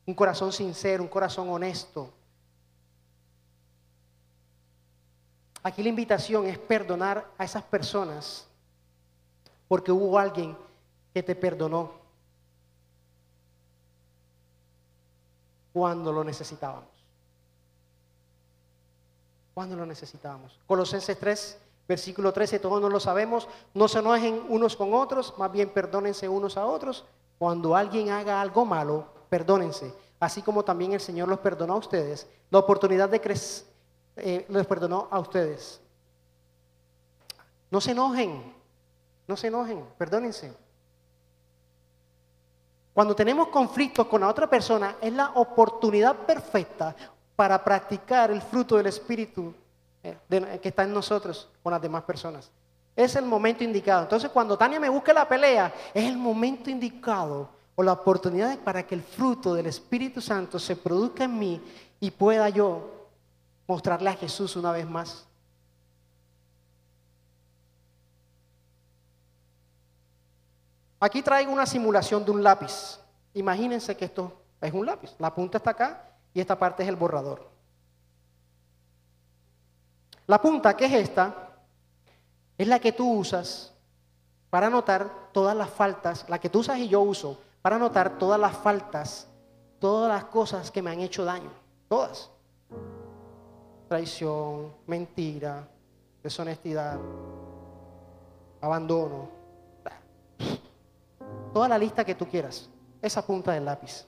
Un 0.05 0.13
corazón 0.13 0.51
sincero, 0.51 1.01
un 1.01 1.09
corazón 1.09 1.49
honesto. 1.49 2.13
Aquí 5.63 5.81
la 5.81 5.89
invitación 5.89 6.45
es 6.45 6.59
perdonar 6.59 7.25
a 7.39 7.43
esas 7.43 7.63
personas 7.63 8.47
porque 9.67 9.91
hubo 9.91 10.19
alguien 10.19 10.55
que 11.11 11.23
te 11.23 11.33
perdonó 11.33 12.04
cuando 15.75 16.13
lo 16.13 16.23
necesitábamos. 16.23 16.87
Cuando 19.53 19.75
lo 19.75 19.85
necesitábamos. 19.85 20.57
Colosenses 20.65 21.19
3, 21.19 21.57
versículo 21.85 22.31
13, 22.31 22.59
todos 22.59 22.81
no 22.81 22.89
lo 22.89 23.01
sabemos. 23.01 23.49
No 23.73 23.89
se 23.89 23.99
enojen 23.99 24.45
unos 24.47 24.77
con 24.77 24.93
otros, 24.93 25.33
más 25.37 25.51
bien 25.51 25.69
perdónense 25.69 26.29
unos 26.29 26.55
a 26.55 26.65
otros. 26.65 27.03
Cuando 27.37 27.75
alguien 27.75 28.09
haga 28.09 28.39
algo 28.39 28.63
malo, 28.63 29.05
perdónense. 29.29 29.93
así 30.17 30.41
como 30.41 30.63
también 30.63 30.93
el 30.93 31.01
Señor 31.01 31.27
los 31.27 31.39
perdonó 31.39 31.73
a 31.73 31.79
ustedes, 31.79 32.25
la 32.49 32.59
oportunidad 32.59 33.09
de 33.09 33.19
crecer, 33.19 33.67
eh, 34.15 34.45
los 34.47 34.65
perdonó 34.65 35.09
a 35.11 35.19
ustedes. 35.19 35.81
No 37.69 37.81
se 37.81 37.91
enojen, 37.91 38.55
no 39.27 39.35
se 39.35 39.47
enojen, 39.47 39.85
perdónense. 39.97 40.53
Cuando 42.95 43.13
tenemos 43.13 43.49
conflictos 43.49 44.07
con 44.07 44.21
la 44.21 44.29
otra 44.29 44.49
persona, 44.49 44.95
es 45.01 45.11
la 45.11 45.31
oportunidad 45.31 46.15
perfecta 46.15 46.95
para 47.35 47.61
practicar 47.61 48.31
el 48.31 48.41
fruto 48.41 48.77
del 48.77 48.85
Espíritu 48.85 49.53
eh, 50.01 50.17
que 50.61 50.69
está 50.69 50.83
en 50.83 50.93
nosotros 50.93 51.49
con 51.61 51.73
las 51.73 51.81
demás 51.81 52.03
personas. 52.03 52.49
Es 52.95 53.17
el 53.17 53.25
momento 53.25 53.65
indicado. 53.65 54.03
Entonces, 54.03 54.31
cuando 54.31 54.57
Tania 54.57 54.79
me 54.79 54.87
busque 54.87 55.13
la 55.13 55.27
pelea, 55.27 55.73
es 55.93 56.05
el 56.05 56.15
momento 56.15 56.69
indicado 56.69 57.49
o 57.75 57.83
la 57.83 57.91
oportunidad 57.91 58.57
para 58.59 58.87
que 58.87 58.95
el 58.95 59.03
fruto 59.03 59.53
del 59.53 59.65
Espíritu 59.65 60.21
Santo 60.21 60.57
se 60.57 60.77
produzca 60.77 61.25
en 61.25 61.37
mí 61.37 61.61
y 61.99 62.11
pueda 62.11 62.47
yo 62.47 63.09
mostrarle 63.67 64.09
a 64.09 64.15
Jesús 64.15 64.55
una 64.55 64.71
vez 64.71 64.89
más. 64.89 65.27
Aquí 71.05 71.21
traigo 71.21 71.51
una 71.51 71.67
simulación 71.67 72.25
de 72.25 72.31
un 72.31 72.41
lápiz. 72.41 72.99
Imagínense 73.35 73.95
que 73.95 74.05
esto 74.05 74.41
es 74.59 74.73
un 74.73 74.87
lápiz. 74.87 75.13
La 75.19 75.35
punta 75.35 75.59
está 75.59 75.69
acá 75.69 76.03
y 76.33 76.39
esta 76.39 76.57
parte 76.57 76.81
es 76.81 76.89
el 76.89 76.95
borrador. 76.95 77.47
La 80.25 80.41
punta, 80.41 80.75
que 80.75 80.85
es 80.85 80.93
esta, 80.93 81.51
es 82.57 82.67
la 82.67 82.79
que 82.79 82.91
tú 82.91 83.19
usas 83.19 83.71
para 84.49 84.65
anotar 84.65 85.29
todas 85.31 85.55
las 85.55 85.69
faltas, 85.69 86.27
la 86.27 86.39
que 86.39 86.49
tú 86.49 86.61
usas 86.61 86.79
y 86.79 86.87
yo 86.87 87.01
uso, 87.01 87.39
para 87.61 87.75
anotar 87.75 88.17
todas 88.17 88.39
las 88.39 88.57
faltas, 88.57 89.27
todas 89.77 90.11
las 90.11 90.25
cosas 90.25 90.71
que 90.71 90.81
me 90.81 90.89
han 90.89 91.01
hecho 91.01 91.23
daño, 91.23 91.51
todas. 91.87 92.31
Traición, 93.87 94.73
mentira, 94.87 95.67
deshonestidad, 96.23 96.99
abandono, 98.59 99.44
toda 101.55 101.69
la 101.69 101.77
lista 101.77 102.03
que 102.03 102.15
tú 102.15 102.27
quieras, 102.27 102.69
esa 103.01 103.25
punta 103.25 103.53
del 103.53 103.63
lápiz. 103.63 104.05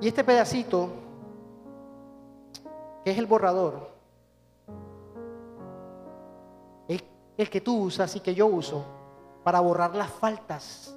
Y 0.00 0.08
este 0.08 0.24
pedacito, 0.24 0.88
que 3.04 3.12
es 3.12 3.16
el 3.16 3.26
borrador, 3.26 3.88
es 6.88 7.04
el 7.36 7.48
que 7.48 7.60
tú 7.60 7.84
usas 7.84 8.16
y 8.16 8.20
que 8.20 8.34
yo 8.34 8.48
uso 8.48 8.84
para 9.44 9.60
borrar 9.60 9.94
las 9.94 10.10
faltas 10.10 10.92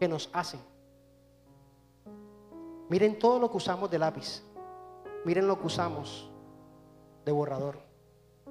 que 0.00 0.08
nos 0.08 0.28
hacen. 0.32 0.58
Miren 2.88 3.20
todo 3.20 3.38
lo 3.38 3.48
que 3.48 3.58
usamos 3.58 3.88
de 3.88 4.00
lápiz. 4.00 4.42
Miren 5.24 5.46
lo 5.46 5.60
que 5.60 5.66
usamos 5.68 6.28
de 7.24 7.30
borrador. 7.30 7.78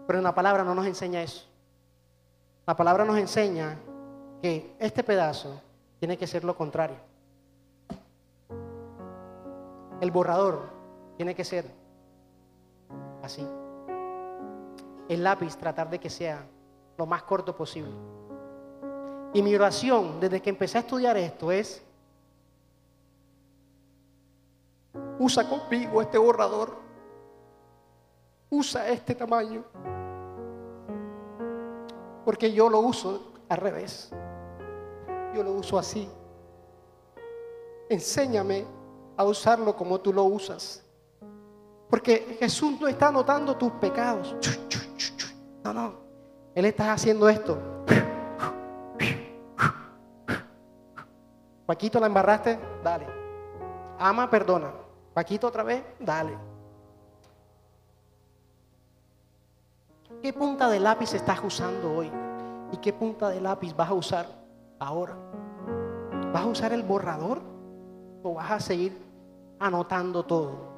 Pero 0.08 0.22
la 0.22 0.34
palabra 0.34 0.64
no 0.64 0.74
nos 0.74 0.86
enseña 0.86 1.22
eso. 1.22 1.46
La 2.66 2.74
palabra 2.78 3.04
nos 3.04 3.18
enseña 3.18 3.78
este 4.80 5.04
pedazo 5.04 5.62
tiene 6.00 6.18
que 6.18 6.28
ser 6.28 6.44
lo 6.44 6.56
contrario. 6.56 6.98
El 10.00 10.12
borrador 10.12 10.70
tiene 11.16 11.34
que 11.34 11.44
ser 11.44 11.66
así. 13.24 13.48
El 15.10 15.24
lápiz 15.24 15.56
tratar 15.58 15.90
de 15.90 16.00
que 16.00 16.10
sea 16.10 16.46
lo 16.98 17.06
más 17.06 17.24
corto 17.24 17.56
posible. 17.56 17.92
Y 19.34 19.42
mi 19.42 19.54
oración 19.56 20.20
desde 20.20 20.42
que 20.42 20.50
empecé 20.50 20.78
a 20.78 20.82
estudiar 20.82 21.18
esto 21.18 21.52
es, 21.52 21.84
usa 25.20 25.48
conmigo 25.48 26.02
este 26.02 26.18
borrador, 26.18 26.76
usa 28.50 28.88
este 28.90 29.16
tamaño, 29.16 29.64
porque 32.24 32.52
yo 32.52 32.70
lo 32.70 32.80
uso 32.80 33.34
al 33.50 33.58
revés, 33.58 34.12
yo 35.38 35.44
lo 35.44 35.52
uso 35.52 35.78
así. 35.78 36.10
Enséñame 37.90 38.66
a 39.16 39.24
usarlo 39.24 39.76
como 39.76 40.00
tú 40.00 40.12
lo 40.12 40.24
usas. 40.24 40.84
Porque 41.90 42.38
Jesús 42.40 42.80
no 42.82 42.88
está 42.88 43.08
anotando 43.10 43.56
tus 43.56 43.72
pecados. 43.74 44.36
No, 45.64 45.74
no. 45.74 45.94
Él 46.56 46.66
está 46.66 46.94
haciendo 46.94 47.30
esto. 47.30 47.58
Paquito, 51.66 52.00
la 52.00 52.08
embarraste, 52.08 52.60
dale. 52.84 53.06
Ama, 54.00 54.30
perdona. 54.30 54.72
Paquito, 55.14 55.48
otra 55.48 55.64
vez, 55.64 55.84
dale. 56.00 56.38
¿Qué 60.22 60.34
punta 60.34 60.70
de 60.70 60.80
lápiz 60.80 61.14
estás 61.14 61.40
usando 61.44 61.94
hoy? 61.94 62.12
¿Y 62.72 62.78
qué 62.78 62.92
punta 62.92 63.30
de 63.30 63.40
lápiz 63.40 63.76
vas 63.76 63.90
a 63.90 63.94
usar 63.94 64.37
ahora? 64.80 65.16
¿Vas 66.34 66.44
a 66.44 66.48
usar 66.48 66.74
el 66.74 66.84
borrador 66.84 67.42
o 68.24 68.34
vas 68.34 68.52
a 68.52 68.60
seguir 68.60 68.98
anotando 69.60 70.24
todo? 70.24 70.76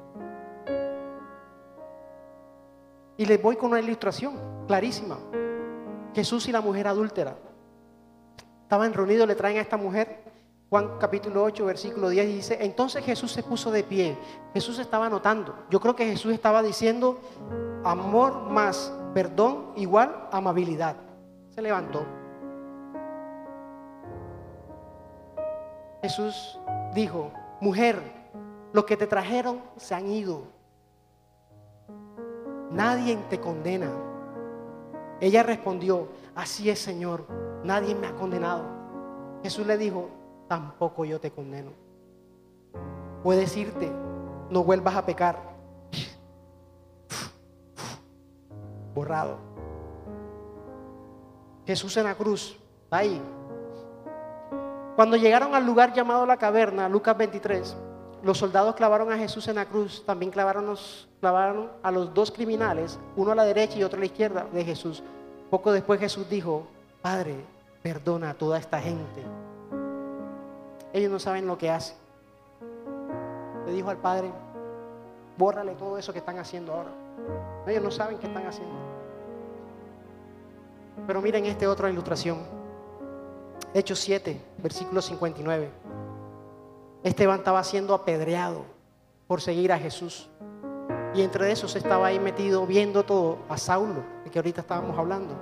Y 3.16 3.26
les 3.26 3.40
voy 3.42 3.56
con 3.56 3.70
una 3.70 3.80
ilustración 3.80 4.34
clarísima. 4.66 5.18
Jesús 6.14 6.48
y 6.48 6.52
la 6.52 6.60
mujer 6.60 6.88
adúltera. 6.88 7.36
Estaban 8.62 8.92
reunidos, 8.92 9.28
le 9.28 9.34
traen 9.34 9.58
a 9.58 9.60
esta 9.60 9.76
mujer 9.76 10.30
Juan 10.70 10.98
capítulo 11.00 11.42
8, 11.42 11.66
versículo 11.66 12.08
10 12.10 12.26
dice, 12.28 12.58
entonces 12.60 13.04
Jesús 13.04 13.32
se 13.32 13.42
puso 13.42 13.72
de 13.72 13.82
pie. 13.82 14.16
Jesús 14.54 14.78
estaba 14.78 15.06
anotando. 15.06 15.52
Yo 15.68 15.80
creo 15.80 15.96
que 15.96 16.06
Jesús 16.06 16.32
estaba 16.32 16.62
diciendo, 16.62 17.18
amor 17.84 18.48
más 18.48 18.94
perdón 19.12 19.72
igual 19.74 20.28
amabilidad. 20.30 20.94
Se 21.52 21.60
levantó. 21.60 22.06
Jesús 26.02 26.58
dijo, 26.94 27.30
mujer, 27.60 28.00
los 28.72 28.84
que 28.84 28.96
te 28.96 29.06
trajeron 29.06 29.60
se 29.76 29.94
han 29.94 30.08
ido. 30.08 30.42
Nadie 32.70 33.16
te 33.28 33.40
condena. 33.40 33.90
Ella 35.20 35.42
respondió, 35.42 36.08
así 36.34 36.70
es 36.70 36.78
Señor, 36.78 37.26
nadie 37.64 37.94
me 37.94 38.06
ha 38.06 38.14
condenado. 38.14 38.64
Jesús 39.42 39.66
le 39.66 39.76
dijo, 39.76 40.08
tampoco 40.48 41.04
yo 41.04 41.20
te 41.20 41.30
condeno. 41.30 41.72
Puedes 43.22 43.56
irte, 43.56 43.90
no 44.48 44.64
vuelvas 44.64 44.96
a 44.96 45.04
pecar. 45.04 45.38
Borrado. 48.94 49.36
Jesús 51.66 51.96
en 51.96 52.04
la 52.04 52.14
cruz, 52.14 52.58
ahí. 52.90 53.20
Cuando 55.00 55.16
llegaron 55.16 55.54
al 55.54 55.64
lugar 55.64 55.94
llamado 55.94 56.26
la 56.26 56.36
caverna, 56.36 56.86
Lucas 56.86 57.16
23, 57.16 57.74
los 58.22 58.36
soldados 58.36 58.74
clavaron 58.74 59.10
a 59.10 59.16
Jesús 59.16 59.48
en 59.48 59.54
la 59.54 59.64
cruz, 59.64 60.04
también 60.04 60.30
clavaron, 60.30 60.76
clavaron 61.20 61.70
a 61.82 61.90
los 61.90 62.12
dos 62.12 62.30
criminales, 62.30 62.98
uno 63.16 63.32
a 63.32 63.34
la 63.34 63.44
derecha 63.44 63.78
y 63.78 63.82
otro 63.82 63.96
a 63.96 64.00
la 64.00 64.04
izquierda 64.04 64.46
de 64.52 64.62
Jesús. 64.62 65.02
Poco 65.48 65.72
después 65.72 66.00
Jesús 66.00 66.28
dijo, 66.28 66.66
Padre, 67.00 67.34
perdona 67.82 68.28
a 68.28 68.34
toda 68.34 68.58
esta 68.58 68.78
gente 68.78 69.24
ellos 70.92 71.10
no 71.10 71.18
saben 71.18 71.46
lo 71.46 71.56
que 71.56 71.70
hacen. 71.70 71.96
Le 73.64 73.72
dijo 73.72 73.88
al 73.88 73.96
padre, 73.96 74.30
bórrale 75.38 75.76
todo 75.76 75.96
eso 75.96 76.12
que 76.12 76.18
están 76.18 76.38
haciendo 76.38 76.74
ahora. 76.74 76.90
Ellos 77.66 77.82
no 77.82 77.90
saben 77.90 78.18
qué 78.18 78.26
están 78.26 78.46
haciendo. 78.46 78.74
Pero 81.06 81.22
miren 81.22 81.46
esta 81.46 81.70
otra 81.70 81.88
ilustración. 81.88 82.59
Hechos 83.72 84.00
7, 84.00 84.40
versículo 84.58 85.00
59. 85.00 85.70
Esteban 87.04 87.38
estaba 87.38 87.62
siendo 87.62 87.94
apedreado 87.94 88.64
por 89.26 89.40
seguir 89.40 89.72
a 89.72 89.78
Jesús. 89.78 90.28
Y 91.14 91.22
entre 91.22 91.50
esos 91.52 91.76
estaba 91.76 92.08
ahí 92.08 92.18
metido 92.18 92.66
viendo 92.66 93.04
todo 93.04 93.38
a 93.48 93.56
Saulo, 93.56 94.02
de 94.24 94.30
que 94.30 94.38
ahorita 94.38 94.62
estábamos 94.62 94.98
hablando. 94.98 95.34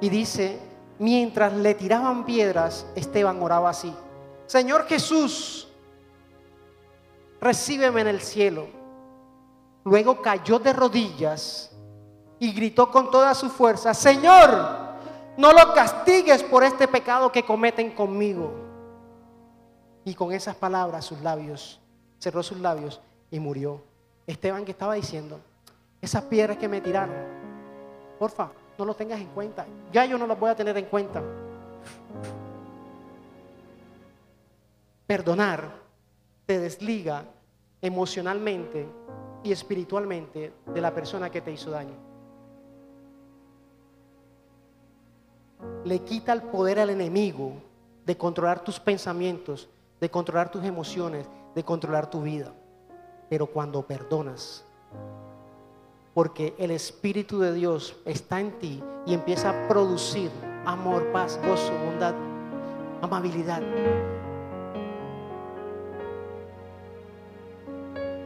Y 0.00 0.10
dice, 0.10 0.58
mientras 0.98 1.52
le 1.54 1.74
tiraban 1.74 2.24
piedras, 2.24 2.86
Esteban 2.94 3.42
oraba 3.42 3.70
así. 3.70 3.94
Señor 4.46 4.86
Jesús, 4.86 5.68
recíbeme 7.40 8.02
en 8.02 8.08
el 8.08 8.20
cielo. 8.20 8.66
Luego 9.84 10.20
cayó 10.20 10.58
de 10.58 10.72
rodillas 10.74 11.70
y 12.38 12.52
gritó 12.52 12.90
con 12.90 13.10
toda 13.10 13.34
su 13.34 13.48
fuerza, 13.48 13.94
Señor, 13.94 14.87
no 15.38 15.52
lo 15.52 15.72
castigues 15.72 16.42
por 16.42 16.64
este 16.64 16.88
pecado 16.88 17.30
que 17.30 17.44
cometen 17.44 17.92
conmigo. 17.92 18.52
Y 20.04 20.14
con 20.14 20.32
esas 20.32 20.56
palabras 20.56 21.04
sus 21.04 21.20
labios, 21.20 21.80
cerró 22.18 22.42
sus 22.42 22.58
labios 22.58 23.00
y 23.30 23.38
murió. 23.38 23.80
Esteban 24.26 24.64
que 24.64 24.72
estaba 24.72 24.94
diciendo, 24.94 25.38
esas 26.02 26.24
piedras 26.24 26.56
que 26.56 26.66
me 26.66 26.80
tiraron, 26.80 27.14
porfa, 28.18 28.50
no 28.76 28.84
lo 28.84 28.94
tengas 28.94 29.20
en 29.20 29.28
cuenta. 29.28 29.64
Ya 29.92 30.04
yo 30.06 30.18
no 30.18 30.26
las 30.26 30.38
voy 30.38 30.50
a 30.50 30.56
tener 30.56 30.76
en 30.76 30.86
cuenta. 30.86 31.22
Perdonar 35.06 35.70
te 36.46 36.58
desliga 36.58 37.24
emocionalmente 37.80 38.88
y 39.44 39.52
espiritualmente 39.52 40.52
de 40.66 40.80
la 40.80 40.92
persona 40.92 41.30
que 41.30 41.40
te 41.40 41.52
hizo 41.52 41.70
daño. 41.70 42.07
Le 45.84 46.00
quita 46.00 46.32
el 46.32 46.42
poder 46.42 46.78
al 46.78 46.90
enemigo 46.90 47.52
de 48.04 48.16
controlar 48.16 48.64
tus 48.64 48.78
pensamientos, 48.80 49.68
de 50.00 50.10
controlar 50.10 50.50
tus 50.50 50.64
emociones, 50.64 51.26
de 51.54 51.64
controlar 51.64 52.08
tu 52.08 52.22
vida. 52.22 52.52
Pero 53.28 53.46
cuando 53.46 53.86
perdonas, 53.86 54.64
porque 56.14 56.54
el 56.58 56.70
Espíritu 56.70 57.38
de 57.38 57.52
Dios 57.52 57.96
está 58.04 58.40
en 58.40 58.58
ti 58.58 58.82
y 59.06 59.14
empieza 59.14 59.50
a 59.50 59.68
producir 59.68 60.30
amor, 60.64 61.06
paz, 61.12 61.38
gozo, 61.46 61.72
bondad, 61.84 62.14
amabilidad. 63.00 63.62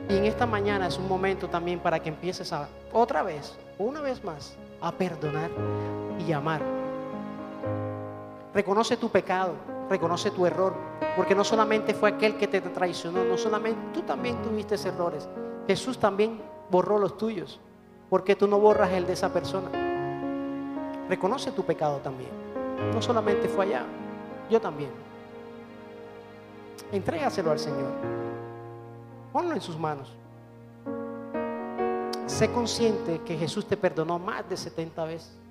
Y 0.09 0.16
en 0.16 0.24
esta 0.24 0.47
mañana 0.47 0.87
es 0.87 0.99
un 0.99 1.09
momento 1.09 1.49
también 1.49 1.80
para 1.80 2.01
que 2.01 2.09
empieces 2.09 2.53
a, 2.53 2.68
otra 2.93 3.22
vez, 3.22 3.55
una 3.78 4.01
vez 4.01 4.22
más, 4.22 4.57
a 4.80 4.93
perdonar 4.93 5.51
y 6.26 6.33
amar. 6.33 6.82
Reconoce 8.55 8.96
tu 8.98 9.09
pecado, 9.09 9.55
reconoce 9.88 10.30
tu 10.30 10.44
error, 10.44 10.74
porque 11.16 11.34
no 11.34 11.42
solamente 11.42 11.94
fue 11.94 12.11
aquel 12.11 12.36
que 12.36 12.48
te 12.48 12.61
traicionó, 12.61 13.24
no 13.24 13.38
solamente 13.38 13.80
tú 13.94 14.03
también 14.03 14.40
tuviste 14.42 14.74
errores. 14.86 15.28
Jesús 15.66 15.98
también 15.98 16.40
borró 16.70 16.98
los 16.98 17.16
tuyos. 17.16 17.61
porque 18.11 18.36
tú 18.36 18.46
no 18.46 18.59
borras 18.59 18.90
el 18.90 19.07
de 19.07 19.14
esa 19.14 19.32
persona? 19.32 19.70
Reconoce 21.09 21.50
tu 21.50 21.64
pecado 21.64 21.96
también. 22.00 22.28
No 22.92 23.00
solamente 23.00 23.48
fue 23.48 23.64
allá, 23.64 23.86
yo 24.50 24.61
también. 24.61 24.90
Entrégaselo 26.92 27.50
al 27.50 27.59
Señor. 27.59 27.90
Ponlo 29.32 29.55
en 29.55 29.62
sus 29.62 29.78
manos. 29.78 30.12
Sé 32.26 32.50
consciente 32.53 33.22
que 33.24 33.38
Jesús 33.38 33.66
te 33.66 33.78
perdonó 33.78 34.18
más 34.18 34.46
de 34.46 34.59
70 34.59 35.05
veces. 35.07 35.41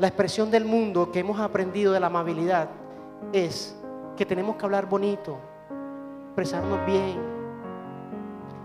La 0.00 0.08
expresión 0.08 0.50
del 0.50 0.64
mundo 0.64 1.12
que 1.12 1.18
hemos 1.18 1.38
aprendido 1.38 1.92
de 1.92 2.00
la 2.00 2.06
amabilidad 2.06 2.70
es 3.34 3.76
que 4.16 4.24
tenemos 4.24 4.56
que 4.56 4.64
hablar 4.64 4.88
bonito, 4.88 5.36
expresarnos 6.28 6.86
bien, 6.86 7.18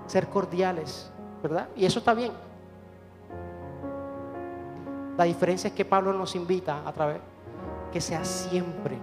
ser 0.08 0.30
cordiales, 0.30 1.12
¿verdad? 1.44 1.68
Y 1.76 1.86
eso 1.86 2.00
está 2.00 2.14
bien. 2.14 2.32
La 5.18 5.26
diferencia 5.26 5.68
es 5.68 5.74
que 5.74 5.84
Pablo 5.84 6.14
nos 6.14 6.38
invita 6.38 6.88
a 6.88 6.94
través 6.94 7.20
que 7.92 8.00
sea 8.00 8.24
siempre. 8.24 8.98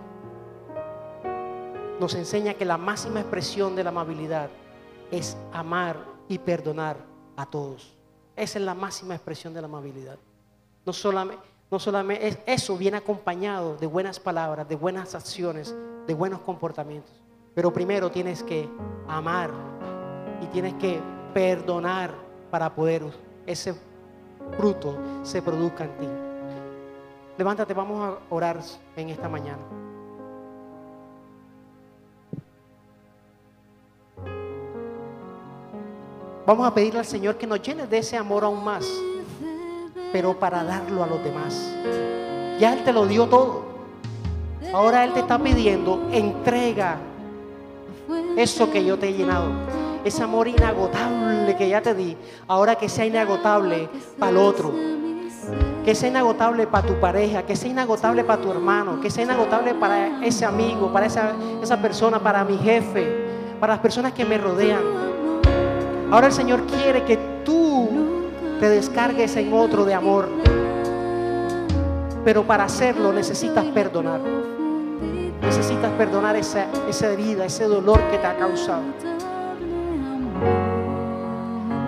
Nos 2.01 2.15
enseña 2.15 2.55
que 2.55 2.65
la 2.65 2.79
máxima 2.79 3.21
expresión 3.21 3.77
de 3.77 3.85
la 3.85 3.91
amabilidad 3.91 4.49
es 5.11 5.37
amar 5.53 5.99
y 6.29 6.39
perdonar 6.39 6.97
a 7.37 7.45
todos. 7.45 7.95
Esa 8.35 8.59
es 8.59 8.65
la 8.65 8.75
máxima 8.75 9.15
expresión 9.15 9.53
de 9.53 9.61
la 9.61 9.67
amabilidad. 9.67 10.17
No 10.87 10.95
solamente 10.95 11.52
no 11.73 11.79
solamente 11.79 12.39
eso 12.45 12.77
viene 12.77 12.99
acompañado 12.99 13.79
de 13.79 13.87
buenas 13.87 14.21
palabras, 14.21 14.69
de 14.69 14.77
buenas 14.77 15.15
acciones, 15.15 15.75
de 16.07 16.13
buenos 16.13 16.41
comportamientos. 16.41 17.11
Pero 17.55 17.73
primero 17.73 18.11
tienes 18.11 18.43
que 18.43 18.69
amar 19.09 19.51
y 20.43 20.47
tienes 20.49 20.75
que 20.75 21.01
perdonar 21.33 22.13
para 22.51 22.75
poder 22.75 23.03
ese 23.47 23.75
fruto 24.59 24.99
se 25.23 25.41
produzca 25.41 25.85
en 25.85 25.97
ti. 25.97 26.09
Levántate, 27.39 27.73
vamos 27.73 28.05
a 28.05 28.35
orar 28.35 28.61
en 28.95 29.09
esta 29.09 29.31
mañana. 29.31 29.63
Vamos 36.45 36.67
a 36.67 36.75
pedirle 36.75 36.99
al 36.99 37.07
Señor 37.07 37.39
que 37.39 37.47
nos 37.47 37.63
llene 37.63 37.87
de 37.87 37.97
ese 37.97 38.19
amor 38.19 38.45
aún 38.45 38.63
más 38.63 38.87
pero 40.13 40.39
para 40.39 40.63
darlo 40.63 41.03
a 41.03 41.07
los 41.07 41.25
demás. 41.25 41.75
Ya 42.61 42.75
Él 42.75 42.85
te 42.85 42.93
lo 42.93 43.07
dio 43.07 43.27
todo. 43.27 43.65
Ahora 44.73 45.05
Él 45.05 45.13
te 45.13 45.21
está 45.21 45.39
pidiendo, 45.39 46.09
entrega 46.13 46.99
eso 48.37 48.71
que 48.71 48.85
yo 48.85 48.99
te 48.99 49.09
he 49.09 49.13
llenado. 49.15 49.51
Ese 50.05 50.23
amor 50.23 50.49
inagotable 50.49 51.57
que 51.57 51.69
ya 51.69 51.81
te 51.81 51.95
di, 51.95 52.17
ahora 52.49 52.75
que 52.75 52.89
sea 52.89 53.07
inagotable 53.07 53.89
para 54.19 54.31
el 54.31 54.37
otro. 54.37 54.73
Que 55.85 55.95
sea 55.95 56.09
inagotable 56.09 56.67
para 56.67 56.87
tu 56.87 56.95
pareja, 57.01 57.43
que 57.43 57.57
sea 57.57 57.71
inagotable 57.71 58.23
para 58.23 58.41
tu 58.41 58.51
hermano, 58.51 59.01
que 59.01 59.11
sea 59.11 59.25
inagotable 59.25 59.75
para 59.75 60.25
ese 60.25 60.45
amigo, 60.45 60.93
para 60.93 61.07
esa, 61.07 61.33
esa 61.61 61.81
persona, 61.83 62.21
para 62.21 62.45
mi 62.45 62.57
jefe, 62.59 63.27
para 63.59 63.75
las 63.75 63.83
personas 63.83 64.13
que 64.13 64.25
me 64.25 64.39
rodean. 64.39 64.83
Ahora 66.11 66.29
el 66.29 66.33
Señor 66.33 66.65
quiere 66.67 67.05
que 67.05 67.17
tú 67.45 67.82
te 68.63 68.69
descargues 68.69 69.35
en 69.35 69.53
otro 69.53 69.85
de 69.85 69.93
amor. 69.93 70.29
Pero 72.25 72.45
para 72.45 72.63
hacerlo 72.63 73.13
necesitas 73.13 73.65
perdonar. 73.65 74.21
Necesitas 75.41 75.91
perdonar 75.99 76.37
esa, 76.37 76.67
esa 76.89 77.09
herida, 77.09 77.45
ese 77.45 77.65
dolor 77.65 77.99
que 78.13 78.19
te 78.19 78.25
ha 78.25 78.37
causado. 78.37 78.83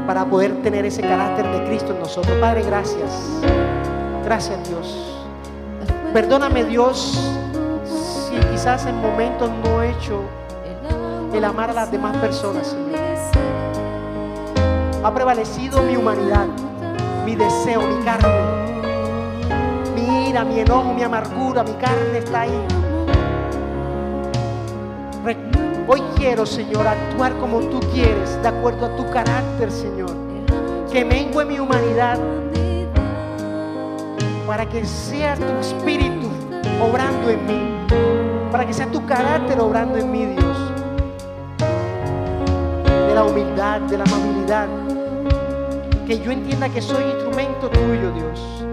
Para 0.04 0.24
poder 0.24 0.62
tener 0.62 0.84
ese 0.84 1.02
carácter 1.02 1.48
de 1.48 1.64
Cristo 1.64 1.92
en 1.92 2.00
nosotros. 2.00 2.36
Padre, 2.40 2.64
gracias. 2.64 3.22
Gracias 4.24 4.68
Dios. 4.68 5.26
Perdóname 6.12 6.64
Dios 6.64 7.20
si 7.84 8.34
quizás 8.48 8.84
en 8.86 8.96
momentos 8.96 9.48
no 9.62 9.80
he 9.80 9.92
hecho 9.92 10.22
el 11.32 11.44
amar 11.44 11.70
a 11.70 11.72
las 11.72 11.92
demás 11.92 12.16
personas, 12.16 12.76
Ha 15.05 15.14
prevalecido 15.14 15.82
mi 15.82 15.96
humanidad 15.96 16.46
mi 17.24 17.34
deseo, 17.36 17.80
mi 17.80 18.05
carne, 18.05 18.28
mi 19.94 20.28
ira, 20.28 20.44
mi 20.44 20.61
enojo, 20.61 20.92
mi 20.92 21.02
amargura, 21.02 21.62
mi 21.62 21.72
carne 21.72 22.18
está 22.18 22.42
ahí. 22.42 22.66
Hoy 25.86 26.02
quiero, 26.16 26.46
Señor, 26.46 26.86
actuar 26.86 27.36
como 27.36 27.61
tú 27.61 27.80
quieres, 27.92 28.40
de 28.42 28.48
acuerdo 28.48 28.86
a 28.86 28.96
tu 28.96 29.09
carácter, 29.11 29.70
Señor. 29.70 30.12
Que 30.90 31.05
mengue 31.05 31.44
mi 31.44 31.59
humanidad 31.59 32.18
para 34.46 34.66
que 34.66 34.84
sea 34.84 35.34
tu 35.36 35.52
espíritu 35.61 36.28
obrando 36.82 37.28
en 37.28 37.46
mí, 37.46 37.86
para 38.50 38.66
que 38.66 38.72
sea 38.72 38.86
tu 38.86 39.05
carácter 39.05 39.61
obrando 39.61 39.98
en 39.98 40.11
mí, 40.11 40.26
Dios. 40.26 40.59
De 43.09 43.14
la 43.14 43.24
humildad, 43.24 43.80
de 43.82 43.98
la 43.98 44.05
amabilidad 44.05 44.84
que 46.07 46.18
yo 46.18 46.30
entienda 46.30 46.68
que 46.68 46.82
soy 46.82 47.02
instrumento 47.05 47.70
tuyo, 47.70 48.12
Dios. 48.12 48.64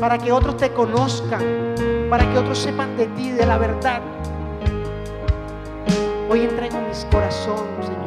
Para 0.00 0.18
que 0.18 0.32
otros 0.32 0.56
te 0.56 0.72
conozcan, 0.72 1.74
para 2.10 2.30
que 2.30 2.38
otros 2.38 2.58
sepan 2.58 2.96
de 2.96 3.06
ti, 3.06 3.30
de 3.30 3.46
la 3.46 3.58
verdad. 3.58 4.00
Hoy 6.28 6.40
entrego 6.42 6.80
mis 6.80 7.06
corazones, 7.10 7.86
Señor. 7.86 8.02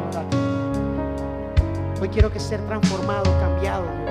Hoy 2.01 2.09
quiero 2.09 2.31
que 2.31 2.39
ser 2.39 2.59
transformado, 2.61 3.23
cambiado. 3.39 4.04